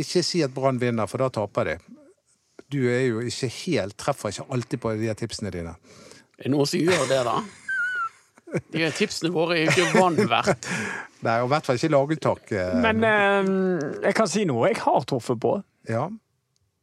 Ikke 0.00 0.22
si 0.24 0.40
at 0.44 0.52
Brann 0.52 0.78
vinner, 0.80 1.08
for 1.08 1.20
da 1.24 1.28
taper 1.32 1.72
de. 1.72 1.74
Du 2.72 2.78
er 2.88 3.06
jo 3.08 3.24
ikke 3.24 3.50
helt 3.52 3.96
Treffer 4.00 4.32
ikke 4.32 4.46
alltid 4.56 4.80
på 4.84 4.94
de 5.00 5.12
tipsene 5.20 5.52
dine. 5.52 5.74
Er 6.38 6.46
det 6.48 6.52
noen 6.54 6.68
som 6.68 6.80
gjør 6.80 7.04
det, 7.08 7.20
da? 7.28 7.36
De 8.72 8.90
tipsene 8.96 9.30
våre 9.34 9.58
er 9.60 9.70
ikke 9.70 9.92
vann 9.96 10.18
verdt. 10.28 10.68
Nei, 11.26 11.36
og 11.40 11.46
i 11.46 11.52
hvert 11.52 11.68
fall 11.68 11.78
ikke 11.78 11.92
lageltak. 11.94 12.50
eh, 12.52 12.74
Men 12.82 13.04
eh, 13.06 13.48
jeg 14.08 14.16
kan 14.18 14.28
si 14.30 14.44
noe 14.48 14.68
jeg 14.72 14.80
har 14.84 15.06
truffet 15.08 15.40
på. 15.42 15.56
ja. 15.90 16.08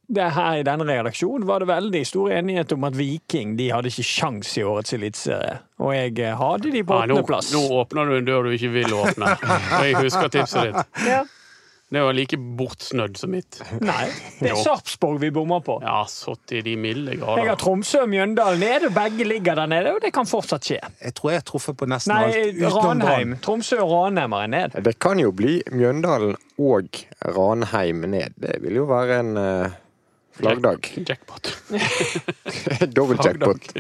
Det 0.10 0.26
her 0.34 0.56
I 0.58 0.64
denne 0.66 0.88
redaksjonen 0.90 1.44
var 1.46 1.62
det 1.62 1.68
veldig 1.70 2.00
stor 2.10 2.32
enighet 2.34 2.72
om 2.74 2.88
at 2.88 2.96
Viking 2.98 3.52
de 3.60 3.68
hadde 3.70 3.92
ikke 3.92 4.02
sjans 4.10 4.56
i 4.58 4.64
årets 4.66 4.96
eliteserie. 4.98 5.60
Og 5.86 5.92
jeg 5.94 6.16
eh, 6.26 6.32
hadde 6.40 6.72
de 6.74 6.82
på 6.82 6.98
Ja, 6.98 7.06
nå, 7.12 7.20
nå 7.22 7.62
åpner 7.78 8.10
du 8.10 8.16
en 8.18 8.26
dør 8.26 8.48
du 8.50 8.56
ikke 8.56 8.72
vil 8.74 8.96
åpne. 8.98 9.36
Og 9.78 9.84
jeg 9.86 10.00
husker 10.00 10.32
tipset 10.34 10.72
ditt. 10.72 11.04
Ja. 11.06 11.20
Det 11.90 12.02
var 12.06 12.14
like 12.14 12.38
bortsnødd 12.38 13.18
som 13.18 13.32
mitt. 13.34 13.58
Nei, 13.82 14.06
det 14.40 14.52
er 14.52 14.60
Sarpsborg 14.62 15.18
vi 15.24 15.32
bommer 15.34 15.64
på. 15.66 15.80
Ja, 15.82 16.04
satt 16.10 16.54
i 16.54 16.62
de 16.66 16.76
milde 16.78 17.16
Jeg 17.18 17.26
har. 17.26 17.56
Tromsø 17.58 18.04
og 18.04 18.12
Mjøndalen 18.12 18.62
nede, 18.62 18.92
og 18.92 18.94
begge 18.94 19.26
ligger 19.26 19.58
der 19.58 19.72
nede, 19.72 19.96
og 19.98 20.04
det 20.04 20.12
kan 20.14 20.30
fortsatt 20.30 20.70
skje. 20.70 20.78
Jeg 21.02 21.16
tror 21.18 21.34
jeg 21.34 21.42
har 21.42 21.48
truffet 21.50 21.80
på 21.80 21.90
nesten 21.90 22.14
Nei, 22.14 22.28
alt. 22.28 22.60
utenom 22.60 22.86
Ranheim. 22.86 23.34
Brann. 23.34 23.44
Tromsø 23.48 23.80
og 23.82 23.94
Ranheim 23.96 24.38
er 24.38 24.52
ned. 24.54 24.78
Det 24.86 24.96
kan 25.02 25.22
jo 25.24 25.34
bli 25.34 25.60
Mjøndalen 25.74 26.38
og 26.62 27.02
Ranheim 27.26 28.06
ned. 28.14 28.38
Det 28.38 28.60
vil 28.62 28.84
jo 28.84 28.86
være 28.90 29.24
en 29.24 29.34
uh, 29.42 29.80
flaggdag. 30.38 30.92
Jackpot. 31.10 31.56
Dobbel 32.96 33.18
jackpot. 33.26 33.74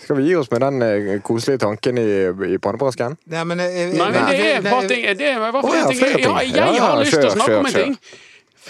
Skal 0.00 0.16
vi 0.16 0.26
gi 0.30 0.34
oss 0.40 0.50
med 0.50 0.62
den 0.64 0.82
eh, 0.82 1.20
koselige 1.26 1.60
tanken 1.66 1.98
i, 2.00 2.08
i 2.54 2.58
pannebrasken? 2.62 3.18
Nei, 3.30 3.44
men 3.44 3.60
jeg, 3.62 3.92
Nei, 3.92 4.08
men 4.14 4.28
det 4.30 4.40
er 4.40 4.58
et 4.58 4.68
par 4.68 4.88
ting. 4.88 5.06
Det 5.18 5.28
er 5.28 5.38
ja. 5.38 5.52
Ja, 5.52 6.34
jeg 6.40 6.56
Ja, 6.56 6.82
har 6.86 7.00
lyst 7.02 7.16
til 7.16 7.20
å 7.20 7.28
kjør, 7.28 7.36
snakke 7.36 7.58
om 7.60 7.68
en 7.68 7.74
kjør, 7.74 7.88
ting. 7.88 7.96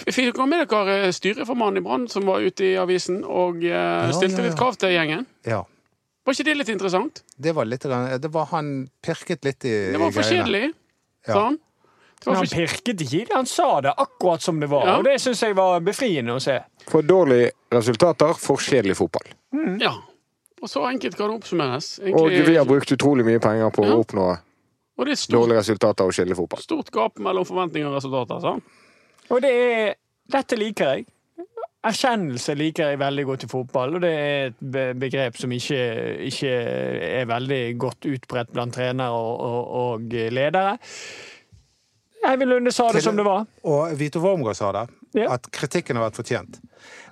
Fikk 0.01 0.31
dere 0.35 0.47
med 0.49 0.63
dere 0.71 0.97
eh, 1.05 1.13
styreformannen 1.15 1.81
i 1.81 1.85
Brann 1.85 2.07
som 2.11 2.27
var 2.27 2.43
ute 2.43 2.65
i 2.65 2.75
avisen 2.79 3.21
og 3.23 3.63
uh, 3.63 4.11
stilte 4.15 4.39
ja, 4.39 4.43
ja. 4.43 4.45
litt 4.49 4.59
krav 4.59 4.79
til 4.81 4.93
gjengen? 4.95 5.25
Ja. 5.47 5.63
Var 6.25 6.37
ikke 6.37 6.47
det 6.47 6.55
litt 6.59 6.71
interessant? 6.73 7.23
Det 7.35 7.55
var 7.57 7.67
litt 7.67 7.85
Det 7.85 8.31
var 8.31 8.47
han 8.51 8.71
pirket 9.03 9.45
litt 9.45 9.65
i 9.65 9.75
Det 9.93 9.99
var 10.01 10.15
for 10.15 10.27
kjedelig, 10.27 10.71
Ja. 11.27 11.33
sa 11.33 11.43
han. 11.49 11.59
Men 12.25 12.37
han 12.37 12.45
pirket 12.51 13.01
ikke 13.01 13.17
i 13.17 13.23
det, 13.25 13.33
han 13.33 13.47
sa 13.49 13.81
det 13.81 13.93
akkurat 13.97 14.43
som 14.45 14.59
det 14.61 14.69
var. 14.69 14.85
Ja. 14.85 14.97
Og 14.99 15.07
det 15.07 15.15
syns 15.23 15.41
jeg 15.41 15.55
var 15.57 15.79
befriende 15.81 16.35
å 16.37 16.41
se. 16.43 16.59
For 16.91 17.01
dårlige 17.01 17.49
resultater, 17.73 18.35
for 18.37 18.61
kjedelig 18.61 18.99
fotball. 18.99 19.31
Ja. 19.81 19.95
Og 20.61 20.69
så 20.69 20.83
enkelt 20.91 21.15
kan 21.17 21.29
det 21.31 21.39
oppsummeres. 21.41 21.99
Og 22.13 22.29
vi 22.29 22.55
har 22.55 22.65
brukt 22.69 22.91
utrolig 22.93 23.25
mye 23.25 23.39
penger 23.41 23.71
på 23.73 23.85
Ja. 23.87 23.95
å 23.95 24.03
oppnå 24.03 24.27
og 25.01 25.05
det 25.07 25.11
er 25.13 25.15
stort, 25.15 25.33
dårlige 25.39 25.57
resultater 25.63 26.05
og 26.05 26.11
kjedelig 26.13 26.35
fotball. 26.37 26.61
stort 26.61 26.91
gap 26.91 27.17
mellom 27.19 27.45
forventninger 27.45 27.87
og 27.89 27.95
resultater. 27.95 28.39
sa. 28.41 28.59
Og 29.31 29.41
det 29.41 29.51
er 29.51 29.95
Dette 30.31 30.55
liker 30.55 30.85
jeg. 30.95 31.05
Erkjennelse 31.83 32.53
liker 32.55 32.89
jeg 32.91 32.99
veldig 32.99 33.25
godt 33.25 33.43
i 33.43 33.47
fotball, 33.47 33.95
og 33.95 34.01
det 34.01 34.11
er 34.13 34.45
et 34.51 34.99
begrep 34.99 35.35
som 35.35 35.49
ikke, 35.51 36.19
ikke 36.29 36.47
er 36.47 37.25
veldig 37.25 37.77
godt 37.81 38.05
utbredt 38.05 38.53
blant 38.53 38.73
trenere 38.73 39.09
og, 39.09 39.39
og, 39.41 39.67
og 39.67 39.99
ledere. 40.31 40.77
Eivind 42.23 42.49
Lunde 42.51 42.71
sa 42.71 42.85
det 42.87 43.01
Til- 43.01 43.03
som 43.09 43.17
det 43.17 43.25
var. 43.25 43.45
Og 43.65 43.97
Vito 43.99 44.19
Wormgård 44.21 44.55
sa 44.55 44.71
det, 44.71 44.85
Ja. 45.13 45.33
at 45.33 45.49
kritikken 45.51 45.97
har 45.99 46.05
vært 46.09 46.19
fortjent. 46.21 46.59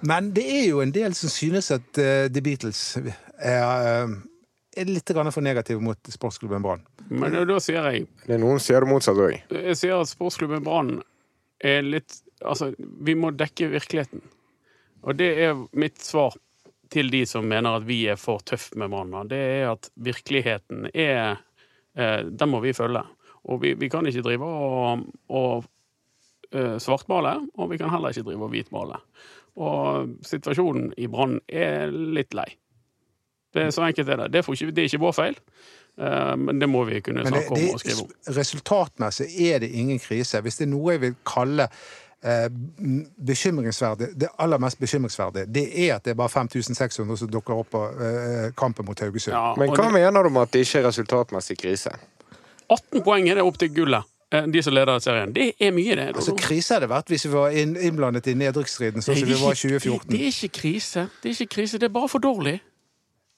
Men 0.07 0.31
det 0.33 0.45
er 0.47 0.65
jo 0.69 0.79
en 0.81 0.91
del 0.95 1.13
som 1.17 1.29
synes 1.29 1.67
at 1.75 1.99
uh, 1.99 2.27
The 2.31 2.41
Beatles 2.41 2.81
er, 2.95 3.11
eh, 3.43 4.13
er 4.79 4.85
litt 4.87 5.11
grann 5.11 5.31
for 5.35 5.43
negative 5.43 5.81
mot 5.83 5.97
sportsklubben 6.07 6.63
Brann. 6.63 6.85
Men 7.09 7.33
da- 7.33 7.43
da 7.49 7.57
sier 7.59 7.83
jeg 7.91 8.07
Det 8.27 8.35
er 8.35 8.39
noen 8.39 8.59
sier 8.61 8.79
det 8.85 8.89
motsatte 8.89 9.25
òg. 9.25 9.39
Jeg 9.51 9.75
sier 9.81 9.99
at 9.99 10.07
sportsklubben 10.11 10.63
Brann 10.63 11.01
er 11.59 11.81
litt 11.83 12.21
Altså, 12.39 12.69
vi 12.79 13.15
må 13.19 13.33
dekke 13.35 13.67
virkeligheten. 13.67 14.21
Og 15.03 15.17
det 15.19 15.27
er 15.43 15.57
mitt 15.75 15.97
svar 15.99 16.37
til 16.89 17.09
de 17.11 17.25
som 17.27 17.43
mener 17.43 17.75
at 17.75 17.83
vi 17.83 18.05
er 18.07 18.15
for 18.15 18.39
tøffe 18.39 18.77
med 18.79 18.89
Brann. 18.93 19.27
Det 19.27 19.35
er 19.37 19.71
at 19.73 19.89
virkeligheten 19.99 20.87
er 20.93 21.35
eh, 21.97 22.23
Den 22.23 22.49
må 22.49 22.61
vi 22.63 22.71
følge. 22.71 23.03
Og 23.43 23.59
vi, 23.61 23.73
vi 23.75 23.89
kan 23.91 24.07
ikke 24.07 24.23
drive 24.23 24.47
og, 24.47 25.03
og 25.27 25.65
eh, 25.65 25.67
svartmale, 26.81 27.35
og 27.57 27.69
vi 27.71 27.77
kan 27.77 27.89
heller 27.93 28.09
ikke 28.09 28.23
drive 28.29 28.43
og 28.47 28.49
hvitmale. 28.53 28.97
Og 29.59 30.15
situasjonen 30.25 30.93
i 30.97 31.07
Brann 31.11 31.39
er 31.49 31.91
litt 31.91 32.33
lei. 32.37 32.47
Det 33.53 33.63
er 33.67 33.71
så 33.73 33.81
enkelt 33.87 34.09
er 34.09 34.17
det. 34.23 34.31
Det, 34.33 34.45
får 34.45 34.53
ikke, 34.59 34.71
det 34.77 34.83
er 34.83 34.89
ikke 34.91 35.01
vår 35.01 35.15
feil, 35.17 35.37
eh, 35.97 36.35
men 36.37 36.59
det 36.61 36.69
må 36.69 36.83
vi 36.89 36.99
kunne 37.01 37.25
snakke 37.25 37.49
om 37.55 37.63
og 37.73 37.79
skrive 37.81 38.03
om. 38.05 38.11
resultatmessig 38.37 39.29
er 39.49 39.59
det 39.65 39.71
ingen 39.73 39.99
krise. 39.99 40.41
Hvis 40.45 40.57
det 40.61 40.67
er 40.67 40.71
noe 40.75 40.93
jeg 40.93 41.01
vil 41.01 41.15
kalle 41.25 41.65
eh, 42.23 42.45
bekymringsverdig, 43.25 44.11
det 44.21 44.29
aller 44.39 44.61
mest 44.61 44.79
bekymringsverdige, 44.79 45.45
det 45.49 45.65
er 45.87 45.95
at 45.97 46.05
det 46.05 46.13
er 46.13 46.19
bare 46.21 46.29
5600 46.29 47.17
som 47.23 47.31
dukker 47.33 47.57
opp 47.63 47.71
på 47.73 47.83
eh, 47.89 48.51
kampen 48.57 48.85
mot 48.85 48.99
Haugesund. 49.01 49.33
Ja, 49.35 49.53
Men 49.57 49.69
hva 49.73 49.89
det- 49.89 49.93
mener 49.97 50.23
du 50.23 50.29
med 50.29 50.41
at 50.47 50.51
det 50.53 50.65
ikke 50.67 50.79
er 50.83 50.87
resultatmessig 50.91 51.57
krise? 51.57 51.91
18 52.69 53.01
poeng 53.03 53.27
er 53.29 53.35
det 53.41 53.43
opp 53.43 53.57
til 53.57 53.73
gullet, 53.73 54.03
eh, 54.05 54.18
de 54.31 54.61
som 54.63 54.73
leder 54.73 54.99
serien. 54.99 55.31
Det 55.35 55.53
er 55.59 55.71
mye, 55.73 55.95
det. 55.97 56.07
Altså, 56.15 56.35
Krise 56.37 56.73
hadde 56.75 56.85
det 56.85 56.89
vært 56.93 57.07
hvis 57.09 57.25
vi 57.25 57.31
var 57.33 57.55
innblandet 57.55 58.27
i 58.29 58.35
nedrykksstriden 58.37 59.01
sånn 59.01 59.17
som 59.17 59.27
vi 59.29 59.37
var 59.41 59.55
i 59.55 59.57
Det, 59.57 59.79
2014. 59.81 60.11
det 60.11 60.19
er 60.21 60.33
ikke 60.33 60.51
krise. 60.61 61.07
Det 61.23 61.31
er 61.31 61.37
ikke 61.39 61.55
krise, 61.55 61.79
det 61.81 61.89
er 61.89 61.95
bare 61.95 62.09
for 62.09 62.19
dårlig. 62.21 62.59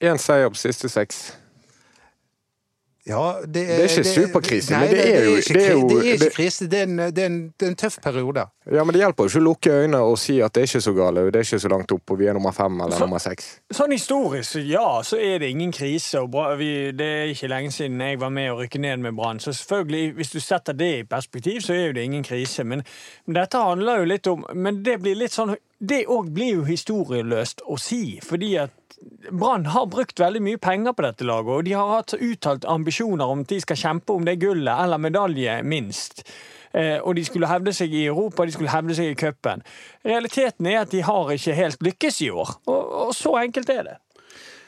Én 0.03 0.17
seier 0.19 0.49
på 0.49 0.57
siste 0.59 0.89
seks. 0.89 1.21
Ja, 3.07 3.41
det, 3.41 3.53
Det 3.53 3.79
er 3.79 3.87
ikke 3.89 4.03
superkrise, 4.05 4.71
men 4.77 4.89
det 4.91 5.05
er 5.15 5.23
jo- 5.25 5.35
det 5.35 5.61
er 5.65 5.71
jo- 5.73 5.87
det 5.89 5.97
er 6.07 6.13
ikke 6.13 6.35
krise. 6.35 6.67
Det 6.69 6.79
er, 6.79 6.83
en, 6.83 6.97
det, 6.97 7.17
er 7.17 7.25
en, 7.25 7.53
en 7.63 7.75
tøff 7.75 7.97
periode. 8.03 8.43
Ja, 8.71 8.83
men 8.83 8.93
det 8.93 9.01
hjelper 9.01 9.23
jo 9.25 9.29
ikke 9.29 9.39
å 9.41 9.43
lukke 9.47 9.71
øynene 9.71 10.01
og 10.05 10.19
si 10.19 10.35
at 10.39 10.53
det 10.53 10.61
er 10.61 10.67
ikke 10.69 10.81
så 10.85 10.93
gale, 10.93 11.23
det 11.31 11.35
er 11.35 11.47
ikke 11.47 11.59
så 11.63 11.71
langt 11.73 11.91
opp, 11.91 12.11
og 12.13 12.19
vi 12.19 12.27
er 12.29 12.33
nummer 12.37 12.51
fem 12.53 12.77
eller 12.81 12.93
Så- 12.95 12.99
nummer 13.07 13.17
seks. 13.17 13.59
Sånn 13.73 13.91
historisk, 13.91 14.55
ja, 14.69 15.01
så 15.01 15.17
er 15.17 15.39
det 15.39 15.49
ingen 15.49 15.71
krise. 15.71 16.19
og 16.21 16.29
bra, 16.31 16.55
vi, 16.55 16.91
Det 16.91 17.01
er 17.01 17.25
ikke 17.33 17.49
lenge 17.49 17.71
siden 17.71 17.99
jeg 17.99 18.19
var 18.19 18.29
med 18.29 18.51
å 18.51 18.59
rykke 18.61 18.79
ned 18.79 18.97
med 18.99 19.15
Brann. 19.15 19.39
Så 19.39 19.49
selvfølgelig, 19.53 20.13
hvis 20.15 20.31
du 20.31 20.39
setter 20.39 20.73
det 20.73 20.99
i 20.99 21.03
perspektiv, 21.03 21.61
så 21.61 21.73
er 21.73 21.87
jo 21.87 21.93
det 21.93 22.03
ingen 22.03 22.23
krise. 22.23 22.63
Men, 22.63 22.83
men 23.25 23.33
dette 23.35 23.57
handler 23.57 23.97
jo 23.97 24.05
litt 24.05 24.27
om 24.27 24.45
Men 24.53 24.83
det 24.83 24.99
blir 25.01 25.15
litt 25.15 25.31
sånn 25.31 25.55
Det 25.81 26.03
òg 26.13 26.29
blir 26.29 26.59
jo 26.59 26.65
historieløst 26.67 27.63
å 27.65 27.77
si, 27.81 28.19
fordi 28.21 28.51
at 28.61 28.75
Brann 29.31 29.65
har 29.73 29.87
brukt 29.89 30.19
veldig 30.21 30.41
mye 30.45 30.59
penger 30.61 30.93
på 30.93 31.05
dette 31.07 31.25
laget, 31.25 31.55
og 31.55 31.65
de 31.65 31.73
har 31.73 31.89
hatt 31.95 32.13
uttalt 32.13 32.67
ambisjoner 32.69 33.31
om 33.33 33.41
at 33.41 33.49
de 33.49 33.57
skal 33.63 33.79
kjempe 33.79 34.13
om 34.13 34.27
det 34.27 34.37
gullet, 34.43 34.75
eller 34.75 35.01
medalje, 35.01 35.55
minst. 35.65 36.21
Eh, 36.77 36.99
og 37.01 37.17
de 37.17 37.23
skulle 37.25 37.49
hevde 37.49 37.73
seg 37.73 37.93
i 37.97 38.05
Europa, 38.11 38.45
de 38.45 38.53
skulle 38.53 38.71
hevde 38.71 38.95
seg 38.99 39.09
i 39.09 39.17
cupen. 39.17 39.65
Realiteten 40.05 40.69
er 40.69 40.83
at 40.83 40.93
de 40.93 41.01
har 41.07 41.33
ikke 41.33 41.57
helt 41.57 41.81
lykkes 41.89 42.21
i 42.27 42.29
år, 42.29 42.53
og, 42.69 42.93
og 43.07 43.15
så 43.17 43.35
enkelt 43.41 43.73
er 43.73 43.83
det. 43.89 43.97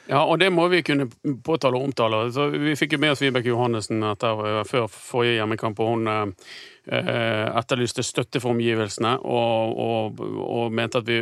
Ja, 0.09 0.25
og 0.27 0.35
det 0.39 0.49
må 0.51 0.65
vi 0.67 0.81
kunne 0.83 1.07
påtale 1.45 1.79
og 1.79 1.87
omtale. 1.87 2.25
Så 2.35 2.49
vi 2.51 2.75
fikk 2.75 2.97
jo 2.97 3.01
med 3.03 3.13
oss 3.13 3.21
Vibeke 3.23 3.53
Johannessen 3.53 4.03
før 4.19 4.89
forrige 4.91 5.37
hjemmekamp, 5.37 5.79
og 5.79 5.93
hun 5.93 6.09
eh, 6.11 7.45
etterlyste 7.47 8.03
støtte 8.03 8.41
for 8.43 8.51
omgivelsene, 8.51 9.15
og, 9.23 9.79
og, 9.79 10.23
og 10.43 10.75
mente 10.75 10.99
at 10.99 11.07
vi, 11.07 11.21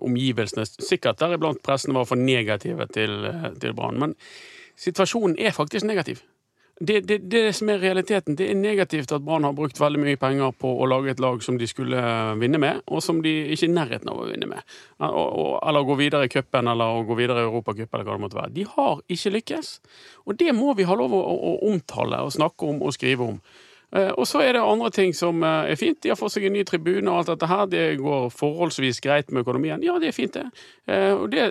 omgivelsene, 0.00 0.66
sikkert 0.76 1.22
deriblant 1.22 1.62
pressen, 1.64 1.96
var 1.96 2.08
for 2.08 2.20
negative 2.20 2.90
til, 2.92 3.24
til 3.62 3.76
Brann. 3.78 4.02
Men 4.04 4.18
situasjonen 4.76 5.38
er 5.40 5.56
faktisk 5.56 5.88
negativ. 5.88 6.20
Det, 6.80 7.00
det, 7.04 7.18
det 7.28 7.52
som 7.52 7.68
er 7.68 7.82
realiteten, 7.82 8.38
det 8.38 8.46
er 8.48 8.56
negativt 8.56 9.10
at 9.12 9.20
Brann 9.20 9.44
har 9.44 9.52
brukt 9.52 9.76
veldig 9.76 9.98
mye 10.00 10.16
penger 10.16 10.54
på 10.56 10.70
å 10.80 10.86
lage 10.88 11.12
et 11.12 11.18
lag 11.20 11.42
som 11.44 11.58
de 11.60 11.66
skulle 11.68 12.00
vinne 12.40 12.56
med, 12.62 12.78
og 12.88 13.02
som 13.04 13.18
de 13.20 13.34
ikke 13.52 13.66
er 13.66 13.68
i 13.68 13.74
nærheten 13.74 14.08
av 14.08 14.22
å 14.22 14.28
vinne 14.30 14.48
med. 14.48 14.64
Eller 15.04 15.84
gå 15.84 15.96
videre 16.00 16.24
i 16.24 16.32
cupen, 16.32 16.70
eller 16.72 17.02
gå 17.04 17.18
videre 17.18 17.44
i 17.44 17.50
Europacup, 17.50 17.92
eller 17.92 18.08
hva 18.08 18.16
det 18.16 18.24
måtte 18.24 18.40
være. 18.40 18.54
De 18.56 18.64
har 18.78 19.04
ikke 19.12 19.34
lykkes. 19.36 19.74
Og 20.24 20.40
det 20.40 20.56
må 20.56 20.72
vi 20.78 20.88
ha 20.88 20.96
lov 20.96 21.18
å, 21.20 21.20
å, 21.20 21.52
omtale 21.68 22.24
og 22.24 22.32
snakke 22.38 22.72
om 22.72 22.80
og 22.80 22.96
skrive 22.96 23.28
om. 23.28 23.38
Eh, 23.92 24.10
Og 24.16 24.24
så 24.32 24.40
er 24.46 24.56
det 24.56 24.64
andre 24.64 24.88
ting 24.96 25.12
som 25.12 25.44
eh, 25.44 25.74
er 25.74 25.76
fint. 25.76 26.00
De 26.00 26.14
har 26.14 26.16
fått 26.16 26.38
seg 26.38 26.48
en 26.48 26.56
ny 26.56 26.64
tribune 26.64 27.04
og 27.12 27.20
alt 27.20 27.34
dette 27.34 27.52
her. 27.52 27.68
Det 27.68 27.86
går 28.00 28.30
forholdsvis 28.32 29.04
greit 29.04 29.28
med 29.28 29.44
økonomien. 29.44 29.84
Ja, 29.84 30.00
det 30.00 30.14
er 30.14 30.16
fint, 30.16 30.32
det. 30.32 30.48
Eh, 30.88 31.12
Og 31.12 31.28
det 31.36 31.50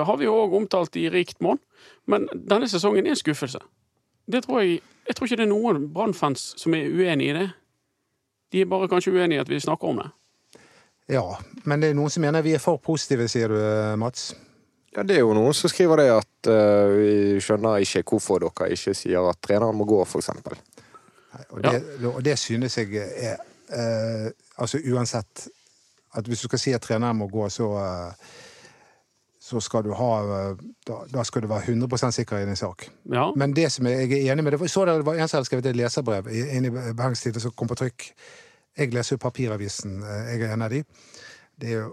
har 0.00 0.16
vi 0.16 0.30
jo 0.30 0.40
òg 0.46 0.56
omtalt 0.64 0.96
i 0.96 1.10
rikt 1.12 1.44
monn. 1.44 1.60
Men 2.08 2.24
denne 2.32 2.72
sesongen 2.72 3.04
er 3.04 3.12
en 3.12 3.20
skuffelse. 3.20 3.60
Det 4.26 4.44
tror 4.44 4.62
jeg 4.62 4.80
Jeg 5.06 5.14
tror 5.14 5.28
ikke 5.28 5.36
det 5.38 5.44
er 5.46 5.52
noen 5.52 5.84
Brann-fans 5.94 6.48
som 6.58 6.74
er 6.74 6.88
uenig 6.90 7.28
i 7.30 7.34
det. 7.36 7.46
De 8.50 8.60
er 8.60 8.66
bare 8.66 8.88
kanskje 8.90 9.12
uenige 9.14 9.38
i 9.38 9.42
at 9.44 9.48
vi 9.48 9.60
snakker 9.62 9.86
om 9.86 10.00
det. 10.02 10.08
Ja, 11.14 11.22
men 11.62 11.82
det 11.82 11.92
er 11.92 11.94
noen 11.94 12.10
som 12.10 12.24
mener 12.26 12.42
vi 12.42 12.56
er 12.56 12.62
for 12.62 12.80
positive, 12.82 13.28
sier 13.30 13.54
du, 13.54 13.60
Mats? 14.02 14.32
Ja, 14.96 15.04
det 15.06 15.14
er 15.14 15.22
jo 15.22 15.34
noen 15.36 15.54
som 15.54 15.70
skriver 15.70 16.02
det 16.02 16.08
at 16.10 16.48
uh, 16.50 16.90
vi 16.96 17.38
skjønner 17.38 17.84
ikke 17.84 18.02
hvorfor 18.02 18.42
dere 18.42 18.72
ikke 18.74 18.96
sier 18.98 19.28
at 19.30 19.38
treneren 19.46 19.78
må 19.78 19.86
gå, 19.86 20.00
eksempel. 20.02 20.58
Og 21.52 21.62
det, 21.62 21.84
og 22.10 22.18
det 22.24 22.34
synes 22.40 22.78
jeg 22.80 22.96
er 22.98 23.36
uh, 23.70 24.30
Altså 24.56 24.78
uansett 24.88 25.48
at 26.16 26.26
Hvis 26.26 26.40
du 26.40 26.48
skal 26.48 26.58
si 26.58 26.72
at 26.72 26.80
treneren 26.80 27.18
må 27.18 27.26
gå, 27.28 27.48
så 27.52 27.66
eh, 27.76 28.28
så 29.46 29.60
skal 29.62 29.84
du 29.86 29.92
ha 29.94 30.08
eh, 30.24 30.62
Da, 30.88 30.96
da 31.12 31.22
skal 31.26 31.44
du 31.44 31.48
være 31.50 31.68
100% 31.76 32.14
sikker 32.16 32.40
i 32.42 32.46
din 32.48 32.56
sak. 32.58 32.88
Ja. 33.12 33.28
Men 33.38 33.52
det 33.54 33.68
som 33.74 33.86
jeg 33.86 34.08
er 34.10 34.32
enig 34.32 34.42
med 34.44 34.52
det, 34.56 34.60
var- 34.60 34.70
så 34.72 34.84
det 34.88 34.96
var 35.06 35.14
en 35.14 35.28
som 35.28 35.38
hadde 35.38 35.46
skrevet 35.50 35.66
et 35.70 35.76
leserbrev 35.78 36.26
inn 36.34 36.66
i 36.66 36.72
Bergenstidene 36.74 37.42
som 37.44 37.54
kom 37.54 37.68
på 37.70 37.76
trykk. 37.78 38.08
Jeg 38.76 38.90
leser 38.92 39.14
jo 39.16 39.22
papiravisen, 39.22 40.00
eh, 40.02 40.32
jeg 40.34 40.42
er 40.48 40.52
en 40.56 40.62
av 40.66 40.70
de. 40.74 40.82
Det 41.58 41.70
er 41.70 41.78
jo 41.84 41.92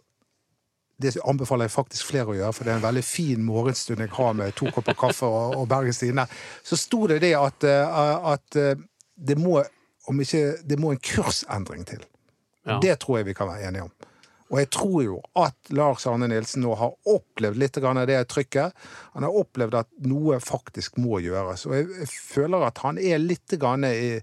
det 1.03 1.13
anbefaler 1.27 1.65
jeg 1.67 1.73
faktisk 1.73 2.05
flere 2.11 2.31
å 2.31 2.35
gjøre, 2.37 2.53
for 2.53 2.63
det 2.63 2.71
er 2.71 2.77
en 2.77 2.83
veldig 2.85 3.03
fin 3.03 3.41
morgenstund 3.43 3.99
jeg 3.99 4.11
har 4.13 4.33
med 4.37 4.53
to 4.55 4.69
kopper 4.71 4.93
kaffe 4.95 5.25
og, 5.27 5.55
og 5.57 5.65
Bergens 5.67 5.97
Tidende. 5.99 6.27
Så 6.63 6.77
sto 6.79 7.07
det 7.09 7.17
det 7.25 7.33
at, 7.35 7.63
eh, 7.67 8.29
at 8.33 8.57
det 9.17 9.37
må, 9.41 9.57
om 10.07 10.21
ikke, 10.21 10.43
det 10.63 10.77
må 10.79 10.93
en 10.93 11.01
kursendring 11.03 11.83
til. 11.89 12.05
Ja. 12.65 12.77
Det 12.81 12.93
tror 13.03 13.17
jeg 13.19 13.25
vi 13.31 13.33
kan 13.35 13.49
være 13.49 13.67
enige 13.67 13.83
om. 13.89 13.91
Og 14.53 14.59
jeg 14.61 14.69
tror 14.69 14.99
jo 15.01 15.15
at 15.41 15.71
Lars 15.73 16.03
Arne 16.05 16.27
Nilsen 16.29 16.61
nå 16.61 16.75
har 16.77 16.91
opplevd 17.09 17.57
litt 17.57 17.79
av 17.81 17.97
det 18.05 18.19
trykket. 18.29 18.75
Han 19.15 19.25
har 19.25 19.37
opplevd 19.39 19.79
at 19.79 19.89
noe 20.05 20.37
faktisk 20.43 20.99
må 21.01 21.23
gjøres. 21.25 21.65
Og 21.65 21.79
jeg, 21.79 22.09
føler 22.13 22.67
at 22.67 22.83
han 22.85 22.99
er 23.01 23.23
litt 23.23 23.55
grann 23.57 23.87
i 23.89 24.19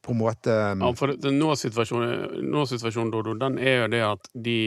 på 0.00 0.14
en 0.14 0.18
måte 0.18 0.50
Ja, 0.50 0.90
for 0.96 1.12
Nå-situasjonen, 1.12 3.12
Dodo, 3.12 3.36
den 3.38 3.58
er 3.62 3.82
jo 3.82 3.88
det 3.92 4.00
at 4.02 4.30
de 4.34 4.58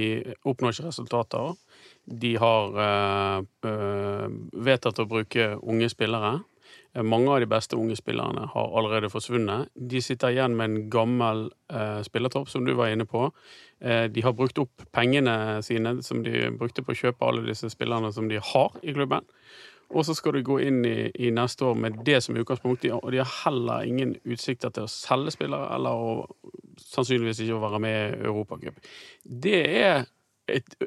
oppnår 0.45 0.75
ikke 0.75 0.87
resultater. 0.87 1.57
De 2.05 2.35
har 2.39 2.79
eh, 2.85 4.37
vedtatt 4.69 5.01
å 5.03 5.09
bruke 5.09 5.49
unge 5.57 5.89
spillere. 5.91 6.37
Mange 7.01 7.31
av 7.33 7.39
de 7.41 7.47
beste 7.49 7.77
unge 7.79 7.95
spillerne 7.97 8.45
har 8.53 8.77
allerede 8.77 9.09
forsvunnet. 9.09 9.71
De 9.73 10.01
sitter 10.03 10.35
igjen 10.35 10.53
med 10.57 10.69
en 10.69 10.89
gammel 10.93 11.47
eh, 11.73 12.01
spillertropp, 12.05 12.51
som 12.51 12.67
du 12.67 12.75
var 12.77 12.91
inne 12.93 13.07
på. 13.09 13.31
Eh, 13.81 14.05
de 14.13 14.21
har 14.21 14.35
brukt 14.37 14.61
opp 14.61 14.85
pengene 14.93 15.63
sine 15.65 15.95
som 16.05 16.21
de 16.25 16.51
brukte 16.59 16.85
på 16.85 16.93
å 16.93 16.99
kjøpe 16.99 17.25
alle 17.25 17.47
disse 17.47 17.71
spillerne 17.73 18.13
som 18.13 18.29
de 18.29 18.37
har 18.37 18.77
i 18.85 18.93
klubben. 18.93 19.25
Og 19.93 20.05
så 20.05 20.13
skal 20.17 20.37
du 20.37 20.43
gå 20.45 20.59
inn 20.61 20.83
i, 20.85 21.09
i 21.17 21.33
neste 21.33 21.65
år 21.65 21.81
med 21.81 21.99
det 22.05 22.19
som 22.25 22.37
utgangspunkt, 22.37 22.85
og 22.93 23.09
de 23.13 23.21
har 23.21 23.33
heller 23.43 23.89
ingen 23.89 24.15
utsikter 24.23 24.73
til 24.73 24.87
å 24.87 24.93
selge 24.93 25.33
spillere, 25.35 25.69
eller 25.75 25.97
å, 25.97 26.15
sannsynligvis 26.81 27.43
ikke 27.43 27.57
å 27.57 27.65
være 27.65 27.81
med 27.83 27.97
i 27.97 28.23
Europacup. 28.29 28.79
Det 29.23 29.59
er 29.81 30.05
et 30.49 30.77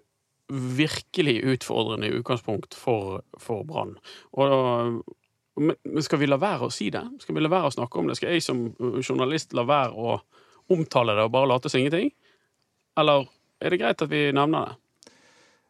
virkelig 0.51 1.41
utfordrende 1.55 2.11
utgangspunkt 2.15 2.75
for, 2.79 3.23
for 3.43 3.67
Brann. 3.67 3.97
Og 4.39 4.51
da- 4.51 5.17
Men 5.57 6.03
skal 6.05 6.21
vi 6.21 6.29
la 6.29 6.37
være 6.41 6.69
å 6.69 6.73
si 6.73 6.91
det? 6.93 7.03
Skal 7.23 7.37
vi 7.37 7.41
la 7.45 7.49
være 7.53 7.71
å 7.71 7.75
snakke 7.75 8.01
om 8.01 8.11
det? 8.11 8.17
Skal 8.19 8.35
jeg 8.35 8.45
som 8.45 8.67
journalist 9.01 9.55
la 9.57 9.65
være 9.65 9.95
å 9.97 10.19
omtale 10.75 11.15
det 11.17 11.25
og 11.25 11.33
bare 11.33 11.49
late 11.55 11.71
som 11.73 11.81
ingenting? 11.81 12.11
Eller 12.99 13.25
er 13.63 13.73
det 13.73 13.79
greit 13.81 14.03
at 14.05 14.11
vi 14.11 14.27
nevner 14.37 14.67
det? 14.69 14.77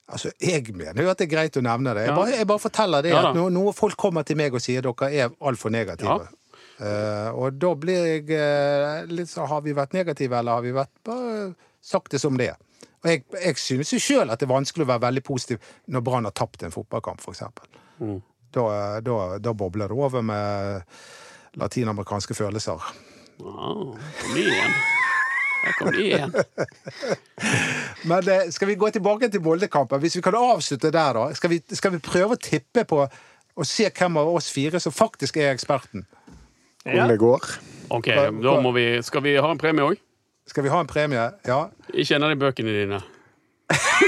Altså, 0.06 0.30
Jeg 0.38 0.74
mener 0.74 1.02
jo 1.02 1.10
at 1.10 1.18
det 1.18 1.26
er 1.26 1.34
greit 1.34 1.56
å 1.58 1.62
nevne 1.62 1.94
det. 1.94 2.06
Jeg 2.06 2.10
Ja. 2.10 2.16
bare, 2.16 2.30
jeg 2.36 2.46
bare 2.46 2.62
forteller 2.62 3.02
det 3.02 3.10
Ja 3.10 3.28
at 3.28 3.34
no, 3.34 3.48
noen 3.50 3.74
folk 3.74 3.96
kommer 3.96 4.22
til 4.22 4.36
meg 4.36 4.54
og 4.54 4.60
sier 4.62 4.82
dere 4.82 5.10
er 5.12 5.30
altfor 5.40 5.70
negative. 5.70 6.28
Eh, 6.78 7.30
og 7.34 7.58
da 7.58 7.74
blir 7.74 8.04
jeg 8.04 8.24
uh, 8.36 9.06
litt 9.08 9.30
sånn 9.30 9.48
Har 9.48 9.62
vi 9.64 9.72
vært 9.72 9.94
negative, 9.96 10.36
eller 10.36 10.58
har 10.58 10.60
vi 10.62 10.74
vært 10.76 10.92
bare 11.04 11.54
sagt 11.80 12.12
det 12.12 12.20
som 12.20 12.36
det 12.36 12.50
er? 12.52 12.58
Og 13.02 13.10
jeg, 13.10 13.24
jeg 13.32 13.56
synes 13.56 13.92
jo 13.92 13.98
sjøl 14.02 14.30
at 14.30 14.40
det 14.40 14.48
er 14.48 14.52
vanskelig 14.54 14.84
å 14.84 14.90
være 14.90 15.04
veldig 15.06 15.22
positiv 15.24 15.58
når 15.86 16.04
Brann 16.04 16.24
har 16.28 16.34
tapt 16.36 16.62
en 16.66 16.74
fotballkamp, 16.74 17.20
f.eks. 17.22 17.42
Mm. 18.02 18.20
Da, 18.56 18.66
da, 19.04 19.16
da 19.42 19.52
bobler 19.52 19.92
det 19.92 19.96
over 20.00 20.24
med 20.24 20.82
latinamerikanske 21.60 22.36
følelser. 22.36 22.80
Wow, 23.40 23.96
kom 24.22 24.38
igjen. 24.40 24.76
Der 25.66 25.72
kom 25.76 25.92
de 25.92 26.04
igjen. 26.06 26.32
Men 28.10 28.28
eh, 28.32 28.48
skal 28.54 28.70
vi 28.70 28.78
gå 28.80 28.90
tilbake 28.94 29.28
til 29.32 29.42
boldekampen? 29.44 30.00
Hvis 30.00 30.16
vi 30.16 30.24
kan 30.24 30.36
avslutte 30.38 30.92
der, 30.94 31.18
da. 31.18 31.26
Skal 31.36 31.52
vi, 31.52 31.60
skal 31.74 31.96
vi 31.96 32.02
prøve 32.04 32.36
å 32.36 32.40
tippe 32.40 32.86
på 32.88 33.02
og 33.56 33.64
se 33.64 33.88
hvem 33.88 34.18
av 34.20 34.28
oss 34.36 34.50
fire 34.52 34.80
som 34.80 34.92
faktisk 34.92 35.38
er 35.40 35.54
eksperten? 35.54 36.04
Ja. 36.84 37.04
Ole 37.04 37.16
går. 37.18 37.44
Ok, 37.90 38.10
da 38.42 38.56
må 38.62 38.72
vi 38.74 38.84
Skal 39.02 39.22
vi 39.24 39.36
ha 39.38 39.48
en 39.50 39.58
premie 39.60 39.84
òg? 39.84 40.00
Skal 40.46 40.62
vi 40.62 40.70
ha 40.70 40.80
en 40.82 40.90
premie? 40.90 41.24
Ja. 41.48 41.60
Ikke 41.92 42.18
en 42.18 42.26
av 42.26 42.30
de 42.30 42.38
bøkene 42.38 42.74
dine. 42.74 43.00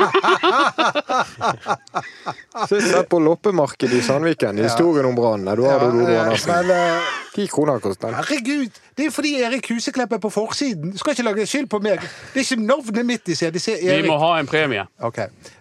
Sist 2.68 2.90
sett 2.90 3.08
på 3.08 3.18
loppemarkedet 3.18 3.94
i 3.94 4.02
Sandviken. 4.02 4.58
Historien 4.58 5.06
om 5.06 5.14
brannen. 5.14 5.56
Du 5.56 5.62
har 5.66 5.78
Dodo 5.80 6.18
Andersen. 6.20 6.70
eh, 6.70 7.00
Ti 7.34 7.46
kroner 7.46 7.78
koster 7.78 8.06
den. 8.10 8.14
Herregud! 8.18 8.70
Det 8.96 9.06
er 9.06 9.10
fordi 9.14 9.34
Erik 9.42 9.68
Huseklepp 9.70 10.12
er 10.12 10.18
på 10.18 10.30
forsiden. 10.34 10.90
Du 10.92 10.98
skal 10.98 11.12
ikke 11.14 11.22
lage 11.28 11.46
skyld 11.46 11.68
på 11.70 11.78
meg. 11.82 12.00
Det 12.34 12.40
er 12.42 12.44
ikke 12.44 12.58
navnet 12.66 13.06
mitt 13.06 13.24
de 13.26 13.36
ser. 13.38 13.50
De 13.54 13.58
ser 13.62 13.76
Vi 13.80 14.02
må 14.08 14.16
ha 14.18 14.32
en 14.40 14.46
premie. 14.50 14.82
Ok. 15.00 15.18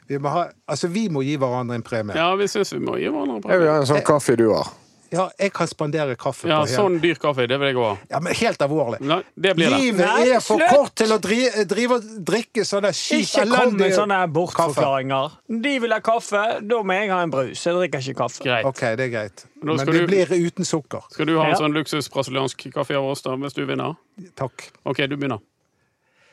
Vi 0.10 0.18
må, 0.18 0.30
ha, 0.34 0.48
altså, 0.68 0.88
vi 0.90 1.06
må 1.14 1.22
gi 1.22 1.36
hverandre 1.38 1.76
en 1.78 1.84
premie. 1.86 2.16
Ja, 2.18 2.32
vi 2.36 2.48
syns 2.50 2.74
vi 2.74 2.80
må 2.82 2.98
gi 2.98 3.06
hverandre 3.08 3.36
en 3.38 3.42
Jeg 3.44 3.60
vil 3.60 3.68
premie. 3.68 3.72
ha 3.72 3.78
en 3.84 3.88
sånn 3.92 4.02
kaffe 4.08 4.36
du 4.40 4.48
har. 4.54 4.68
Ja, 5.12 5.30
jeg 5.40 5.52
kan 5.54 5.68
spandere 5.68 6.16
kaffe 6.16 6.48
Ja, 6.48 6.60
på 6.62 6.68
hele 6.68 6.78
sånn 6.78 7.00
dyr 7.02 7.16
kaffe, 7.18 7.48
det 7.50 7.58
vil 7.60 7.68
jeg 7.72 7.78
òg 7.80 7.86
ha. 7.88 7.94
Ja, 8.12 8.20
men 8.22 8.36
helt 8.38 8.62
alvorlig. 8.62 9.00
Nei, 9.02 9.18
det 9.36 9.56
blir 9.58 9.70
det. 9.74 9.80
Livet 9.82 10.06
Nei, 10.06 10.28
er 10.36 10.40
for 10.46 10.60
slutt! 10.62 10.70
kort 10.70 10.94
til 11.02 11.14
å 11.16 11.18
dri, 11.24 11.40
drive 11.66 11.98
og 11.98 12.04
drikke 12.30 12.66
sånne 12.70 12.92
kjip, 12.94 13.24
Ikke 13.26 13.46
kom 13.50 13.74
med 13.80 13.96
sånne 13.98 14.20
her 14.22 14.28
bortforklaringer. 14.36 15.32
De 15.66 15.74
vil 15.80 15.92
ha 15.96 16.00
kaffe, 16.00 16.44
da 16.62 16.82
må 16.84 16.94
jeg 17.00 17.10
ha 17.10 17.22
en 17.26 17.32
brus. 17.34 17.64
Jeg 17.66 17.74
drikker 17.80 18.00
ikke 18.06 18.18
kaffe. 18.22 18.44
Greit. 18.46 18.66
Ok, 18.70 18.82
det 19.00 19.08
er 19.08 19.14
greit. 19.16 19.46
Men 19.64 19.78
det 19.78 19.86
du- 19.88 20.06
blir 20.08 20.28
uten 20.46 20.66
sukker. 20.66 21.02
Skal 21.12 21.26
du 21.26 21.38
ha 21.40 21.46
en 21.46 21.52
Ja. 21.52 21.58
sånn 21.58 21.74
luksus 21.74 22.08
brasiliansk 22.10 22.72
kaffe 22.74 22.96
av 22.96 23.04
oss 23.06 23.22
da, 23.22 23.32
hvis 23.36 23.54
du 23.54 23.66
vinner? 23.66 23.96
Takk. 24.36 24.72
OK, 24.86 24.98
du 25.08 25.18
begynner. 25.18 25.40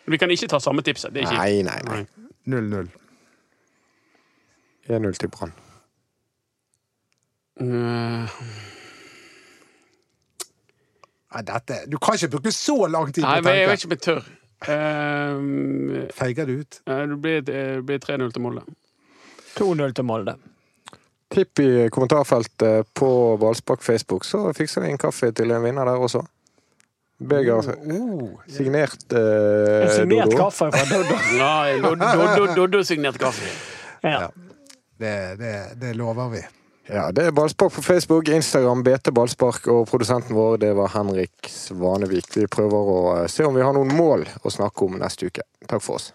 Vi 0.06 0.18
kan 0.18 0.28
ikke 0.28 0.48
ta 0.48 0.58
samme 0.58 0.82
tipset. 0.82 1.12
Det 1.12 1.24
er 1.24 1.26
ikke 1.26 1.38
Nei, 1.38 1.62
nei, 1.62 1.80
nei. 1.84 2.06
0-0. 2.46 2.88
1-0 4.88 5.18
til 5.18 5.28
Brann. 5.28 5.52
Eh, 7.60 8.26
Nei, 11.36 11.42
dette 11.48 11.78
Du 11.90 11.96
kan 11.98 12.16
ikke 12.16 12.28
bruke 12.36 12.52
så 12.54 12.76
lang 12.90 13.08
tid 13.12 13.24
på 13.24 13.28
Nei, 13.30 13.38
å 13.40 13.44
men 13.44 13.56
jeg 13.56 13.62
tenke. 13.62 13.70
vet 13.70 13.80
ikke 13.80 13.88
om 13.88 13.94
jeg 13.96 14.04
tør. 14.06 14.22
Eh, 14.72 16.12
Feiger 16.16 16.46
det 16.48 16.58
ut? 16.62 16.78
eh, 16.86 17.02
det 17.10 17.16
blir, 17.24 17.40
det 17.44 17.62
blir 17.88 17.98
3-0 18.00 18.32
til 18.32 18.42
Molde. 18.44 18.62
2-0 19.56 19.92
til 19.96 20.04
Molde. 20.08 20.36
Tipp 21.32 21.58
i 21.60 21.88
kommentarfeltet 21.92 22.86
på 22.94 23.08
Ballspark 23.42 23.82
Facebook, 23.82 24.24
så 24.24 24.52
fikser 24.54 24.84
vi 24.84 24.92
en 24.94 24.98
kaffe 25.00 25.32
til 25.34 25.50
en 25.50 25.62
vinner 25.64 25.84
der 25.88 25.98
også. 25.98 26.22
Beger 27.18 27.64
signert 28.52 29.12
eh, 29.16 29.86
En 29.86 29.90
signert 29.96 30.28
Dodo. 30.30 30.36
kaffe 30.44 30.68
fra 30.72 30.84
Doddo. 30.92 31.16
Nei, 31.40 31.80
Doddo 31.80 32.46
Doddo 32.54 32.82
signert 32.84 33.18
kaffe. 33.20 33.48
Ja. 34.04 34.28
Det, 35.00 35.14
det, 35.40 35.54
det 35.80 35.94
lover 35.96 36.28
vi. 36.36 36.42
Ja, 36.86 37.08
det 37.12 37.24
er 37.26 37.32
Ballspark 37.34 37.72
på 37.74 37.82
Facebook, 37.82 38.28
Instagram, 38.28 38.82
BT 38.86 39.10
Ballspark, 39.10 39.64
og 39.66 39.88
produsenten 39.90 40.36
vår 40.38 40.60
det 40.62 40.70
var 40.78 40.92
Henrik 40.94 41.48
Svanevik. 41.50 42.28
Vi 42.36 42.46
prøver 42.46 42.90
å 42.92 43.00
eh, 43.16 43.26
se 43.30 43.42
om 43.46 43.58
vi 43.58 43.64
har 43.66 43.74
noen 43.74 43.90
mål 43.90 44.22
å 44.46 44.52
snakke 44.54 44.86
om 44.86 44.94
neste 45.00 45.26
uke. 45.26 45.42
Takk 45.66 45.82
for 45.82 45.98
oss. 45.98 46.12